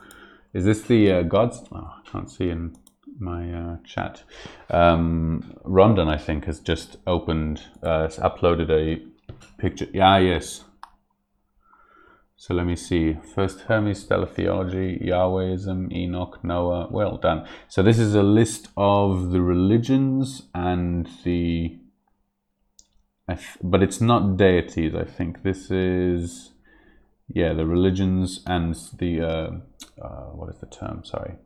is 0.57 0.64
this 0.64 0.80
the 0.82 1.12
uh, 1.12 1.22
gods? 1.22 1.62
Oh, 1.70 1.92
I 1.98 2.11
can't 2.11 2.30
see 2.30 2.48
in 2.48 2.74
my 3.18 3.52
uh, 3.52 3.76
chat. 3.84 4.22
Um, 4.70 5.54
Rondon, 5.64 6.09
I 6.09 6.16
think, 6.16 6.46
has 6.46 6.61
just 6.61 6.96
opened, 7.07 7.62
uh, 7.82 8.09
uploaded 8.09 8.70
a 8.70 9.02
picture. 9.59 9.86
Yeah, 9.92 10.16
yes. 10.16 10.64
So 12.38 12.54
let 12.54 12.64
me 12.66 12.74
see. 12.74 13.18
First 13.34 13.61
Hermes, 13.62 14.00
Stellar 14.00 14.26
Theology, 14.26 14.98
Yahwehism, 15.04 15.92
Enoch, 15.92 16.42
Noah. 16.42 16.88
Well 16.90 17.18
done. 17.18 17.46
So 17.68 17.82
this 17.82 17.98
is 17.98 18.14
a 18.14 18.22
list 18.22 18.68
of 18.78 19.32
the 19.32 19.42
religions 19.42 20.42
and 20.54 21.07
the. 21.24 21.78
But 23.62 23.82
it's 23.82 24.00
not 24.00 24.38
deities, 24.38 24.94
I 24.94 25.04
think. 25.04 25.42
This 25.42 25.70
is. 25.70 26.52
Yeah, 27.29 27.53
the 27.53 27.66
religions 27.66 28.43
and 28.47 28.74
the. 28.99 29.20
Uh, 29.20 29.51
uh, 30.01 30.27
what 30.33 30.51
is 30.51 30.61
the 30.61 30.66
term? 30.66 31.05
Sorry 31.05 31.37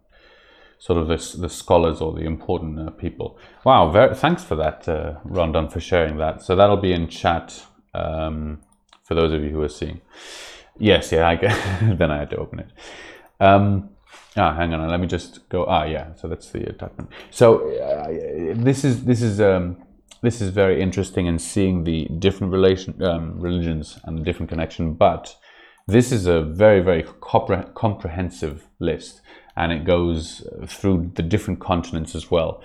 sort 0.81 0.99
of 0.99 1.09
the, 1.09 1.39
the 1.39 1.49
scholars 1.49 2.01
or 2.01 2.13
the 2.15 2.23
important 2.23 2.81
uh, 2.81 2.91
people. 2.91 3.39
Wow, 3.65 3.91
very, 3.91 4.15
thanks 4.15 4.43
for 4.43 4.57
that, 4.57 4.89
uh, 4.89 5.17
Rondon, 5.25 5.69
for 5.69 5.79
sharing 5.79 6.17
that. 6.17 6.43
So 6.43 6.57
that'll 6.57 6.79
be 6.79 6.93
in 6.93 7.07
chat 7.07 7.67
um, 7.95 8.61
for 9.03 9.15
those 9.15 9.33
of 9.33 9.45
you 9.45 9.51
who 9.51 9.63
are 9.63 9.69
seeing. 9.69 10.01
Yes, 10.79 11.13
yeah, 11.13 11.29
I 11.29 11.37
get, 11.37 11.53
then 11.99 12.11
I 12.11 12.19
had 12.19 12.31
to 12.31 12.39
open 12.39 12.61
it. 12.61 12.69
Um, 13.41 13.91
ah, 14.39 14.55
hang 14.55 14.73
on, 14.73 14.89
let 14.89 15.01
me 15.01 15.07
just 15.07 15.47
go. 15.51 15.67
Ah, 15.67 15.85
yeah, 15.85 16.15
so 16.15 16.29
that's 16.29 16.51
the 16.51 16.71
attachment. 16.71 17.11
So 17.31 17.71
uh, 17.79 18.55
this 18.57 18.83
is 18.85 19.05
this 19.05 19.21
is 19.23 19.41
um, 19.41 19.83
this 20.23 20.41
is 20.41 20.51
very 20.51 20.81
interesting 20.81 21.27
in 21.27 21.39
seeing 21.39 21.85
the 21.85 22.07
different 22.19 22.53
relation 22.53 23.03
um, 23.03 23.41
religions 23.41 23.99
and 24.05 24.19
the 24.19 24.23
different 24.23 24.49
connection. 24.49 24.95
But 24.95 25.37
this 25.91 26.13
is 26.13 26.27
a 26.27 26.41
very 26.43 26.81
very 26.81 27.03
compre 27.03 27.75
comprehensive 27.75 28.67
list 28.79 29.21
and 29.57 29.73
it 29.73 29.85
goes 29.85 30.47
through 30.67 31.13
the 31.15 31.23
different 31.23 31.61
continents 31.61 32.15
as 32.15 32.31
well. 32.31 32.63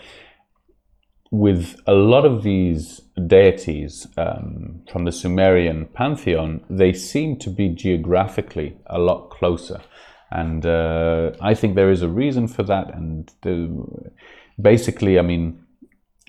With 1.31 1.75
a 1.85 1.93
lot 1.93 2.25
of 2.25 2.43
these 2.43 3.01
deities 3.27 4.07
um, 4.15 4.81
from 4.89 5.03
the 5.03 5.11
Sumerian 5.11 5.87
pantheon, 5.87 6.63
they 6.69 6.93
seem 6.93 7.37
to 7.39 7.49
be 7.49 7.69
geographically 7.69 8.77
a 8.85 8.99
lot 8.99 9.29
closer. 9.29 9.81
And 10.31 10.65
uh, 10.65 11.31
I 11.41 11.53
think 11.53 11.75
there 11.75 11.91
is 11.91 12.01
a 12.01 12.07
reason 12.07 12.47
for 12.47 12.63
that. 12.63 12.93
And 12.95 13.29
the, 13.41 14.11
basically, 14.61 15.19
I 15.19 15.21
mean, 15.21 15.63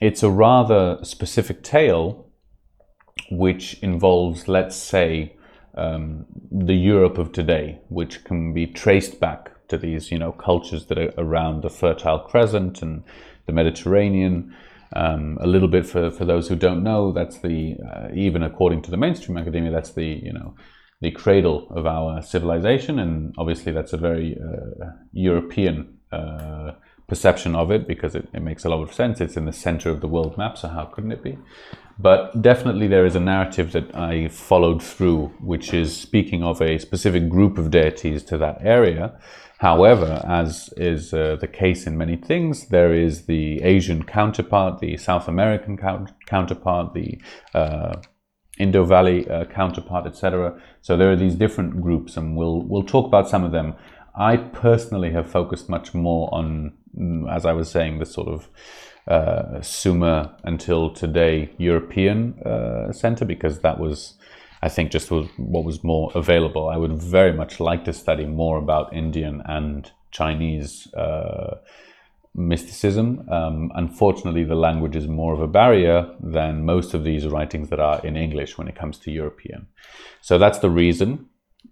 it's 0.01 0.23
a 0.23 0.31
rather 0.31 0.99
specific 1.03 1.63
tale 1.63 2.27
which 3.31 3.75
involves, 3.83 4.49
let's 4.49 4.77
say, 4.77 5.36
um, 5.77 6.27
the 6.51 6.75
Europe 6.75 7.19
of 7.19 7.33
today, 7.33 7.79
which 7.89 8.25
can 8.25 8.53
be 8.53 8.67
traced 8.67 9.21
back 9.21 9.51
to 9.69 9.77
these, 9.77 10.11
you 10.11 10.19
know, 10.19 10.33
cultures 10.33 10.87
that 10.87 10.99
are 10.99 11.13
around 11.19 11.63
the 11.63 11.71
Fertile 11.71 12.21
Crescent 12.21 12.83
and 12.83 13.03
the 13.47 13.53
Mediterranean. 13.53 14.55
Um, 14.95 15.37
a 15.41 15.47
little 15.47 15.69
bit 15.69 15.85
for, 15.85 16.11
for 16.11 16.25
those 16.25 16.49
who 16.49 16.55
don't 16.55 16.85
know, 16.85 17.13
that's 17.13 17.41
the 17.41 17.77
uh, 17.85 18.09
even 18.15 18.43
according 18.43 18.83
to 18.83 18.91
the 18.91 18.97
mainstream 18.97 19.37
academia, 19.37 19.73
that's 19.73 19.93
the 19.93 20.21
you 20.23 20.33
know 20.33 20.55
the 21.01 21.11
cradle 21.11 21.67
of 21.71 21.87
our 21.87 22.23
civilization, 22.23 22.99
and 22.99 23.35
obviously 23.37 23.73
that's 23.73 23.93
a 23.93 23.99
very 23.99 24.39
uh, 24.41 24.87
European 25.13 25.99
uh, 26.13 26.73
perception 27.07 27.55
of 27.55 27.71
it 27.71 27.87
because 27.87 28.15
it, 28.15 28.29
it, 28.33 28.43
makes 28.43 28.65
a 28.65 28.69
lot 28.69 28.83
of 28.83 28.93
sense. 28.93 29.21
It's 29.21 29.37
in 29.37 29.45
the 29.45 29.53
center 29.53 29.91
of 29.91 30.01
the 30.01 30.09
world 30.09 30.37
map, 30.37 30.59
so 30.59 30.69
how 30.69 30.87
couldn't 30.87 31.13
it 31.13 31.23
be? 31.23 31.39
But 31.99 32.43
definitely, 32.43 32.89
there 32.89 33.07
is 33.07 33.17
a 33.17 33.21
narrative 33.21 33.73
that 33.73 33.95
I 33.95 34.29
followed 34.29 34.83
through, 34.83 35.29
which 35.41 35.73
is 35.73 35.97
speaking 35.97 36.43
of 36.43 36.61
a 36.61 36.79
specific 36.79 37.29
group 37.29 37.59
of 37.59 37.71
deities 37.71 38.23
to 38.25 38.39
that 38.39 38.59
area. 38.61 39.19
However, 39.59 40.23
as 40.29 40.69
is 40.77 41.15
uh, 41.15 41.37
the 41.41 41.47
case 41.47 41.87
in 41.87 41.97
many 41.97 42.17
things, 42.17 42.69
there 42.69 42.93
is 42.93 43.25
the 43.25 43.63
Asian 43.63 44.03
counterpart, 44.03 44.81
the 44.81 44.99
South 44.99 45.29
American 45.29 45.79
counterpart, 46.27 46.93
the 46.93 47.19
uh, 47.55 47.95
Indo 48.59 48.85
Valley 48.85 49.29
uh, 49.31 49.47
counterpart, 49.47 50.07
etc. 50.07 50.61
So 50.83 50.97
there 50.97 51.11
are 51.11 51.17
these 51.17 51.35
different 51.35 51.81
groups, 51.81 52.19
and 52.19 52.37
we'll 52.37 52.63
we'll 52.63 52.83
talk 52.83 53.07
about 53.07 53.29
some 53.31 53.45
of 53.45 53.53
them. 53.53 53.75
I 54.17 54.39
personally 54.39 55.13
have 55.13 55.31
focused 55.31 55.69
much 55.69 55.93
more 55.93 56.33
on, 56.33 56.73
as 57.29 57.47
I 57.47 57.53
was 57.53 57.71
saying, 57.71 57.99
the 57.99 58.07
sort 58.07 58.29
of 58.29 58.49
uh, 59.09 59.61
Sumer 59.63 60.35
until 60.45 60.91
today 60.91 61.51
European 61.59 62.41
uh, 62.43 62.93
center 62.93 63.25
because 63.25 63.61
that 63.61 63.79
was, 63.79 64.15
I 64.63 64.69
think, 64.69 64.91
just 64.91 65.11
was 65.11 65.29
what 65.37 65.65
was 65.65 65.85
more 65.85 66.11
available. 66.15 66.69
I 66.69 66.77
would 66.77 67.01
very 67.01 67.33
much 67.33 67.61
like 67.61 67.85
to 67.85 67.93
study 67.93 68.27
more 68.27 68.59
about 68.59 68.93
Indian 68.93 69.43
and 69.47 69.91
Chinese 70.11 70.93
uh, 70.95 71.57
mysticism. 72.35 73.29
Um, 73.31 73.71
unfortunately, 73.75 74.45
the 74.45 74.57
language 74.57 74.97
is 74.97 75.07
more 75.07 75.33
of 75.33 75.41
a 75.41 75.47
barrier 75.47 76.11
than 76.21 76.65
most 76.65 76.95
of 76.95 77.05
these 77.05 77.27
writings 77.27 77.71
that 77.71 77.81
are 77.81 78.05
in 78.05 78.17
English 78.17 78.59
when 78.59 78.69
it 78.69 78.75
comes 78.75 78.99
to 79.01 79.11
European. 79.11 79.69
So 80.21 80.37
that's 80.39 80.59
the 80.59 80.71
reason 80.71 81.29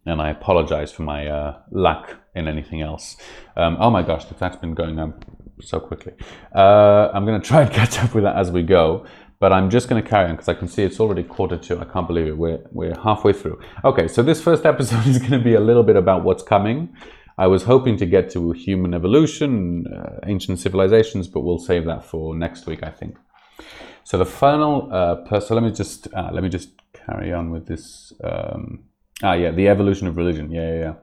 and 0.07 0.20
I 0.20 0.31
apologize 0.31 0.93
for 0.93 1.03
my 1.03 1.27
uh, 1.27 1.59
lack 1.70 2.14
in 2.35 2.49
anything 2.49 2.82
else. 2.82 3.16
Um, 3.57 3.76
oh 3.80 3.91
my 3.91 4.03
gosh, 4.03 4.24
the 4.26 4.35
that's 4.35 4.57
been 4.57 4.74
going 4.74 4.99
on 4.99 5.14
so 5.61 5.80
quickly. 5.80 6.12
Uh, 6.55 7.11
I'm 7.12 7.24
going 7.24 7.41
to 7.41 7.47
try 7.47 7.62
and 7.62 7.72
catch 7.80 7.99
up 7.99 8.14
with 8.14 8.24
that 8.24 8.37
as 8.37 8.51
we 8.51 8.62
go, 8.62 9.07
but 9.41 9.53
I'm 9.53 9.70
just 9.70 9.89
going 9.89 10.03
to 10.03 10.09
carry 10.09 10.28
on 10.28 10.37
because 10.37 10.49
I 10.49 10.55
can 10.55 10.68
see 10.68 10.82
it's 10.82 11.01
already 11.01 11.22
quarter 11.22 11.57
to. 11.57 11.80
I 11.80 11.85
can't 11.85 12.07
believe 12.07 12.26
it. 12.26 12.37
We're, 12.37 12.61
we're 12.72 12.99
halfway 12.99 13.32
through. 13.32 13.61
Okay, 13.85 14.09
so 14.09 14.22
this 14.22 14.41
first 14.41 14.64
episode 14.66 15.07
is 15.12 15.18
going 15.18 15.32
to 15.32 15.43
be 15.43 15.55
a 15.55 15.61
little 15.61 15.85
bit 15.85 15.97
about 15.97 16.24
what's 16.24 16.43
coming. 16.43 16.95
I 17.37 17.49
was 17.49 17.64
hoping 17.64 17.97
to 17.97 18.07
get 18.07 18.30
to 18.32 18.53
human 18.53 18.95
evolution, 18.95 19.87
uh, 19.89 20.20
ancient 20.26 20.61
civilizations, 20.61 21.26
but 21.26 21.41
we'll 21.41 21.59
save 21.59 21.85
that 21.87 22.05
for 22.05 22.37
next 22.37 22.66
week, 22.66 22.85
I 22.85 22.91
think. 22.91 23.16
So 24.05 24.18
the 24.18 24.26
final, 24.26 24.89
uh, 24.93 25.41
so 25.41 25.55
let 25.55 25.64
me 25.64 25.72
just 25.72 26.12
uh, 26.14 26.28
let 26.32 26.43
me 26.43 26.49
just 26.49 26.70
carry 26.93 27.32
on 27.32 27.51
with 27.51 27.66
this. 27.66 28.12
Um, 28.22 28.85
Ah, 29.22 29.35
yeah, 29.35 29.53
the 29.53 29.68
evolution 29.68 30.09
of 30.09 30.16
religion. 30.16 30.51
Yeah, 30.51 30.68
yeah, 30.68 30.80
yeah. 30.80 30.95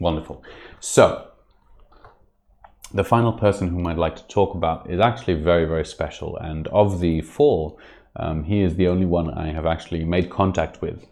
Wonderful. 0.00 0.42
So, 0.80 1.28
the 2.92 3.04
final 3.04 3.32
person 3.32 3.68
whom 3.68 3.86
I'd 3.86 3.98
like 3.98 4.16
to 4.16 4.26
talk 4.28 4.54
about 4.54 4.90
is 4.90 5.00
actually 5.00 5.34
very, 5.34 5.64
very 5.66 5.84
special. 5.84 6.36
And 6.36 6.66
of 6.68 7.00
the 7.00 7.20
four, 7.20 7.76
um, 8.16 8.44
he 8.44 8.62
is 8.62 8.76
the 8.76 8.88
only 8.88 9.06
one 9.06 9.30
I 9.30 9.52
have 9.52 9.66
actually 9.66 10.04
made 10.04 10.30
contact 10.30 10.80
with. 10.80 11.04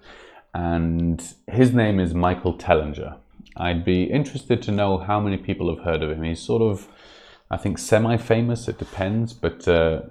And 0.55 1.23
his 1.49 1.75
name 1.75 2.01
is 2.01 2.15
Michael 2.15 2.55
Tellinger. 2.55 3.17
I'd 3.57 3.85
be 3.85 4.05
interested 4.05 4.63
to 4.63 4.73
know 4.73 4.99
how 4.99 5.21
many 5.21 5.37
people 5.37 5.75
have 5.75 5.85
heard 5.85 6.03
of 6.03 6.11
him. 6.11 6.23
He's 6.23 6.41
sort 6.41 6.63
of, 6.63 6.89
I 7.51 7.57
think, 7.57 7.79
semi 7.79 8.17
famous, 8.17 8.69
it 8.69 8.79
depends, 8.79 9.33
but 9.33 9.69
uh, 9.69 10.03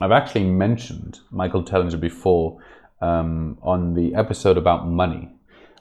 I've 0.00 0.12
actually 0.12 0.44
mentioned 0.44 1.20
Michael 1.30 1.62
Tellinger 1.62 2.00
before 2.00 2.60
um, 3.00 3.58
on 3.62 3.94
the 3.94 4.14
episode 4.14 4.56
about 4.56 4.86
money. 4.86 5.30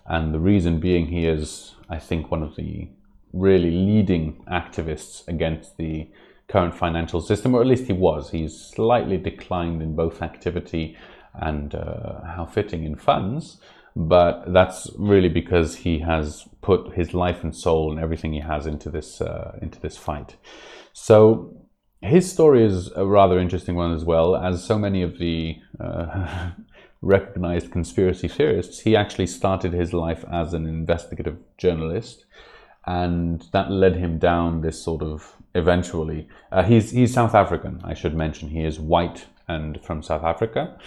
And 0.10 0.34
the 0.34 0.40
reason 0.40 0.80
being, 0.80 1.08
he 1.08 1.26
is, 1.26 1.76
I 1.88 2.00
think, 2.00 2.32
one 2.32 2.44
of 2.44 2.56
the 2.56 2.90
really 3.32 3.70
leading 3.70 4.44
activists 4.52 5.28
against 5.28 5.78
the 5.78 6.10
current 6.48 6.74
financial 6.74 7.22
system, 7.22 7.54
or 7.54 7.62
at 7.62 7.68
least 7.68 7.86
he 7.86 7.94
was. 7.94 8.32
He's 8.32 8.60
slightly 8.60 9.18
declined 9.18 9.84
in 9.84 9.96
both 9.96 10.24
activity 10.24 10.98
and 11.36 11.76
uh, 11.76 12.22
how 12.24 12.46
fitting 12.46 12.84
in 12.84 12.96
funds, 12.96 13.62
but 13.96 14.52
that's 14.52 14.90
really 14.98 15.30
because 15.30 15.76
he 15.76 16.00
has 16.00 16.48
put 16.62 16.94
his 16.94 17.14
life 17.14 17.44
and 17.44 17.56
soul 17.56 17.92
and 17.92 18.00
everything 18.00 18.34
he 18.34 18.40
has 18.40 18.66
into 18.66 18.90
this 18.90 19.22
uh, 19.22 19.58
into 19.62 19.80
this 19.80 19.96
fight. 19.96 20.38
So 20.94 21.56
his 22.02 22.32
story 22.32 22.66
is 22.66 22.92
a 22.96 23.06
rather 23.06 23.40
interesting 23.40 23.76
one 23.76 23.94
as 23.94 24.06
well, 24.06 24.36
as 24.36 24.64
so 24.64 24.78
many 24.78 25.02
of 25.04 25.20
the 25.20 25.58
uh, 25.80 26.52
recognized 27.02 27.72
conspiracy 27.72 28.28
theorists, 28.28 28.82
he 28.82 28.96
actually 28.96 29.28
started 29.28 29.74
his 29.74 29.94
life 29.94 30.26
as 30.32 30.54
an 30.54 30.66
investigative 30.66 31.38
journalist, 31.58 32.26
and 32.86 33.46
that 33.54 33.72
led 33.72 33.96
him 33.96 34.18
down 34.18 34.62
this 34.62 34.82
sort 34.82 35.02
of 35.02 35.36
eventually. 35.56 36.28
Uh, 36.52 36.64
he's 36.64 36.92
he's 36.92 37.14
South 37.14 37.36
African, 37.36 37.82
I 37.84 37.94
should 37.94 38.16
mention. 38.16 38.50
He 38.50 38.64
is 38.64 38.80
white 38.80 39.28
and 39.48 39.82
from 39.82 40.04
South 40.04 40.24
Africa, 40.24 40.78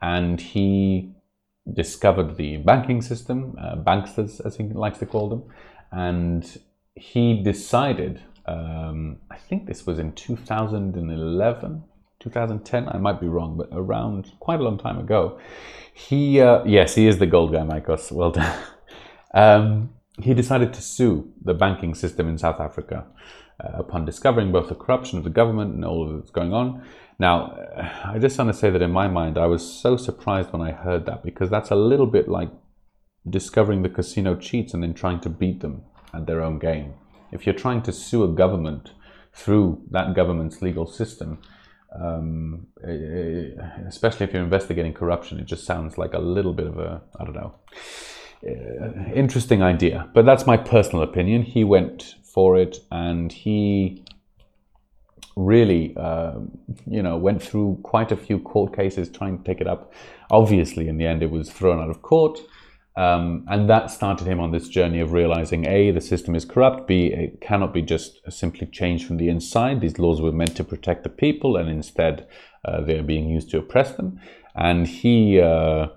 and 0.00 0.40
he 0.40 1.12
discovered 1.72 2.36
the 2.36 2.58
banking 2.58 3.02
system, 3.02 3.56
uh, 3.60 3.76
banksters 3.76 4.40
as 4.44 4.56
he 4.56 4.64
likes 4.64 4.98
to 4.98 5.06
call 5.06 5.28
them, 5.28 5.44
and 5.90 6.58
he 6.94 7.42
decided. 7.42 8.22
Um, 8.46 9.16
I 9.28 9.38
think 9.38 9.66
this 9.66 9.86
was 9.86 9.98
in 9.98 10.12
2011 10.12 11.82
2010, 12.26 12.88
I 12.88 12.98
might 12.98 13.20
be 13.20 13.28
wrong, 13.28 13.56
but 13.56 13.68
around 13.72 14.32
quite 14.40 14.60
a 14.60 14.62
long 14.62 14.78
time 14.78 14.98
ago. 14.98 15.38
He, 15.94 16.40
uh, 16.40 16.64
yes, 16.64 16.94
he 16.94 17.06
is 17.06 17.18
the 17.18 17.26
gold 17.26 17.52
guy, 17.52 17.62
Michael. 17.62 17.98
Well 18.10 18.32
done. 18.32 18.58
um, 19.32 19.90
he 20.20 20.34
decided 20.34 20.72
to 20.74 20.82
sue 20.82 21.32
the 21.42 21.54
banking 21.54 21.94
system 21.94 22.28
in 22.28 22.36
South 22.38 22.60
Africa 22.60 23.06
uh, 23.62 23.78
upon 23.78 24.04
discovering 24.04 24.50
both 24.50 24.68
the 24.68 24.74
corruption 24.74 25.18
of 25.18 25.24
the 25.24 25.30
government 25.30 25.74
and 25.74 25.84
all 25.84 26.04
of 26.04 26.16
that's 26.16 26.30
going 26.30 26.52
on. 26.52 26.84
Now, 27.18 27.52
uh, 27.76 28.12
I 28.14 28.18
just 28.18 28.36
want 28.38 28.52
to 28.52 28.58
say 28.58 28.70
that 28.70 28.82
in 28.82 28.90
my 28.90 29.08
mind, 29.08 29.38
I 29.38 29.46
was 29.46 29.62
so 29.64 29.96
surprised 29.96 30.52
when 30.52 30.62
I 30.62 30.72
heard 30.72 31.06
that 31.06 31.22
because 31.22 31.48
that's 31.48 31.70
a 31.70 31.76
little 31.76 32.06
bit 32.06 32.28
like 32.28 32.50
discovering 33.28 33.82
the 33.82 33.88
casino 33.88 34.36
cheats 34.36 34.74
and 34.74 34.82
then 34.82 34.94
trying 34.94 35.20
to 35.20 35.28
beat 35.28 35.60
them 35.60 35.82
at 36.12 36.26
their 36.26 36.42
own 36.42 36.58
game. 36.58 36.94
If 37.32 37.46
you're 37.46 37.54
trying 37.54 37.82
to 37.82 37.92
sue 37.92 38.24
a 38.24 38.28
government 38.28 38.92
through 39.34 39.82
that 39.90 40.14
government's 40.14 40.62
legal 40.62 40.86
system, 40.86 41.38
um, 42.00 42.66
especially 43.86 44.24
if 44.24 44.32
you're 44.32 44.42
investigating 44.42 44.92
corruption, 44.92 45.38
it 45.38 45.46
just 45.46 45.64
sounds 45.64 45.98
like 45.98 46.14
a 46.14 46.18
little 46.18 46.52
bit 46.52 46.66
of 46.66 46.78
a, 46.78 47.02
I 47.18 47.24
don't 47.24 47.34
know, 47.34 47.54
uh, 48.46 49.12
interesting 49.14 49.62
idea. 49.62 50.08
But 50.14 50.26
that's 50.26 50.46
my 50.46 50.56
personal 50.56 51.02
opinion. 51.02 51.42
He 51.42 51.64
went 51.64 52.16
for 52.22 52.56
it 52.56 52.78
and 52.90 53.32
he 53.32 54.04
really, 55.36 55.94
uh, 55.96 56.34
you 56.86 57.02
know, 57.02 57.16
went 57.16 57.42
through 57.42 57.78
quite 57.82 58.10
a 58.10 58.16
few 58.16 58.38
court 58.38 58.74
cases 58.74 59.10
trying 59.10 59.38
to 59.38 59.44
take 59.44 59.60
it 59.60 59.66
up. 59.66 59.92
Obviously, 60.30 60.88
in 60.88 60.96
the 60.96 61.06
end, 61.06 61.22
it 61.22 61.30
was 61.30 61.50
thrown 61.50 61.80
out 61.80 61.90
of 61.90 62.02
court. 62.02 62.38
Um, 62.96 63.44
and 63.48 63.68
that 63.68 63.90
started 63.90 64.26
him 64.26 64.40
on 64.40 64.52
this 64.52 64.68
journey 64.68 65.00
of 65.00 65.12
realizing 65.12 65.66
A, 65.66 65.90
the 65.90 66.00
system 66.00 66.34
is 66.34 66.46
corrupt, 66.46 66.86
B, 66.86 67.08
it 67.08 67.42
cannot 67.42 67.74
be 67.74 67.82
just 67.82 68.20
simply 68.32 68.66
changed 68.66 69.06
from 69.06 69.18
the 69.18 69.28
inside. 69.28 69.82
These 69.82 69.98
laws 69.98 70.22
were 70.22 70.32
meant 70.32 70.56
to 70.56 70.64
protect 70.64 71.02
the 71.02 71.10
people, 71.10 71.56
and 71.56 71.68
instead 71.68 72.26
uh, 72.64 72.80
they're 72.80 73.02
being 73.02 73.28
used 73.28 73.50
to 73.50 73.58
oppress 73.58 73.92
them. 73.92 74.18
And 74.54 74.86
he 74.86 75.38
uh, 75.38 75.88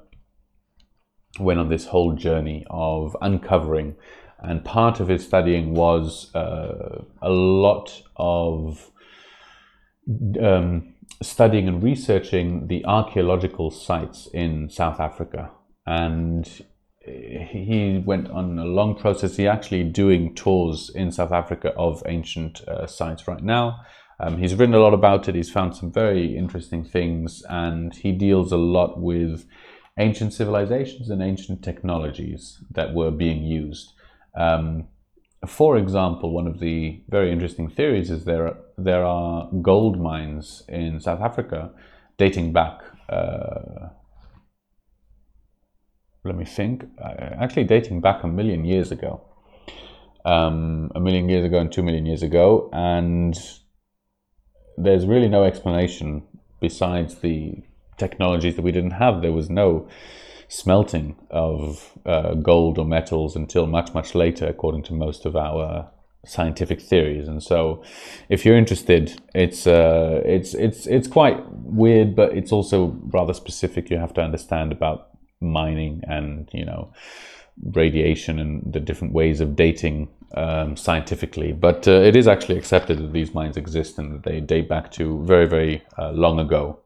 went 1.39 1.59
on 1.59 1.69
this 1.69 1.85
whole 1.85 2.15
journey 2.15 2.65
of 2.69 3.15
uncovering, 3.21 3.95
and 4.39 4.65
part 4.65 4.99
of 4.99 5.07
his 5.07 5.23
studying 5.23 5.73
was 5.73 6.33
uh, 6.35 7.03
a 7.21 7.29
lot 7.29 8.01
of 8.17 8.91
um, 10.41 10.95
studying 11.21 11.69
and 11.69 11.81
researching 11.81 12.67
the 12.67 12.83
archaeological 12.83 13.71
sites 13.71 14.27
in 14.33 14.69
South 14.69 14.99
Africa. 14.99 15.51
And 15.85 16.65
he 17.09 18.01
went 18.05 18.29
on 18.29 18.57
a 18.59 18.65
long 18.65 18.95
process. 18.95 19.37
He's 19.37 19.47
actually 19.47 19.83
doing 19.83 20.35
tours 20.35 20.89
in 20.93 21.11
South 21.11 21.31
Africa 21.31 21.69
of 21.75 22.03
ancient 22.05 22.61
uh, 22.67 22.87
sites 22.87 23.27
right 23.27 23.43
now. 23.43 23.81
Um, 24.19 24.37
he's 24.37 24.55
written 24.55 24.75
a 24.75 24.79
lot 24.79 24.93
about 24.93 25.29
it. 25.29 25.35
He's 25.35 25.51
found 25.51 25.75
some 25.75 25.91
very 25.91 26.37
interesting 26.37 26.83
things, 26.83 27.43
and 27.49 27.95
he 27.95 28.11
deals 28.11 28.51
a 28.51 28.57
lot 28.57 28.99
with 28.99 29.45
ancient 29.97 30.33
civilizations 30.33 31.09
and 31.09 31.21
ancient 31.21 31.63
technologies 31.63 32.63
that 32.71 32.93
were 32.93 33.11
being 33.11 33.43
used. 33.43 33.93
Um, 34.35 34.87
for 35.47 35.77
example, 35.77 36.33
one 36.33 36.47
of 36.47 36.59
the 36.59 37.01
very 37.09 37.31
interesting 37.31 37.69
theories 37.69 38.11
is 38.11 38.25
there 38.25 38.57
there 38.77 39.05
are 39.05 39.49
gold 39.61 39.99
mines 39.99 40.63
in 40.67 40.99
South 40.99 41.21
Africa 41.21 41.71
dating 42.17 42.51
back. 42.51 42.79
Uh, 43.07 43.89
let 46.23 46.35
me 46.35 46.45
think, 46.45 46.85
actually 47.01 47.63
dating 47.63 48.01
back 48.01 48.23
a 48.23 48.27
million 48.27 48.65
years 48.65 48.91
ago. 48.91 49.21
Um, 50.25 50.91
a 50.95 50.99
million 50.99 51.29
years 51.29 51.45
ago 51.45 51.59
and 51.59 51.71
two 51.71 51.81
million 51.81 52.05
years 52.05 52.21
ago, 52.21 52.69
and 52.73 53.39
there's 54.77 55.05
really 55.05 55.29
no 55.29 55.43
explanation 55.45 56.23
besides 56.59 57.15
the 57.15 57.63
technologies 57.97 58.55
that 58.55 58.61
we 58.61 58.71
didn't 58.71 58.91
have. 58.91 59.21
There 59.21 59.31
was 59.31 59.49
no 59.49 59.87
smelting 60.49 61.15
of 61.29 61.97
uh, 62.05 62.33
gold 62.33 62.77
or 62.77 62.85
metals 62.85 63.35
until 63.35 63.65
much, 63.65 63.93
much 63.93 64.13
later, 64.13 64.47
according 64.47 64.83
to 64.83 64.93
most 64.93 65.25
of 65.25 65.35
our 65.35 65.89
scientific 66.25 66.81
theories. 66.81 67.27
And 67.27 67.41
so, 67.41 67.83
if 68.27 68.45
you're 68.45 68.57
interested, 68.57 69.21
it's 69.33 69.67
uh, 69.67 70.21
it's 70.25 70.53
it's 70.53 70.85
it's 70.85 71.07
quite 71.07 71.41
weird, 71.51 72.15
but 72.15 72.35
it's 72.35 72.51
also 72.51 72.97
rather 73.13 73.33
specific. 73.33 73.89
You 73.89 73.97
have 73.97 74.13
to 74.15 74.21
understand 74.21 74.71
about 74.71 75.09
mining 75.41 76.01
and 76.07 76.49
you 76.53 76.65
know 76.65 76.91
radiation 77.63 78.39
and 78.39 78.73
the 78.73 78.79
different 78.79 79.13
ways 79.13 79.41
of 79.41 79.55
dating 79.55 80.07
um, 80.35 80.77
scientifically. 80.77 81.51
But 81.51 81.87
uh, 81.87 81.91
it 81.91 82.15
is 82.15 82.27
actually 82.27 82.57
accepted 82.57 82.99
that 82.99 83.13
these 83.13 83.33
mines 83.33 83.57
exist 83.57 83.97
and 83.97 84.13
that 84.13 84.23
they 84.23 84.39
date 84.39 84.69
back 84.69 84.91
to 84.93 85.23
very 85.25 85.47
very 85.47 85.83
uh, 85.97 86.11
long 86.11 86.39
ago. 86.39 86.79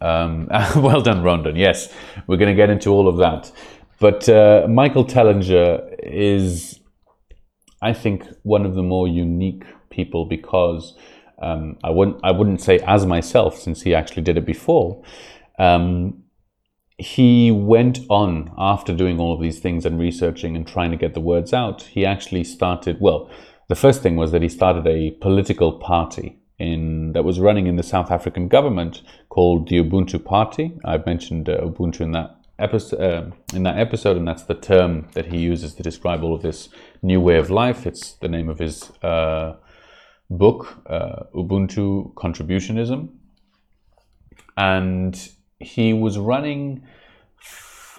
Um, 0.00 0.48
well 0.76 1.00
done, 1.00 1.22
Rondon. 1.22 1.56
Yes, 1.56 1.92
we're 2.26 2.36
going 2.36 2.54
to 2.54 2.56
get 2.56 2.70
into 2.70 2.90
all 2.90 3.08
of 3.08 3.16
that. 3.18 3.50
But 4.00 4.28
uh, 4.28 4.66
Michael 4.68 5.04
Tellinger 5.04 5.96
is, 6.02 6.78
I 7.82 7.92
think, 7.92 8.24
one 8.44 8.64
of 8.64 8.74
the 8.74 8.82
more 8.82 9.08
unique 9.08 9.64
people 9.90 10.24
because 10.24 10.96
um, 11.42 11.76
I 11.82 11.90
wouldn't 11.90 12.18
I 12.22 12.30
wouldn't 12.30 12.60
say 12.60 12.78
as 12.80 13.06
myself 13.06 13.58
since 13.58 13.82
he 13.82 13.94
actually 13.94 14.22
did 14.22 14.36
it 14.36 14.46
before. 14.46 15.02
Um, 15.58 16.22
he 16.98 17.52
went 17.52 18.00
on 18.08 18.52
after 18.58 18.92
doing 18.92 19.20
all 19.20 19.32
of 19.32 19.40
these 19.40 19.60
things 19.60 19.86
and 19.86 20.00
researching 20.00 20.56
and 20.56 20.66
trying 20.66 20.90
to 20.90 20.96
get 20.96 21.14
the 21.14 21.20
words 21.20 21.54
out. 21.54 21.82
He 21.82 22.04
actually 22.04 22.42
started. 22.42 23.00
Well, 23.00 23.30
the 23.68 23.76
first 23.76 24.02
thing 24.02 24.16
was 24.16 24.32
that 24.32 24.42
he 24.42 24.48
started 24.48 24.86
a 24.86 25.12
political 25.12 25.72
party 25.78 26.40
in 26.58 27.12
that 27.12 27.24
was 27.24 27.38
running 27.38 27.68
in 27.68 27.76
the 27.76 27.84
South 27.84 28.10
African 28.10 28.48
government 28.48 29.02
called 29.28 29.68
the 29.68 29.76
Ubuntu 29.76 30.24
Party. 30.24 30.76
I've 30.84 31.06
mentioned 31.06 31.48
uh, 31.48 31.60
Ubuntu 31.60 32.00
in 32.00 32.12
that 32.12 32.34
episode 32.58 33.00
uh, 33.00 33.30
in 33.54 33.62
that 33.62 33.78
episode, 33.78 34.16
and 34.16 34.26
that's 34.26 34.42
the 34.42 34.54
term 34.54 35.06
that 35.12 35.26
he 35.26 35.38
uses 35.38 35.74
to 35.74 35.84
describe 35.84 36.24
all 36.24 36.34
of 36.34 36.42
this 36.42 36.68
new 37.00 37.20
way 37.20 37.36
of 37.36 37.48
life. 37.48 37.86
It's 37.86 38.14
the 38.14 38.28
name 38.28 38.48
of 38.48 38.58
his 38.58 38.90
uh, 39.02 39.54
book, 40.28 40.82
uh, 40.86 41.24
Ubuntu 41.32 42.12
Contributionism, 42.14 43.10
and 44.56 45.30
he 45.60 45.92
was 45.92 46.18
running. 46.18 46.84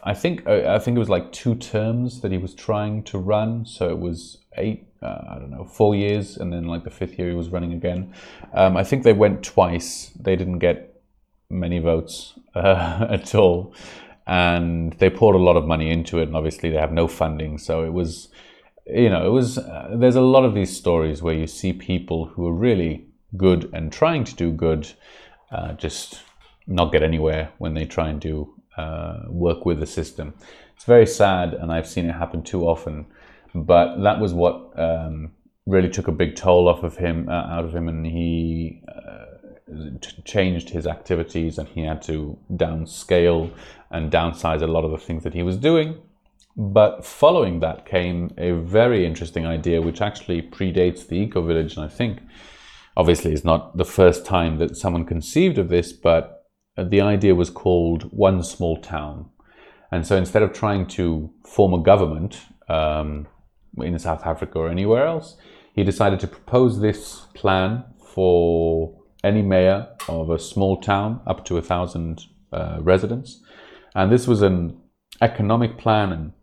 I 0.04 0.14
think 0.14 0.48
uh, 0.48 0.64
I 0.68 0.80
think 0.80 0.96
it 0.96 1.00
was 1.00 1.10
like 1.10 1.32
two 1.32 1.56
terms 1.56 2.22
that 2.22 2.32
he 2.32 2.38
was 2.38 2.54
trying 2.54 3.04
to 3.04 3.18
run. 3.18 3.66
So 3.66 3.90
it 3.90 4.00
was 4.00 4.38
eight, 4.58 4.88
uh, 5.02 5.22
I 5.30 5.36
don't 5.40 5.52
know, 5.52 5.66
four 5.66 5.96
years, 5.96 6.38
and 6.38 6.52
then 6.54 6.66
like 6.66 6.84
the 6.84 6.90
fifth 6.90 7.20
year 7.20 7.30
he 7.30 7.36
was 7.36 7.50
running 7.50 7.74
again. 7.74 8.14
Um, 8.54 8.78
I 8.78 8.84
think 8.84 9.04
they 9.04 9.14
went 9.14 9.44
twice. 9.44 10.12
They 10.20 10.36
didn't 10.36 10.60
get 10.60 11.02
many 11.50 11.80
votes 11.80 12.34
uh, 12.56 13.08
at 13.10 13.36
all 13.36 13.74
and 14.30 14.94
they 14.94 15.10
poured 15.10 15.36
a 15.36 15.40
lot 15.40 15.58
of 15.58 15.66
money 15.66 15.90
into 15.90 16.20
it 16.20 16.28
and 16.28 16.36
obviously 16.36 16.70
they 16.70 16.78
have 16.78 16.92
no 16.92 17.08
funding 17.08 17.58
so 17.58 17.84
it 17.84 17.92
was 17.92 18.28
you 18.86 19.10
know 19.10 19.26
it 19.26 19.32
was 19.32 19.58
uh, 19.58 19.96
there's 19.98 20.16
a 20.16 20.22
lot 20.22 20.46
of 20.46 20.54
these 20.54 20.76
stories 20.76 21.24
where 21.24 21.34
you 21.34 21.48
see 21.48 21.74
people 21.74 22.26
who 22.26 22.48
are 22.48 22.54
really 22.54 23.08
good 23.36 23.68
and 23.74 23.92
trying 23.92 24.24
to 24.24 24.36
do 24.36 24.52
good 24.52 24.88
uh, 25.52 25.74
just 25.74 26.22
not 26.70 26.92
get 26.92 27.04
anywhere 27.04 27.52
when 27.58 27.74
they 27.74 27.86
try 27.86 28.10
and 28.10 28.22
do 28.22 28.54
uh, 28.78 29.24
work 29.28 29.66
with 29.66 29.80
the 29.80 29.86
system 29.86 30.34
it's 30.76 30.86
very 30.86 31.06
sad 31.06 31.54
and 31.54 31.72
i've 31.72 31.88
seen 31.88 32.06
it 32.06 32.14
happen 32.14 32.42
too 32.42 32.64
often 32.66 33.06
but 33.54 34.02
that 34.02 34.20
was 34.20 34.34
what 34.34 34.72
um, 34.80 35.32
really 35.66 35.90
took 35.90 36.08
a 36.08 36.12
big 36.12 36.36
toll 36.36 36.68
off 36.68 36.84
of 36.84 36.98
him 36.98 37.28
uh, 37.30 37.32
out 37.32 37.66
of 37.66 37.76
him 37.76 37.88
and 37.90 38.06
he 38.06 38.82
uh, 38.88 39.30
changed 40.26 40.70
his 40.70 40.88
activities 40.88 41.58
and 41.58 41.68
he 41.70 41.82
had 41.82 42.02
to 42.02 42.38
downscale 42.54 43.52
and 43.92 44.12
downsize 44.12 44.62
a 44.62 44.68
lot 44.68 44.84
of 44.84 44.92
the 44.92 44.98
things 44.98 45.24
that 45.24 45.34
he 45.34 45.44
was 45.44 45.58
doing. 45.58 46.00
But 46.56 47.06
following 47.06 47.60
that 47.62 47.86
came 47.86 48.32
a 48.38 48.52
very 48.52 49.06
interesting 49.06 49.46
idea, 49.46 49.82
which 49.82 50.02
actually 50.02 50.42
predates 50.42 51.08
the 51.08 51.16
eco 51.16 51.42
village. 51.42 51.76
And 51.76 51.86
I 51.86 51.88
think, 51.88 52.20
obviously, 52.98 53.32
it's 53.32 53.46
not 53.46 53.78
the 53.78 53.86
first 53.86 54.26
time 54.26 54.58
that 54.58 54.76
someone 54.76 55.06
conceived 55.06 55.58
of 55.58 55.70
this, 55.70 55.94
but 55.94 56.39
the 56.84 57.02
idea 57.02 57.36
was 57.36 57.50
called 57.50 58.04
One 58.12 58.44
Small 58.44 58.78
Town. 58.78 59.30
And 59.92 60.06
so 60.06 60.16
instead 60.16 60.44
of 60.44 60.54
trying 60.54 60.86
to 60.88 61.32
form 61.46 61.74
a 61.74 61.82
government 61.82 62.42
um, 62.68 63.28
in 63.78 63.98
South 63.98 64.26
Africa 64.26 64.60
or 64.60 64.70
anywhere 64.70 65.06
else, 65.06 65.38
he 65.74 65.84
decided 65.84 66.20
to 66.20 66.28
propose 66.28 66.80
this 66.80 67.22
plan 67.34 67.84
for 68.14 68.96
any 69.24 69.42
mayor 69.42 69.88
of 70.08 70.30
a 70.30 70.40
small 70.40 70.80
town 70.80 71.22
up 71.28 71.46
to 71.46 71.58
a 71.58 71.62
thousand 71.62 72.26
uh, 72.54 72.78
residents. 72.82 73.42
And 73.96 74.12
this 74.12 74.28
was 74.28 74.42
an 74.42 74.78
economic 75.22 75.78
plan 75.78 76.12
and 76.12 76.34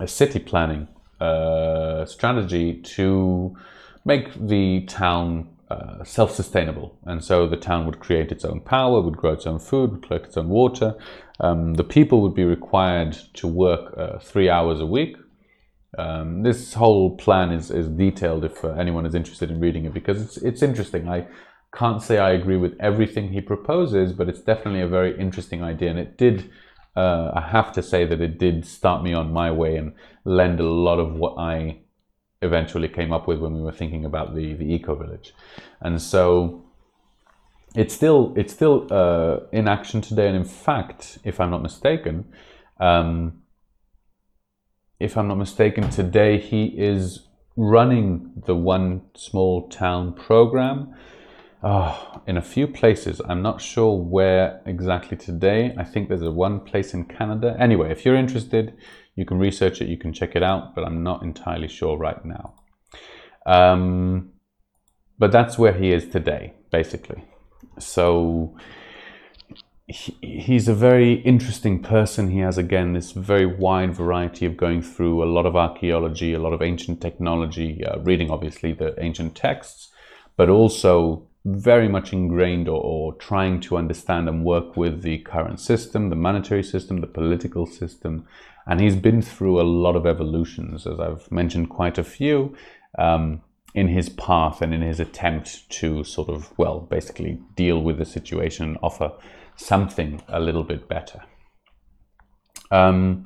a 0.00 0.08
city 0.08 0.38
planning 0.38 0.88
uh, 1.20 2.04
strategy 2.04 2.80
to 2.82 3.56
make 4.04 4.34
the 4.34 4.84
town 4.86 5.53
uh, 5.74 6.04
self-sustainable. 6.04 6.88
And 7.04 7.24
so 7.28 7.46
the 7.46 7.56
town 7.56 7.86
would 7.86 7.98
create 8.06 8.30
its 8.30 8.44
own 8.44 8.60
power, 8.60 9.00
would 9.00 9.16
grow 9.16 9.32
its 9.32 9.46
own 9.46 9.58
food, 9.58 9.90
would 9.90 10.06
collect 10.06 10.26
its 10.26 10.36
own 10.36 10.48
water. 10.48 10.94
Um, 11.40 11.74
the 11.74 11.84
people 11.96 12.22
would 12.22 12.34
be 12.34 12.44
required 12.44 13.12
to 13.34 13.46
work 13.48 13.84
uh, 13.96 14.18
three 14.18 14.48
hours 14.48 14.80
a 14.80 14.86
week. 14.86 15.16
Um, 15.98 16.42
this 16.42 16.74
whole 16.74 17.16
plan 17.16 17.50
is, 17.50 17.70
is 17.70 17.88
detailed 17.88 18.44
if 18.44 18.64
uh, 18.64 18.70
anyone 18.72 19.06
is 19.06 19.14
interested 19.14 19.50
in 19.50 19.60
reading 19.60 19.84
it 19.84 19.94
because 19.94 20.22
it's, 20.22 20.36
it's 20.38 20.62
interesting. 20.62 21.08
I 21.08 21.26
can't 21.74 22.02
say 22.02 22.18
I 22.18 22.32
agree 22.32 22.56
with 22.56 22.74
everything 22.80 23.32
he 23.32 23.40
proposes, 23.40 24.12
but 24.12 24.28
it's 24.28 24.40
definitely 24.40 24.82
a 24.82 24.88
very 24.88 25.18
interesting 25.18 25.62
idea. 25.62 25.90
And 25.90 25.98
it 25.98 26.16
did, 26.18 26.50
uh, 26.96 27.30
I 27.34 27.48
have 27.50 27.72
to 27.72 27.82
say 27.82 28.04
that 28.06 28.20
it 28.20 28.38
did 28.38 28.66
start 28.66 29.02
me 29.02 29.12
on 29.12 29.32
my 29.32 29.50
way 29.50 29.76
and 29.76 29.92
lend 30.24 30.60
a 30.60 30.68
lot 30.68 30.98
of 30.98 31.14
what 31.14 31.34
I 31.38 31.83
eventually 32.44 32.88
came 32.88 33.12
up 33.12 33.26
with 33.26 33.38
when 33.38 33.54
we 33.54 33.62
were 33.62 33.72
thinking 33.72 34.04
about 34.04 34.34
the, 34.34 34.54
the 34.54 34.72
eco 34.74 34.94
village. 34.94 35.32
And 35.80 36.00
so 36.00 36.64
it's 37.74 37.94
still, 37.94 38.32
it's 38.36 38.52
still 38.52 38.86
uh, 38.90 39.40
in 39.52 39.68
action 39.68 40.00
today. 40.00 40.28
And 40.28 40.36
in 40.36 40.44
fact, 40.44 41.18
if 41.24 41.40
I'm 41.40 41.50
not 41.50 41.62
mistaken, 41.62 42.26
um, 42.78 43.42
if 45.00 45.16
I'm 45.16 45.28
not 45.28 45.38
mistaken, 45.38 45.90
today 45.90 46.38
he 46.38 46.66
is 46.66 47.26
running 47.56 48.32
the 48.46 48.54
One 48.54 49.02
Small 49.14 49.68
Town 49.68 50.12
program 50.12 50.94
Oh, 51.66 52.20
in 52.26 52.36
a 52.36 52.42
few 52.42 52.66
places. 52.66 53.22
I'm 53.26 53.40
not 53.40 53.58
sure 53.58 53.98
where 53.98 54.60
exactly 54.66 55.16
today. 55.16 55.74
I 55.78 55.82
think 55.82 56.10
there's 56.10 56.20
a 56.20 56.30
one 56.30 56.60
place 56.60 56.92
in 56.92 57.06
Canada. 57.06 57.56
Anyway, 57.58 57.90
if 57.90 58.04
you're 58.04 58.16
interested, 58.16 58.74
you 59.16 59.24
can 59.24 59.38
research 59.38 59.80
it, 59.80 59.88
you 59.88 59.96
can 59.96 60.12
check 60.12 60.34
it 60.34 60.42
out, 60.42 60.74
but 60.74 60.84
I'm 60.84 61.02
not 61.02 61.22
entirely 61.22 61.68
sure 61.68 61.96
right 61.96 62.24
now. 62.24 62.54
Um, 63.46 64.32
but 65.18 65.30
that's 65.30 65.58
where 65.58 65.72
he 65.72 65.92
is 65.92 66.08
today, 66.08 66.54
basically. 66.70 67.24
So 67.78 68.56
he, 69.86 70.16
he's 70.22 70.66
a 70.66 70.74
very 70.74 71.14
interesting 71.14 71.82
person. 71.82 72.30
He 72.30 72.40
has, 72.40 72.58
again, 72.58 72.94
this 72.94 73.12
very 73.12 73.46
wide 73.46 73.94
variety 73.94 74.46
of 74.46 74.56
going 74.56 74.82
through 74.82 75.22
a 75.22 75.30
lot 75.30 75.46
of 75.46 75.54
archaeology, 75.54 76.32
a 76.32 76.40
lot 76.40 76.52
of 76.52 76.62
ancient 76.62 77.00
technology, 77.00 77.84
uh, 77.84 78.00
reading 78.00 78.30
obviously 78.30 78.72
the 78.72 78.94
ancient 79.02 79.36
texts, 79.36 79.90
but 80.36 80.48
also 80.48 81.28
very 81.44 81.88
much 81.88 82.12
ingrained 82.12 82.68
or, 82.68 82.80
or, 82.80 83.14
trying 83.14 83.60
to 83.60 83.76
understand 83.76 84.28
and 84.28 84.44
work 84.44 84.76
with 84.76 85.02
the 85.02 85.18
current 85.18 85.60
system, 85.60 86.08
the 86.08 86.16
monetary 86.16 86.62
system, 86.62 87.00
the 87.00 87.06
political 87.06 87.66
system. 87.66 88.26
And 88.66 88.80
he's 88.80 88.96
been 88.96 89.20
through 89.20 89.60
a 89.60 89.62
lot 89.62 89.94
of 89.94 90.06
evolutions, 90.06 90.86
as 90.86 90.98
I've 90.98 91.30
mentioned 91.30 91.68
quite 91.68 91.98
a 91.98 92.04
few, 92.04 92.56
um, 92.98 93.42
in 93.74 93.88
his 93.88 94.08
path 94.08 94.62
and 94.62 94.72
in 94.72 94.80
his 94.80 95.00
attempt 95.00 95.68
to 95.68 96.02
sort 96.04 96.30
of, 96.30 96.50
well, 96.56 96.80
basically 96.80 97.38
deal 97.56 97.82
with 97.82 97.98
the 97.98 98.06
situation 98.06 98.66
and 98.66 98.78
offer 98.82 99.12
something 99.56 100.22
a 100.28 100.40
little 100.40 100.64
bit 100.64 100.88
better. 100.88 101.20
Um, 102.70 103.24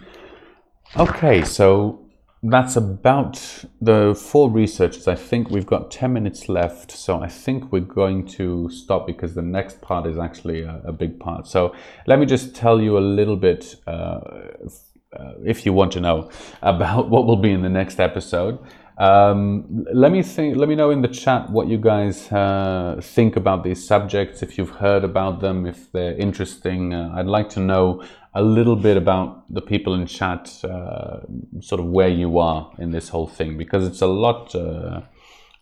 okay, 0.96 1.44
so 1.44 2.07
that's 2.42 2.76
about 2.76 3.64
the 3.80 4.14
four 4.14 4.50
researchers. 4.50 5.08
I 5.08 5.16
think 5.16 5.50
we've 5.50 5.66
got 5.66 5.90
10 5.90 6.12
minutes 6.12 6.48
left, 6.48 6.92
so 6.92 7.20
I 7.20 7.28
think 7.28 7.72
we're 7.72 7.80
going 7.80 8.26
to 8.28 8.70
stop 8.70 9.06
because 9.06 9.34
the 9.34 9.42
next 9.42 9.80
part 9.80 10.06
is 10.06 10.18
actually 10.18 10.62
a, 10.62 10.80
a 10.84 10.92
big 10.92 11.18
part. 11.18 11.48
So 11.48 11.74
let 12.06 12.18
me 12.18 12.26
just 12.26 12.54
tell 12.54 12.80
you 12.80 12.96
a 12.96 13.00
little 13.00 13.36
bit, 13.36 13.74
uh, 13.86 13.90
uh, 13.90 15.32
if 15.44 15.66
you 15.66 15.72
want 15.72 15.92
to 15.92 16.00
know, 16.00 16.30
about 16.62 17.10
what 17.10 17.26
will 17.26 17.36
be 17.36 17.50
in 17.50 17.62
the 17.62 17.68
next 17.68 17.98
episode. 17.98 18.58
Um, 18.98 19.86
let 19.94 20.10
me 20.10 20.22
think. 20.24 20.56
Let 20.56 20.68
me 20.68 20.74
know 20.74 20.90
in 20.90 21.02
the 21.02 21.08
chat 21.08 21.50
what 21.50 21.68
you 21.68 21.78
guys 21.78 22.30
uh, 22.32 23.00
think 23.00 23.36
about 23.36 23.62
these 23.62 23.86
subjects. 23.86 24.42
If 24.42 24.58
you've 24.58 24.70
heard 24.70 25.04
about 25.04 25.40
them, 25.40 25.66
if 25.66 25.92
they're 25.92 26.16
interesting, 26.16 26.92
uh, 26.92 27.12
I'd 27.14 27.26
like 27.26 27.48
to 27.50 27.60
know 27.60 28.02
a 28.34 28.42
little 28.42 28.76
bit 28.76 28.96
about 28.96 29.52
the 29.52 29.60
people 29.60 29.94
in 29.94 30.06
chat, 30.06 30.64
uh, 30.64 31.20
sort 31.60 31.80
of 31.80 31.86
where 31.86 32.08
you 32.08 32.38
are 32.38 32.70
in 32.78 32.90
this 32.90 33.08
whole 33.08 33.26
thing, 33.26 33.56
because 33.56 33.86
it's 33.86 34.02
a 34.02 34.06
lot, 34.06 34.54
uh, 34.54 35.00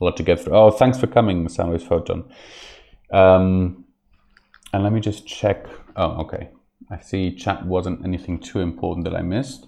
a 0.01 0.05
lot 0.05 0.17
to 0.17 0.23
get 0.23 0.41
through. 0.41 0.55
Oh, 0.55 0.71
thanks 0.71 0.99
for 0.99 1.07
coming, 1.07 1.49
Sandwich 1.49 1.85
Photon. 1.85 2.25
Um, 3.13 3.85
and 4.73 4.83
let 4.83 4.93
me 4.93 5.01
just 5.01 5.27
check. 5.27 5.67
Oh, 5.97 6.21
okay. 6.23 6.51
I 6.91 6.99
see 6.99 7.35
chat 7.35 7.65
wasn't 7.65 8.05
anything 8.05 8.39
too 8.39 8.61
important 8.61 9.05
that 9.05 9.15
I 9.15 9.23
missed. 9.23 9.67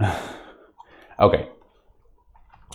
okay. 1.20 1.48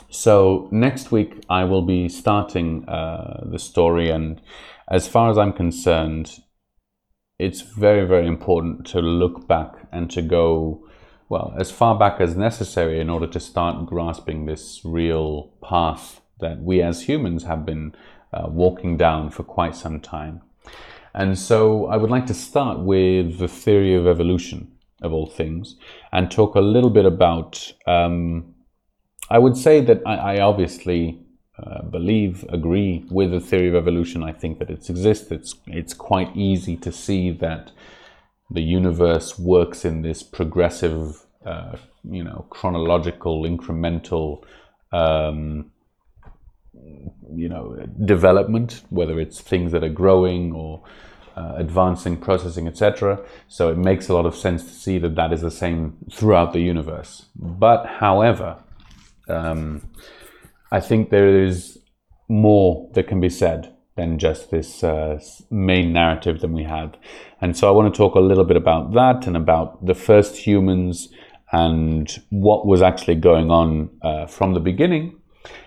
So 0.09 0.67
next 0.71 1.11
week 1.11 1.43
I 1.49 1.63
will 1.65 1.81
be 1.81 2.09
starting 2.09 2.87
uh, 2.87 3.43
the 3.45 3.59
story, 3.59 4.09
and 4.09 4.41
as 4.89 5.07
far 5.07 5.29
as 5.29 5.37
I'm 5.37 5.53
concerned, 5.53 6.39
it's 7.39 7.61
very 7.61 8.05
very 8.05 8.27
important 8.27 8.85
to 8.87 8.99
look 8.99 9.47
back 9.47 9.73
and 9.91 10.09
to 10.09 10.21
go 10.21 10.83
well 11.29 11.53
as 11.59 11.71
far 11.71 11.97
back 11.97 12.19
as 12.19 12.35
necessary 12.35 12.99
in 12.99 13.09
order 13.09 13.27
to 13.27 13.39
start 13.39 13.85
grasping 13.85 14.45
this 14.45 14.81
real 14.83 15.51
path 15.61 16.21
that 16.39 16.61
we 16.61 16.81
as 16.81 17.03
humans 17.03 17.43
have 17.43 17.65
been 17.65 17.93
uh, 18.33 18.47
walking 18.47 18.97
down 18.97 19.29
for 19.29 19.43
quite 19.43 19.75
some 19.75 19.99
time. 19.99 20.41
And 21.13 21.37
so 21.37 21.87
I 21.87 21.97
would 21.97 22.11
like 22.11 22.27
to 22.27 22.33
start 22.33 22.79
with 22.79 23.39
the 23.39 23.47
theory 23.47 23.95
of 23.95 24.07
evolution 24.07 24.71
of 25.01 25.13
all 25.13 25.27
things 25.27 25.75
and 26.11 26.29
talk 26.29 26.55
a 26.55 26.61
little 26.61 26.89
bit 26.89 27.05
about. 27.05 27.73
Um, 27.85 28.53
I 29.29 29.39
would 29.39 29.57
say 29.57 29.81
that 29.81 30.01
I, 30.05 30.15
I 30.15 30.39
obviously 30.39 31.19
uh, 31.61 31.81
believe, 31.83 32.45
agree 32.49 33.03
with 33.09 33.31
the 33.31 33.39
theory 33.39 33.67
of 33.69 33.75
evolution. 33.75 34.23
I 34.23 34.31
think 34.31 34.59
that 34.59 34.69
it 34.69 34.89
exists. 34.89 35.31
It's, 35.31 35.55
it's 35.65 35.93
quite 35.93 36.35
easy 36.35 36.77
to 36.77 36.91
see 36.91 37.31
that 37.31 37.71
the 38.49 38.61
universe 38.61 39.39
works 39.39 39.83
in 39.83 40.03
this 40.03 40.23
progressive, 40.23 41.25
uh, 41.45 41.77
you 42.03 42.23
know, 42.23 42.45
chronological, 42.49 43.41
incremental, 43.43 44.43
um, 44.91 45.71
you 47.33 47.49
know, 47.49 47.75
development, 48.05 48.83
whether 48.89 49.19
it's 49.19 49.41
things 49.41 49.71
that 49.71 49.83
are 49.83 49.89
growing 49.89 50.53
or 50.53 50.83
uh, 51.35 51.53
advancing, 51.57 52.17
processing, 52.17 52.67
etc. 52.67 53.19
So 53.47 53.69
it 53.69 53.77
makes 53.77 54.09
a 54.09 54.13
lot 54.13 54.25
of 54.25 54.35
sense 54.35 54.63
to 54.63 54.69
see 54.71 54.97
that 54.99 55.15
that 55.15 55.33
is 55.33 55.41
the 55.41 55.51
same 55.51 55.97
throughout 56.11 56.53
the 56.53 56.61
universe. 56.61 57.25
But 57.35 57.85
however, 57.85 58.57
um, 59.27 59.89
I 60.71 60.79
think 60.79 61.09
there 61.09 61.43
is 61.43 61.79
more 62.29 62.89
that 62.93 63.07
can 63.07 63.19
be 63.19 63.29
said 63.29 63.73
than 63.95 64.19
just 64.19 64.51
this 64.51 64.83
uh, 64.83 65.19
main 65.49 65.91
narrative 65.91 66.39
that 66.41 66.51
we 66.51 66.63
have. 66.63 66.95
And 67.41 67.57
so 67.57 67.67
I 67.67 67.71
want 67.71 67.93
to 67.93 67.97
talk 67.97 68.15
a 68.15 68.19
little 68.19 68.43
bit 68.43 68.57
about 68.57 68.93
that 68.93 69.27
and 69.27 69.35
about 69.35 69.85
the 69.85 69.95
first 69.95 70.37
humans 70.37 71.09
and 71.51 72.07
what 72.29 72.67
was 72.67 72.81
actually 72.81 73.15
going 73.15 73.49
on 73.49 73.89
uh, 74.03 74.27
from 74.27 74.53
the 74.53 74.59
beginning. 74.59 75.19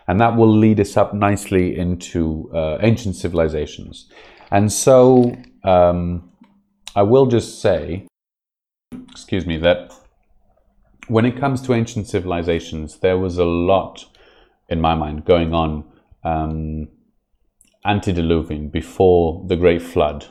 And 0.06 0.20
that 0.20 0.36
will 0.36 0.54
lead 0.54 0.78
us 0.78 0.96
up 0.96 1.14
nicely 1.14 1.78
into 1.78 2.50
uh, 2.54 2.78
ancient 2.82 3.16
civilizations. 3.16 4.08
And 4.50 4.70
so 4.70 5.36
um, 5.64 6.30
I 6.94 7.02
will 7.02 7.26
just 7.26 7.60
say, 7.60 8.06
excuse 9.10 9.46
me, 9.46 9.56
that 9.58 9.92
when 11.08 11.24
it 11.24 11.38
comes 11.38 11.62
to 11.62 11.74
ancient 11.74 12.06
civilizations, 12.06 12.98
there 12.98 13.18
was 13.18 13.38
a 13.38 13.44
lot, 13.44 14.06
in 14.70 14.80
my 14.80 14.94
mind, 14.94 15.24
going 15.24 15.52
on 15.52 15.84
um, 16.24 16.88
antediluvian 17.84 18.68
before 18.68 19.44
the 19.48 19.56
Great 19.56 19.82
Flood. 19.82 20.26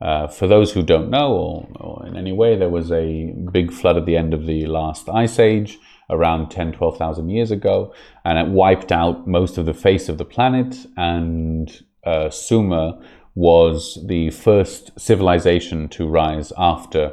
Uh, 0.00 0.26
for 0.26 0.46
those 0.46 0.72
who 0.72 0.82
don't 0.82 1.08
know, 1.08 1.32
or, 1.32 1.68
or, 1.76 2.06
in 2.06 2.16
any 2.16 2.32
way, 2.32 2.56
there 2.56 2.68
was 2.68 2.90
a 2.90 3.32
big 3.52 3.72
flood 3.72 3.96
at 3.96 4.04
the 4.04 4.16
end 4.16 4.34
of 4.34 4.44
the 4.44 4.66
last 4.66 5.08
ice 5.08 5.38
age, 5.38 5.78
around 6.10 6.50
10, 6.50 6.72
12,000 6.72 7.30
years 7.30 7.50
ago, 7.50 7.94
and 8.24 8.36
it 8.36 8.52
wiped 8.52 8.92
out 8.92 9.26
most 9.26 9.56
of 9.56 9.64
the 9.64 9.72
face 9.72 10.08
of 10.08 10.18
the 10.18 10.24
planet. 10.24 10.86
And 10.96 11.84
uh, 12.04 12.28
Sumer 12.28 12.98
was 13.34 14.04
the 14.06 14.30
first 14.30 14.98
civilization 15.00 15.88
to 15.88 16.06
rise 16.06 16.52
after 16.58 17.12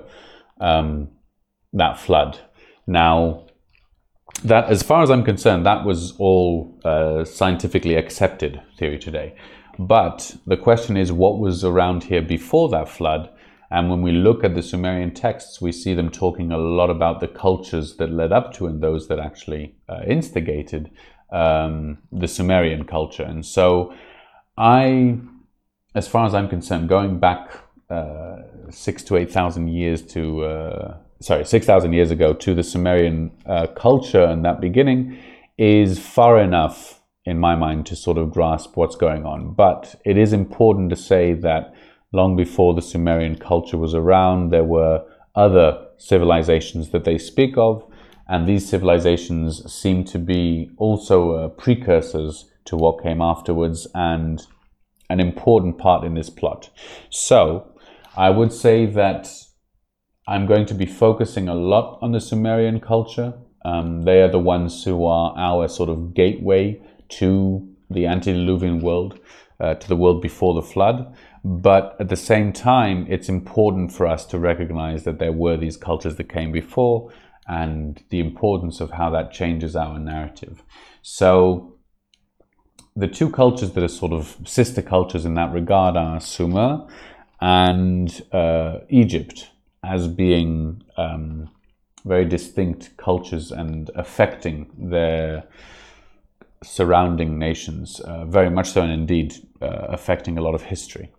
um, 0.60 1.10
that 1.74 2.00
flood. 2.00 2.40
Now, 2.86 3.46
that, 4.44 4.70
as 4.70 4.84
far 4.84 5.04
as 5.04 5.12
I'm 5.12 5.24
concerned, 5.24 5.66
that 5.66 5.86
was 5.86 6.14
all 6.18 6.80
uh, 6.84 7.26
scientifically 7.26 7.96
accepted 7.96 8.62
theory 8.78 8.98
today. 8.98 9.36
But 9.78 10.36
the 10.46 10.58
question 10.58 10.98
is, 10.98 11.12
what 11.12 11.40
was 11.40 11.64
around 11.64 12.04
here 12.04 12.22
before 12.22 12.70
that 12.70 12.90
flood? 12.90 13.30
And 13.70 13.90
when 13.90 14.02
we 14.02 14.12
look 14.12 14.44
at 14.44 14.54
the 14.54 14.62
Sumerian 14.62 15.14
texts, 15.14 15.62
we 15.62 15.72
see 15.72 15.94
them 15.94 16.10
talking 16.10 16.52
a 16.52 16.58
lot 16.58 16.90
about 16.90 17.22
the 17.22 17.28
cultures 17.28 17.96
that 17.98 18.12
led 18.12 18.32
up 18.32 18.54
to 18.56 18.68
and 18.68 18.82
those 18.82 19.08
that 19.08 19.20
actually 19.20 19.76
uh, 19.88 20.02
instigated 20.06 20.92
um, 21.32 22.00
the 22.12 22.28
Sumerian 22.28 22.84
culture. 22.84 23.24
And 23.24 23.46
so, 23.46 23.94
I, 24.58 25.18
as 25.96 26.08
far 26.08 26.26
as 26.26 26.34
I'm 26.36 26.50
concerned, 26.50 26.90
going 26.90 27.20
back 27.20 27.50
uh, 27.90 28.38
six 28.70 29.04
to 29.04 29.16
eight 29.16 29.32
thousand 29.32 29.70
years 29.70 30.02
to 30.08 30.44
uh, 30.44 30.98
sorry, 31.22 31.46
6,000 31.46 31.94
years 31.94 32.12
ago 32.12 32.34
to 32.34 32.54
the 32.54 32.64
Sumerian 32.64 33.32
uh, 33.46 33.68
culture 33.68 34.24
and 34.24 34.44
that 34.44 34.60
beginning 34.60 35.18
is 35.58 36.00
far 36.00 36.40
enough 36.40 37.02
in 37.26 37.40
my 37.40 37.56
mind 37.56 37.86
to 37.86 37.96
sort 37.96 38.18
of 38.18 38.32
grasp 38.32 38.76
what's 38.76 38.96
going 38.96 39.26
on. 39.26 39.54
But 39.54 39.96
it 40.06 40.18
is 40.18 40.34
important 40.34 40.90
to 40.90 40.96
say 40.96 41.34
that 41.34 41.74
long 42.12 42.36
before 42.36 42.74
the 42.74 42.82
Sumerian 42.82 43.36
culture 43.36 43.78
was 43.78 43.94
around, 43.94 44.50
there 44.50 44.64
were 44.64 45.06
other 45.36 45.88
civilizations 45.98 46.90
that 46.90 47.06
they 47.06 47.18
speak 47.18 47.58
of, 47.58 47.86
and 48.28 48.48
these 48.48 48.68
civilizations 48.68 49.72
seem 49.72 50.04
to 50.06 50.18
be 50.18 50.72
also 50.78 51.32
uh, 51.34 51.48
precursors 51.50 52.50
to 52.66 52.76
what 52.76 53.04
came 53.04 53.22
afterwards 53.22 53.88
and 53.94 54.48
an 55.10 55.20
important 55.20 55.78
part 55.78 56.04
in 56.04 56.16
this 56.16 56.30
plot. 56.30 56.70
So 57.10 57.72
I 58.16 58.30
would 58.30 58.52
say 58.52 58.86
that 58.88 59.30
I'm 60.28 60.46
going 60.46 60.66
to 60.68 60.74
be 60.76 60.86
focusing 60.86 61.48
a 61.48 61.56
lot 61.56 61.98
on 62.02 62.12
the 62.12 62.22
Sumerian 62.22 62.80
culture. 62.80 63.34
Um, 63.66 64.04
they 64.04 64.22
are 64.22 64.30
the 64.30 64.40
ones 64.40 64.84
who 64.84 65.06
are 65.06 65.34
our 65.36 65.68
sort 65.68 65.90
of 65.90 66.14
gateway 66.14 66.82
to 67.20 67.68
the 67.90 68.06
antediluvian 68.06 68.82
world, 68.82 69.20
uh, 69.60 69.76
to 69.76 69.88
the 69.88 69.96
world 69.96 70.22
before 70.22 70.54
the 70.54 70.62
flood. 70.62 71.16
But 71.44 71.96
at 72.00 72.10
the 72.10 72.16
same 72.16 72.54
time, 72.54 73.08
it's 73.10 73.30
important 73.30 73.92
for 73.92 74.06
us 74.06 74.26
to 74.28 74.38
recognize 74.38 75.04
that 75.06 75.18
there 75.18 75.32
were 75.32 75.58
these 75.58 75.76
cultures 75.76 76.16
that 76.18 76.30
came 76.30 76.52
before 76.52 77.12
and 77.48 78.04
the 78.10 78.20
importance 78.20 78.80
of 78.80 78.92
how 78.92 79.10
that 79.10 79.32
changes 79.32 79.76
our 79.76 79.98
narrative. 79.98 80.64
So, 81.02 81.78
the 82.96 83.08
two 83.08 83.30
cultures 83.30 83.72
that 83.72 83.84
are 83.84 83.88
sort 83.88 84.12
of 84.12 84.38
sister 84.46 84.82
cultures 84.82 85.26
in 85.26 85.34
that 85.36 85.52
regard 85.52 85.96
are 85.96 86.20
Sumer 86.20 86.86
and 87.40 88.22
uh, 88.32 88.80
Egypt 88.90 89.50
as 89.84 90.08
being 90.08 90.84
um, 90.98 91.50
very 92.06 92.26
distinct 92.26 92.96
cultures 92.98 93.52
and 93.52 93.90
affecting 93.96 94.70
their 94.78 95.44
surrounding 96.64 97.40
nations, 97.40 98.00
uh, 98.02 98.26
very 98.26 98.50
much 98.50 98.72
so, 98.72 98.82
and 98.82 98.92
indeed 98.92 99.34
uh, 99.62 99.88
affecting 99.90 100.38
a 100.38 100.42
lot 100.42 100.54
of 100.54 100.64
history. 100.64 101.12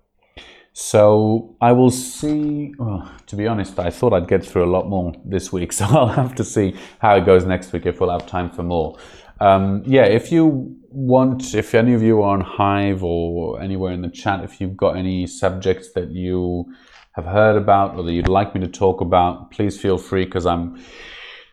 So 0.74 1.56
I 1.60 1.72
will 1.72 1.90
see. 1.90 2.74
Well, 2.78 3.10
to 3.26 3.36
be 3.36 3.46
honest, 3.46 3.78
I 3.78 3.90
thought 3.90 4.12
I'd 4.12 4.28
get 4.28 4.44
through 4.44 4.64
a 4.64 4.72
lot 4.72 4.88
more 4.88 5.12
this 5.24 5.52
week, 5.52 5.72
so 5.78 5.84
I'll 5.84 6.08
have 6.08 6.34
to 6.36 6.44
see 6.44 6.76
how 7.00 7.16
it 7.16 7.26
goes 7.26 7.44
next 7.44 7.72
week 7.72 7.86
if 7.86 8.00
we'll 8.00 8.10
have 8.10 8.26
time 8.26 8.50
for 8.50 8.62
more. 8.62 8.96
Um, 9.40 9.82
yeah, 9.84 10.04
if 10.04 10.30
you 10.30 10.76
want, 10.88 11.54
if 11.54 11.74
any 11.74 11.94
of 11.94 12.02
you 12.02 12.22
are 12.22 12.34
on 12.34 12.40
Hive 12.42 13.02
or 13.02 13.60
anywhere 13.60 13.92
in 13.92 14.00
the 14.00 14.08
chat, 14.08 14.44
if 14.44 14.60
you've 14.60 14.76
got 14.76 14.96
any 14.96 15.26
subjects 15.26 15.92
that 15.94 16.10
you 16.10 16.66
have 17.14 17.24
heard 17.24 17.56
about 17.56 17.96
or 17.96 18.02
that 18.04 18.12
you'd 18.12 18.28
like 18.28 18.54
me 18.54 18.60
to 18.62 18.68
talk 18.68 19.00
about, 19.00 19.50
please 19.50 19.80
feel 19.80 19.98
free 19.98 20.24
because 20.24 20.46
I'm. 20.46 20.82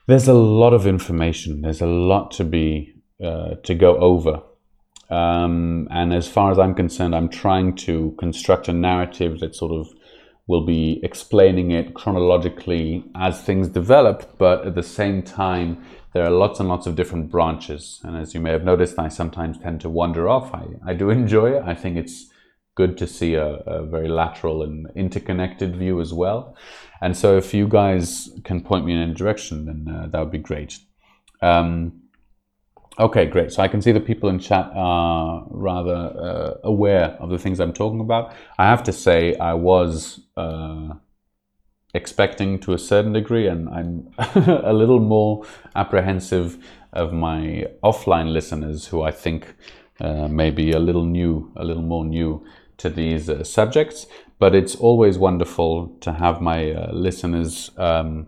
There's 0.07 0.27
a 0.27 0.33
lot 0.33 0.73
of 0.73 0.87
information. 0.87 1.61
There's 1.61 1.81
a 1.81 1.87
lot 1.87 2.31
to 2.31 2.43
be 2.43 2.95
uh, 3.23 3.55
to 3.63 3.75
go 3.75 3.97
over, 3.97 4.41
um, 5.09 5.87
and 5.91 6.13
as 6.13 6.27
far 6.27 6.51
as 6.51 6.59
I'm 6.59 6.73
concerned, 6.73 7.15
I'm 7.15 7.29
trying 7.29 7.75
to 7.77 8.15
construct 8.17 8.67
a 8.67 8.73
narrative 8.73 9.39
that 9.39 9.55
sort 9.55 9.71
of 9.71 9.87
will 10.49 10.65
be 10.65 10.99
explaining 11.03 11.69
it 11.69 11.93
chronologically 11.93 13.05
as 13.15 13.39
things 13.39 13.67
develop, 13.67 14.35
but 14.39 14.65
at 14.65 14.73
the 14.73 14.81
same 14.81 15.21
time, 15.21 15.85
there 16.11 16.23
are 16.23 16.31
lots 16.31 16.59
and 16.59 16.67
lots 16.67 16.87
of 16.87 16.95
different 16.95 17.29
branches. 17.29 18.01
And 18.03 18.17
as 18.17 18.33
you 18.33 18.39
may 18.39 18.49
have 18.49 18.63
noticed, 18.63 18.97
I 18.97 19.09
sometimes 19.09 19.59
tend 19.59 19.79
to 19.81 19.89
wander 19.89 20.27
off. 20.27 20.51
I, 20.51 20.65
I 20.87 20.93
do 20.95 21.11
enjoy 21.11 21.51
it. 21.51 21.63
I 21.63 21.75
think 21.75 21.97
it's 21.97 22.28
good 22.79 22.97
to 22.97 23.05
see 23.05 23.33
a, 23.33 23.47
a, 23.75 23.85
very 23.85 24.07
lateral 24.07 24.63
and 24.63 24.87
interconnected 24.95 25.75
view 25.75 25.99
as 25.99 26.13
well. 26.13 26.55
And 27.01 27.11
so, 27.21 27.27
if 27.35 27.53
you 27.53 27.67
guys 27.67 28.29
can 28.45 28.61
point 28.61 28.85
me 28.85 28.93
in 28.93 29.01
any 29.01 29.13
direction, 29.13 29.65
then 29.67 29.79
uh, 29.93 30.07
that 30.11 30.19
would 30.21 30.31
be 30.39 30.45
great. 30.51 30.79
Um, 31.41 32.03
okay, 32.97 33.25
great. 33.25 33.51
So 33.51 33.61
I 33.61 33.67
can 33.67 33.81
see 33.81 33.91
the 33.91 34.07
people 34.11 34.29
in 34.29 34.39
chat 34.39 34.71
are 34.73 35.45
rather 35.49 35.99
uh, 36.27 36.53
aware 36.63 37.17
of 37.19 37.29
the 37.29 37.37
things 37.37 37.59
I'm 37.59 37.73
talking 37.73 37.99
about. 37.99 38.33
I 38.57 38.65
have 38.73 38.83
to 38.83 38.93
say, 38.93 39.35
I 39.35 39.55
was 39.55 40.21
uh, 40.37 40.93
expecting 41.93 42.59
to 42.59 42.73
a 42.73 42.79
certain 42.91 43.11
degree, 43.11 43.47
and 43.47 43.67
I'm 43.77 43.91
a 44.71 44.73
little 44.81 45.01
more 45.01 45.45
apprehensive 45.75 46.57
of 46.93 47.11
my 47.11 47.65
offline 47.83 48.31
listeners 48.31 48.87
who 48.87 49.01
I 49.01 49.11
think 49.11 49.53
uh, 50.01 50.27
may 50.29 50.49
be 50.49 50.71
a 50.71 50.79
little 50.79 51.05
new, 51.05 51.51
a 51.57 51.63
little 51.65 51.83
more 51.83 52.05
new 52.05 52.45
to 52.79 52.89
these 52.89 53.29
uh, 53.29 53.43
subjects, 53.43 54.07
but 54.39 54.55
it's 54.55 54.75
always 54.75 55.17
wonderful 55.17 55.95
to 56.01 56.13
have 56.13 56.41
my 56.41 56.71
uh, 56.71 56.91
listeners 56.91 57.71
um, 57.77 58.27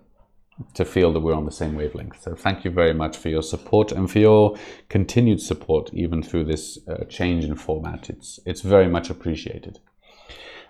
to 0.74 0.86
feel 0.86 1.12
that 1.14 1.22
we're 1.22 1.34
on 1.34 1.46
the 1.46 1.52
same 1.52 1.76
wavelength. 1.76 2.22
So 2.22 2.36
thank 2.36 2.64
you 2.64 2.72
very 2.72 2.94
much 2.94 3.18
for 3.18 3.30
your 3.30 3.42
support 3.42 3.92
and 3.92 4.10
for 4.12 4.20
your 4.20 4.58
continued 4.90 5.42
support, 5.42 5.90
even 5.94 6.22
through 6.22 6.46
this 6.46 6.78
uh, 6.88 7.06
change 7.06 7.44
in 7.46 7.56
format. 7.56 8.10
It's 8.10 8.40
it's 8.46 8.62
very 8.62 8.88
much 8.88 9.10
appreciated. 9.10 9.80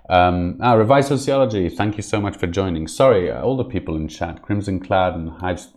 Um, 0.10 0.58
ah, 0.62 0.74
Revised 0.74 1.10
Sociology, 1.10 1.70
thank 1.70 1.98
you 1.98 2.04
so 2.04 2.20
much 2.20 2.36
for 2.36 2.48
joining. 2.48 2.88
Sorry, 2.88 3.32
uh, 3.32 3.42
all 3.42 3.56
the 3.56 3.64
people 3.64 3.96
in 3.96 4.08
chat, 4.08 4.42
Crimson 4.42 4.80
Clad 4.80 5.14
and 5.16 5.30
Hive's 5.30 5.68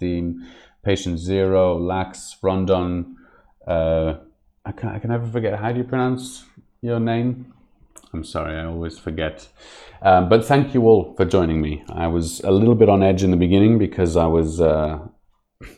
Patient 0.85 1.19
Zero, 1.19 1.79
Lax, 1.79 2.37
Rondon, 2.43 3.17
uh, 3.67 4.15
I, 4.65 4.73
can, 4.73 4.89
I 4.89 4.99
can 4.99 5.11
never 5.11 5.27
forget, 5.27 5.59
how 5.59 5.73
do 5.73 5.79
you 5.79 5.85
pronounce 5.85 6.45
your 6.81 7.01
name? 7.01 7.54
I'm 8.15 8.23
sorry, 8.23 8.57
I 8.57 8.67
always 8.67 8.97
forget. 8.97 9.49
Um, 10.01 10.29
but 10.29 10.45
thank 10.45 10.73
you 10.73 10.83
all 10.83 11.15
for 11.17 11.25
joining 11.25 11.61
me. 11.61 11.83
I 11.89 12.07
was 12.07 12.41
a 12.41 12.53
little 12.53 12.77
bit 12.77 12.89
on 12.89 13.03
edge 13.03 13.25
in 13.25 13.33
the 13.33 13.37
beginning 13.37 13.77
because 13.77 14.17
I 14.17 14.27
was 14.27 14.61
uh, 14.61 15.01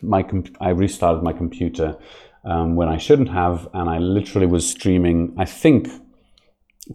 my 0.03 0.23
I 0.61 0.69
restarted 0.69 1.23
my 1.23 1.33
computer 1.33 1.97
um, 2.45 2.75
when 2.75 2.89
I 2.89 2.97
shouldn't 2.97 3.29
have, 3.29 3.67
and 3.73 3.89
I 3.89 3.97
literally 3.97 4.45
was 4.45 4.69
streaming. 4.69 5.33
I 5.39 5.45
think 5.45 5.89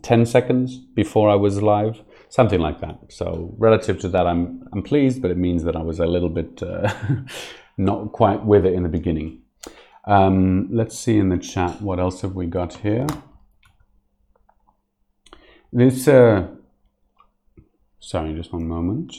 10 0.03 0.27
seconds 0.27 0.77
before 0.77 1.29
I 1.29 1.35
was 1.35 1.61
live, 1.61 2.01
something 2.29 2.61
like 2.61 2.81
that. 2.81 3.01
So 3.09 3.53
relative 3.59 3.99
to 4.03 4.09
that, 4.11 4.29
I'm 4.29 4.69
I'm 4.73 4.85
pleased, 4.85 5.21
but 5.23 5.33
it 5.33 5.39
means 5.39 5.65
that 5.65 5.75
I 5.75 5.83
was 5.83 5.99
a 5.99 6.07
little 6.07 6.31
bit 6.31 6.63
uh, 6.63 6.93
not 7.77 8.13
quite 8.13 8.45
with 8.45 8.65
it 8.65 8.75
in 8.75 8.85
the 8.85 8.89
beginning. 8.89 9.41
Um, 10.05 10.69
let's 10.71 10.97
see 10.97 11.19
in 11.19 11.31
the 11.31 11.39
chat 11.39 11.83
what 11.83 11.99
else 11.99 12.21
have 12.21 12.37
we 12.37 12.47
got 12.47 12.75
here. 12.75 13.09
This 15.75 16.07
uh, 16.07 16.49
Sorry, 17.99 18.35
just 18.35 18.53
one 18.53 18.69
moment. 18.69 19.15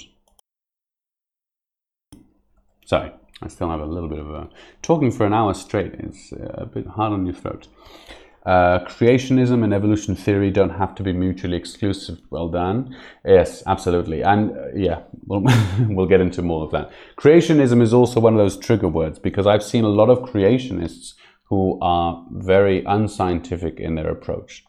Sorry, 2.86 3.12
I 3.42 3.48
still 3.48 3.72
have 3.72 3.80
a 3.80 3.86
little 3.86 4.10
bit 4.10 4.20
of 4.20 4.30
a... 4.30 4.50
Talking 4.84 5.10
for 5.10 5.26
an 5.26 5.34
hour 5.34 5.56
straight 5.56 5.94
It's 5.96 6.32
a 6.32 6.68
bit 6.68 6.86
hard 6.86 7.14
on 7.14 7.26
your 7.26 7.34
throat. 7.34 7.68
Uh, 8.46 8.80
creationism 8.86 9.64
and 9.64 9.74
evolution 9.74 10.16
theory 10.16 10.52
don't 10.52 10.78
have 10.78 10.94
to 10.96 11.02
be 11.02 11.12
mutually 11.12 11.58
exclusive. 11.58 12.20
Well 12.30 12.50
done. 12.50 12.96
Yes, 13.26 13.64
absolutely. 13.66 14.22
And 14.22 14.52
uh, 14.52 14.68
yeah, 14.76 15.04
we'll, 15.26 15.44
we'll 15.88 16.06
get 16.06 16.22
into 16.22 16.44
more 16.44 16.66
of 16.66 16.72
that. 16.72 16.92
Creationism 17.18 17.82
is 17.82 17.96
also 17.96 18.20
one 18.20 18.34
of 18.34 18.40
those 18.40 18.58
trigger 18.58 18.90
words 18.90 19.18
because 19.18 19.48
I've 19.48 19.64
seen 19.64 19.86
a 19.86 19.90
lot 19.90 20.12
of 20.12 20.20
creationists 20.20 21.14
who 21.46 21.80
are 21.82 22.24
very 22.30 22.84
unscientific 22.86 23.80
in 23.80 23.96
their 23.96 24.10
approach. 24.10 24.64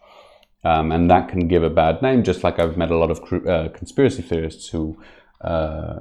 Um, 0.65 0.93
and 0.93 1.11
that 1.11 1.29
can 1.29 1.47
give 1.47 1.63
a 1.63 1.71
bad 1.71 2.01
name, 2.01 2.23
just 2.23 2.43
like 2.43 2.59
I've 2.59 2.77
met 2.77 2.91
a 2.91 2.97
lot 2.97 3.11
of 3.11 3.47
uh, 3.47 3.69
conspiracy 3.75 4.23
theorists 4.23 4.69
who 4.69 4.99
uh, 5.43 5.99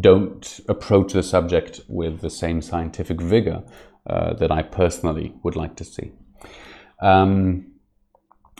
don't 0.00 0.60
approach 0.68 1.12
the 1.12 1.22
subject 1.22 1.80
with 1.88 2.20
the 2.20 2.30
same 2.30 2.62
scientific 2.62 3.20
vigor 3.20 3.64
uh, 4.06 4.34
that 4.34 4.52
I 4.52 4.62
personally 4.62 5.34
would 5.42 5.56
like 5.56 5.76
to 5.76 5.84
see. 5.84 6.12
Um, 7.00 7.72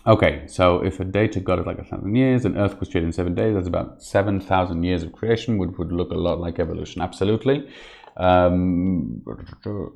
okay, 0.07 0.47
so 0.47 0.85
if 0.85 0.99
a 0.99 1.05
data 1.05 1.39
got 1.39 1.59
it 1.61 1.67
like 1.67 1.79
a 1.79 1.85
thousand 1.85 2.17
years 2.17 2.45
and 2.45 2.57
Earth 2.57 2.81
was 2.81 2.89
created 2.89 3.07
in 3.07 3.13
seven 3.13 3.35
days, 3.35 3.55
that's 3.55 3.69
about 3.69 4.03
7,000 4.03 4.83
years 4.83 5.05
of 5.05 5.13
creation, 5.13 5.59
would, 5.59 5.79
would 5.79 5.93
look 5.93 6.11
a 6.11 6.17
lot 6.17 6.41
like 6.41 6.59
evolution. 6.59 7.01
Absolutely. 7.01 7.69
Um, 8.17 9.23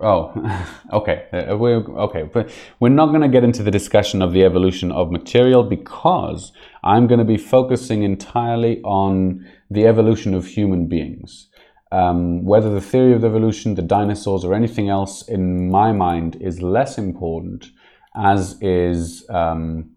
oh, 0.01 0.67
okay. 0.93 1.27
Uh, 1.33 1.57
we're, 1.57 1.77
okay. 1.77 2.25
But 2.25 2.51
we're 2.81 2.89
not 2.89 3.09
going 3.09 3.23
to 3.23 3.29
get 3.29 3.45
into 3.45 3.63
the 3.63 3.71
discussion 3.71 4.23
of 4.23 4.33
the 4.33 4.45
evolution 4.45 4.91
of 4.91 5.11
material 5.11 5.63
because 5.63 6.53
I'm 6.83 7.07
going 7.07 7.19
to 7.19 7.25
be 7.25 7.37
focusing 7.37 8.03
entirely 8.03 8.81
on 8.83 9.47
the 9.71 9.87
evolution 9.87 10.35
of 10.35 10.47
human 10.47 10.89
beings. 10.89 11.49
Um, 11.91 12.45
whether 12.45 12.71
the 12.71 12.81
theory 12.81 13.15
of 13.15 13.25
evolution, 13.25 13.75
the 13.75 13.83
dinosaurs, 13.83 14.45
or 14.45 14.53
anything 14.53 14.91
else 14.91 15.27
in 15.27 15.71
my 15.71 15.93
mind 15.93 16.37
is 16.41 16.61
less 16.61 16.99
important, 16.99 17.71
as 18.15 18.61
is 18.61 19.25
um, 19.31 19.93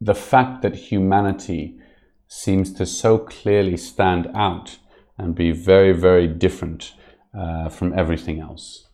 the 0.00 0.14
fact 0.14 0.62
that 0.62 0.74
humanity 0.74 1.78
seems 2.26 2.72
to 2.74 2.84
so 2.84 3.18
clearly 3.18 3.76
stand 3.76 4.28
out 4.34 4.78
and 5.16 5.34
be 5.34 5.52
very, 5.52 5.92
very 5.92 6.26
different 6.26 6.94
uh, 7.36 7.68
from 7.68 7.98
everything 7.98 8.40
else. 8.40 8.88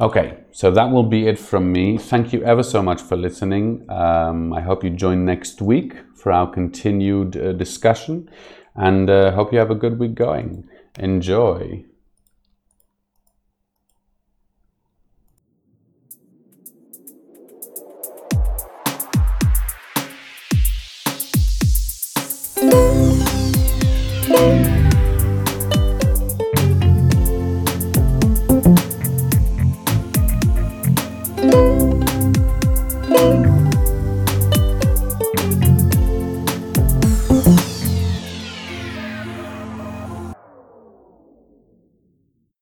Okay, 0.00 0.38
so 0.52 0.70
that 0.70 0.90
will 0.90 1.04
be 1.04 1.28
it 1.28 1.38
from 1.38 1.70
me. 1.70 1.98
Thank 1.98 2.32
you 2.32 2.42
ever 2.44 2.62
so 2.62 2.82
much 2.82 3.00
for 3.00 3.16
listening. 3.16 3.84
Um, 3.90 4.52
I 4.52 4.60
hope 4.60 4.82
you 4.82 4.90
join 4.90 5.24
next 5.24 5.60
week 5.60 5.94
for 6.16 6.32
our 6.32 6.50
continued 6.50 7.36
uh, 7.36 7.52
discussion 7.52 8.30
and 8.74 9.10
uh, 9.10 9.32
hope 9.32 9.52
you 9.52 9.58
have 9.58 9.70
a 9.70 9.76
good 9.76 9.98
week 9.98 10.14
going. 10.14 10.68
Enjoy. 10.98 11.84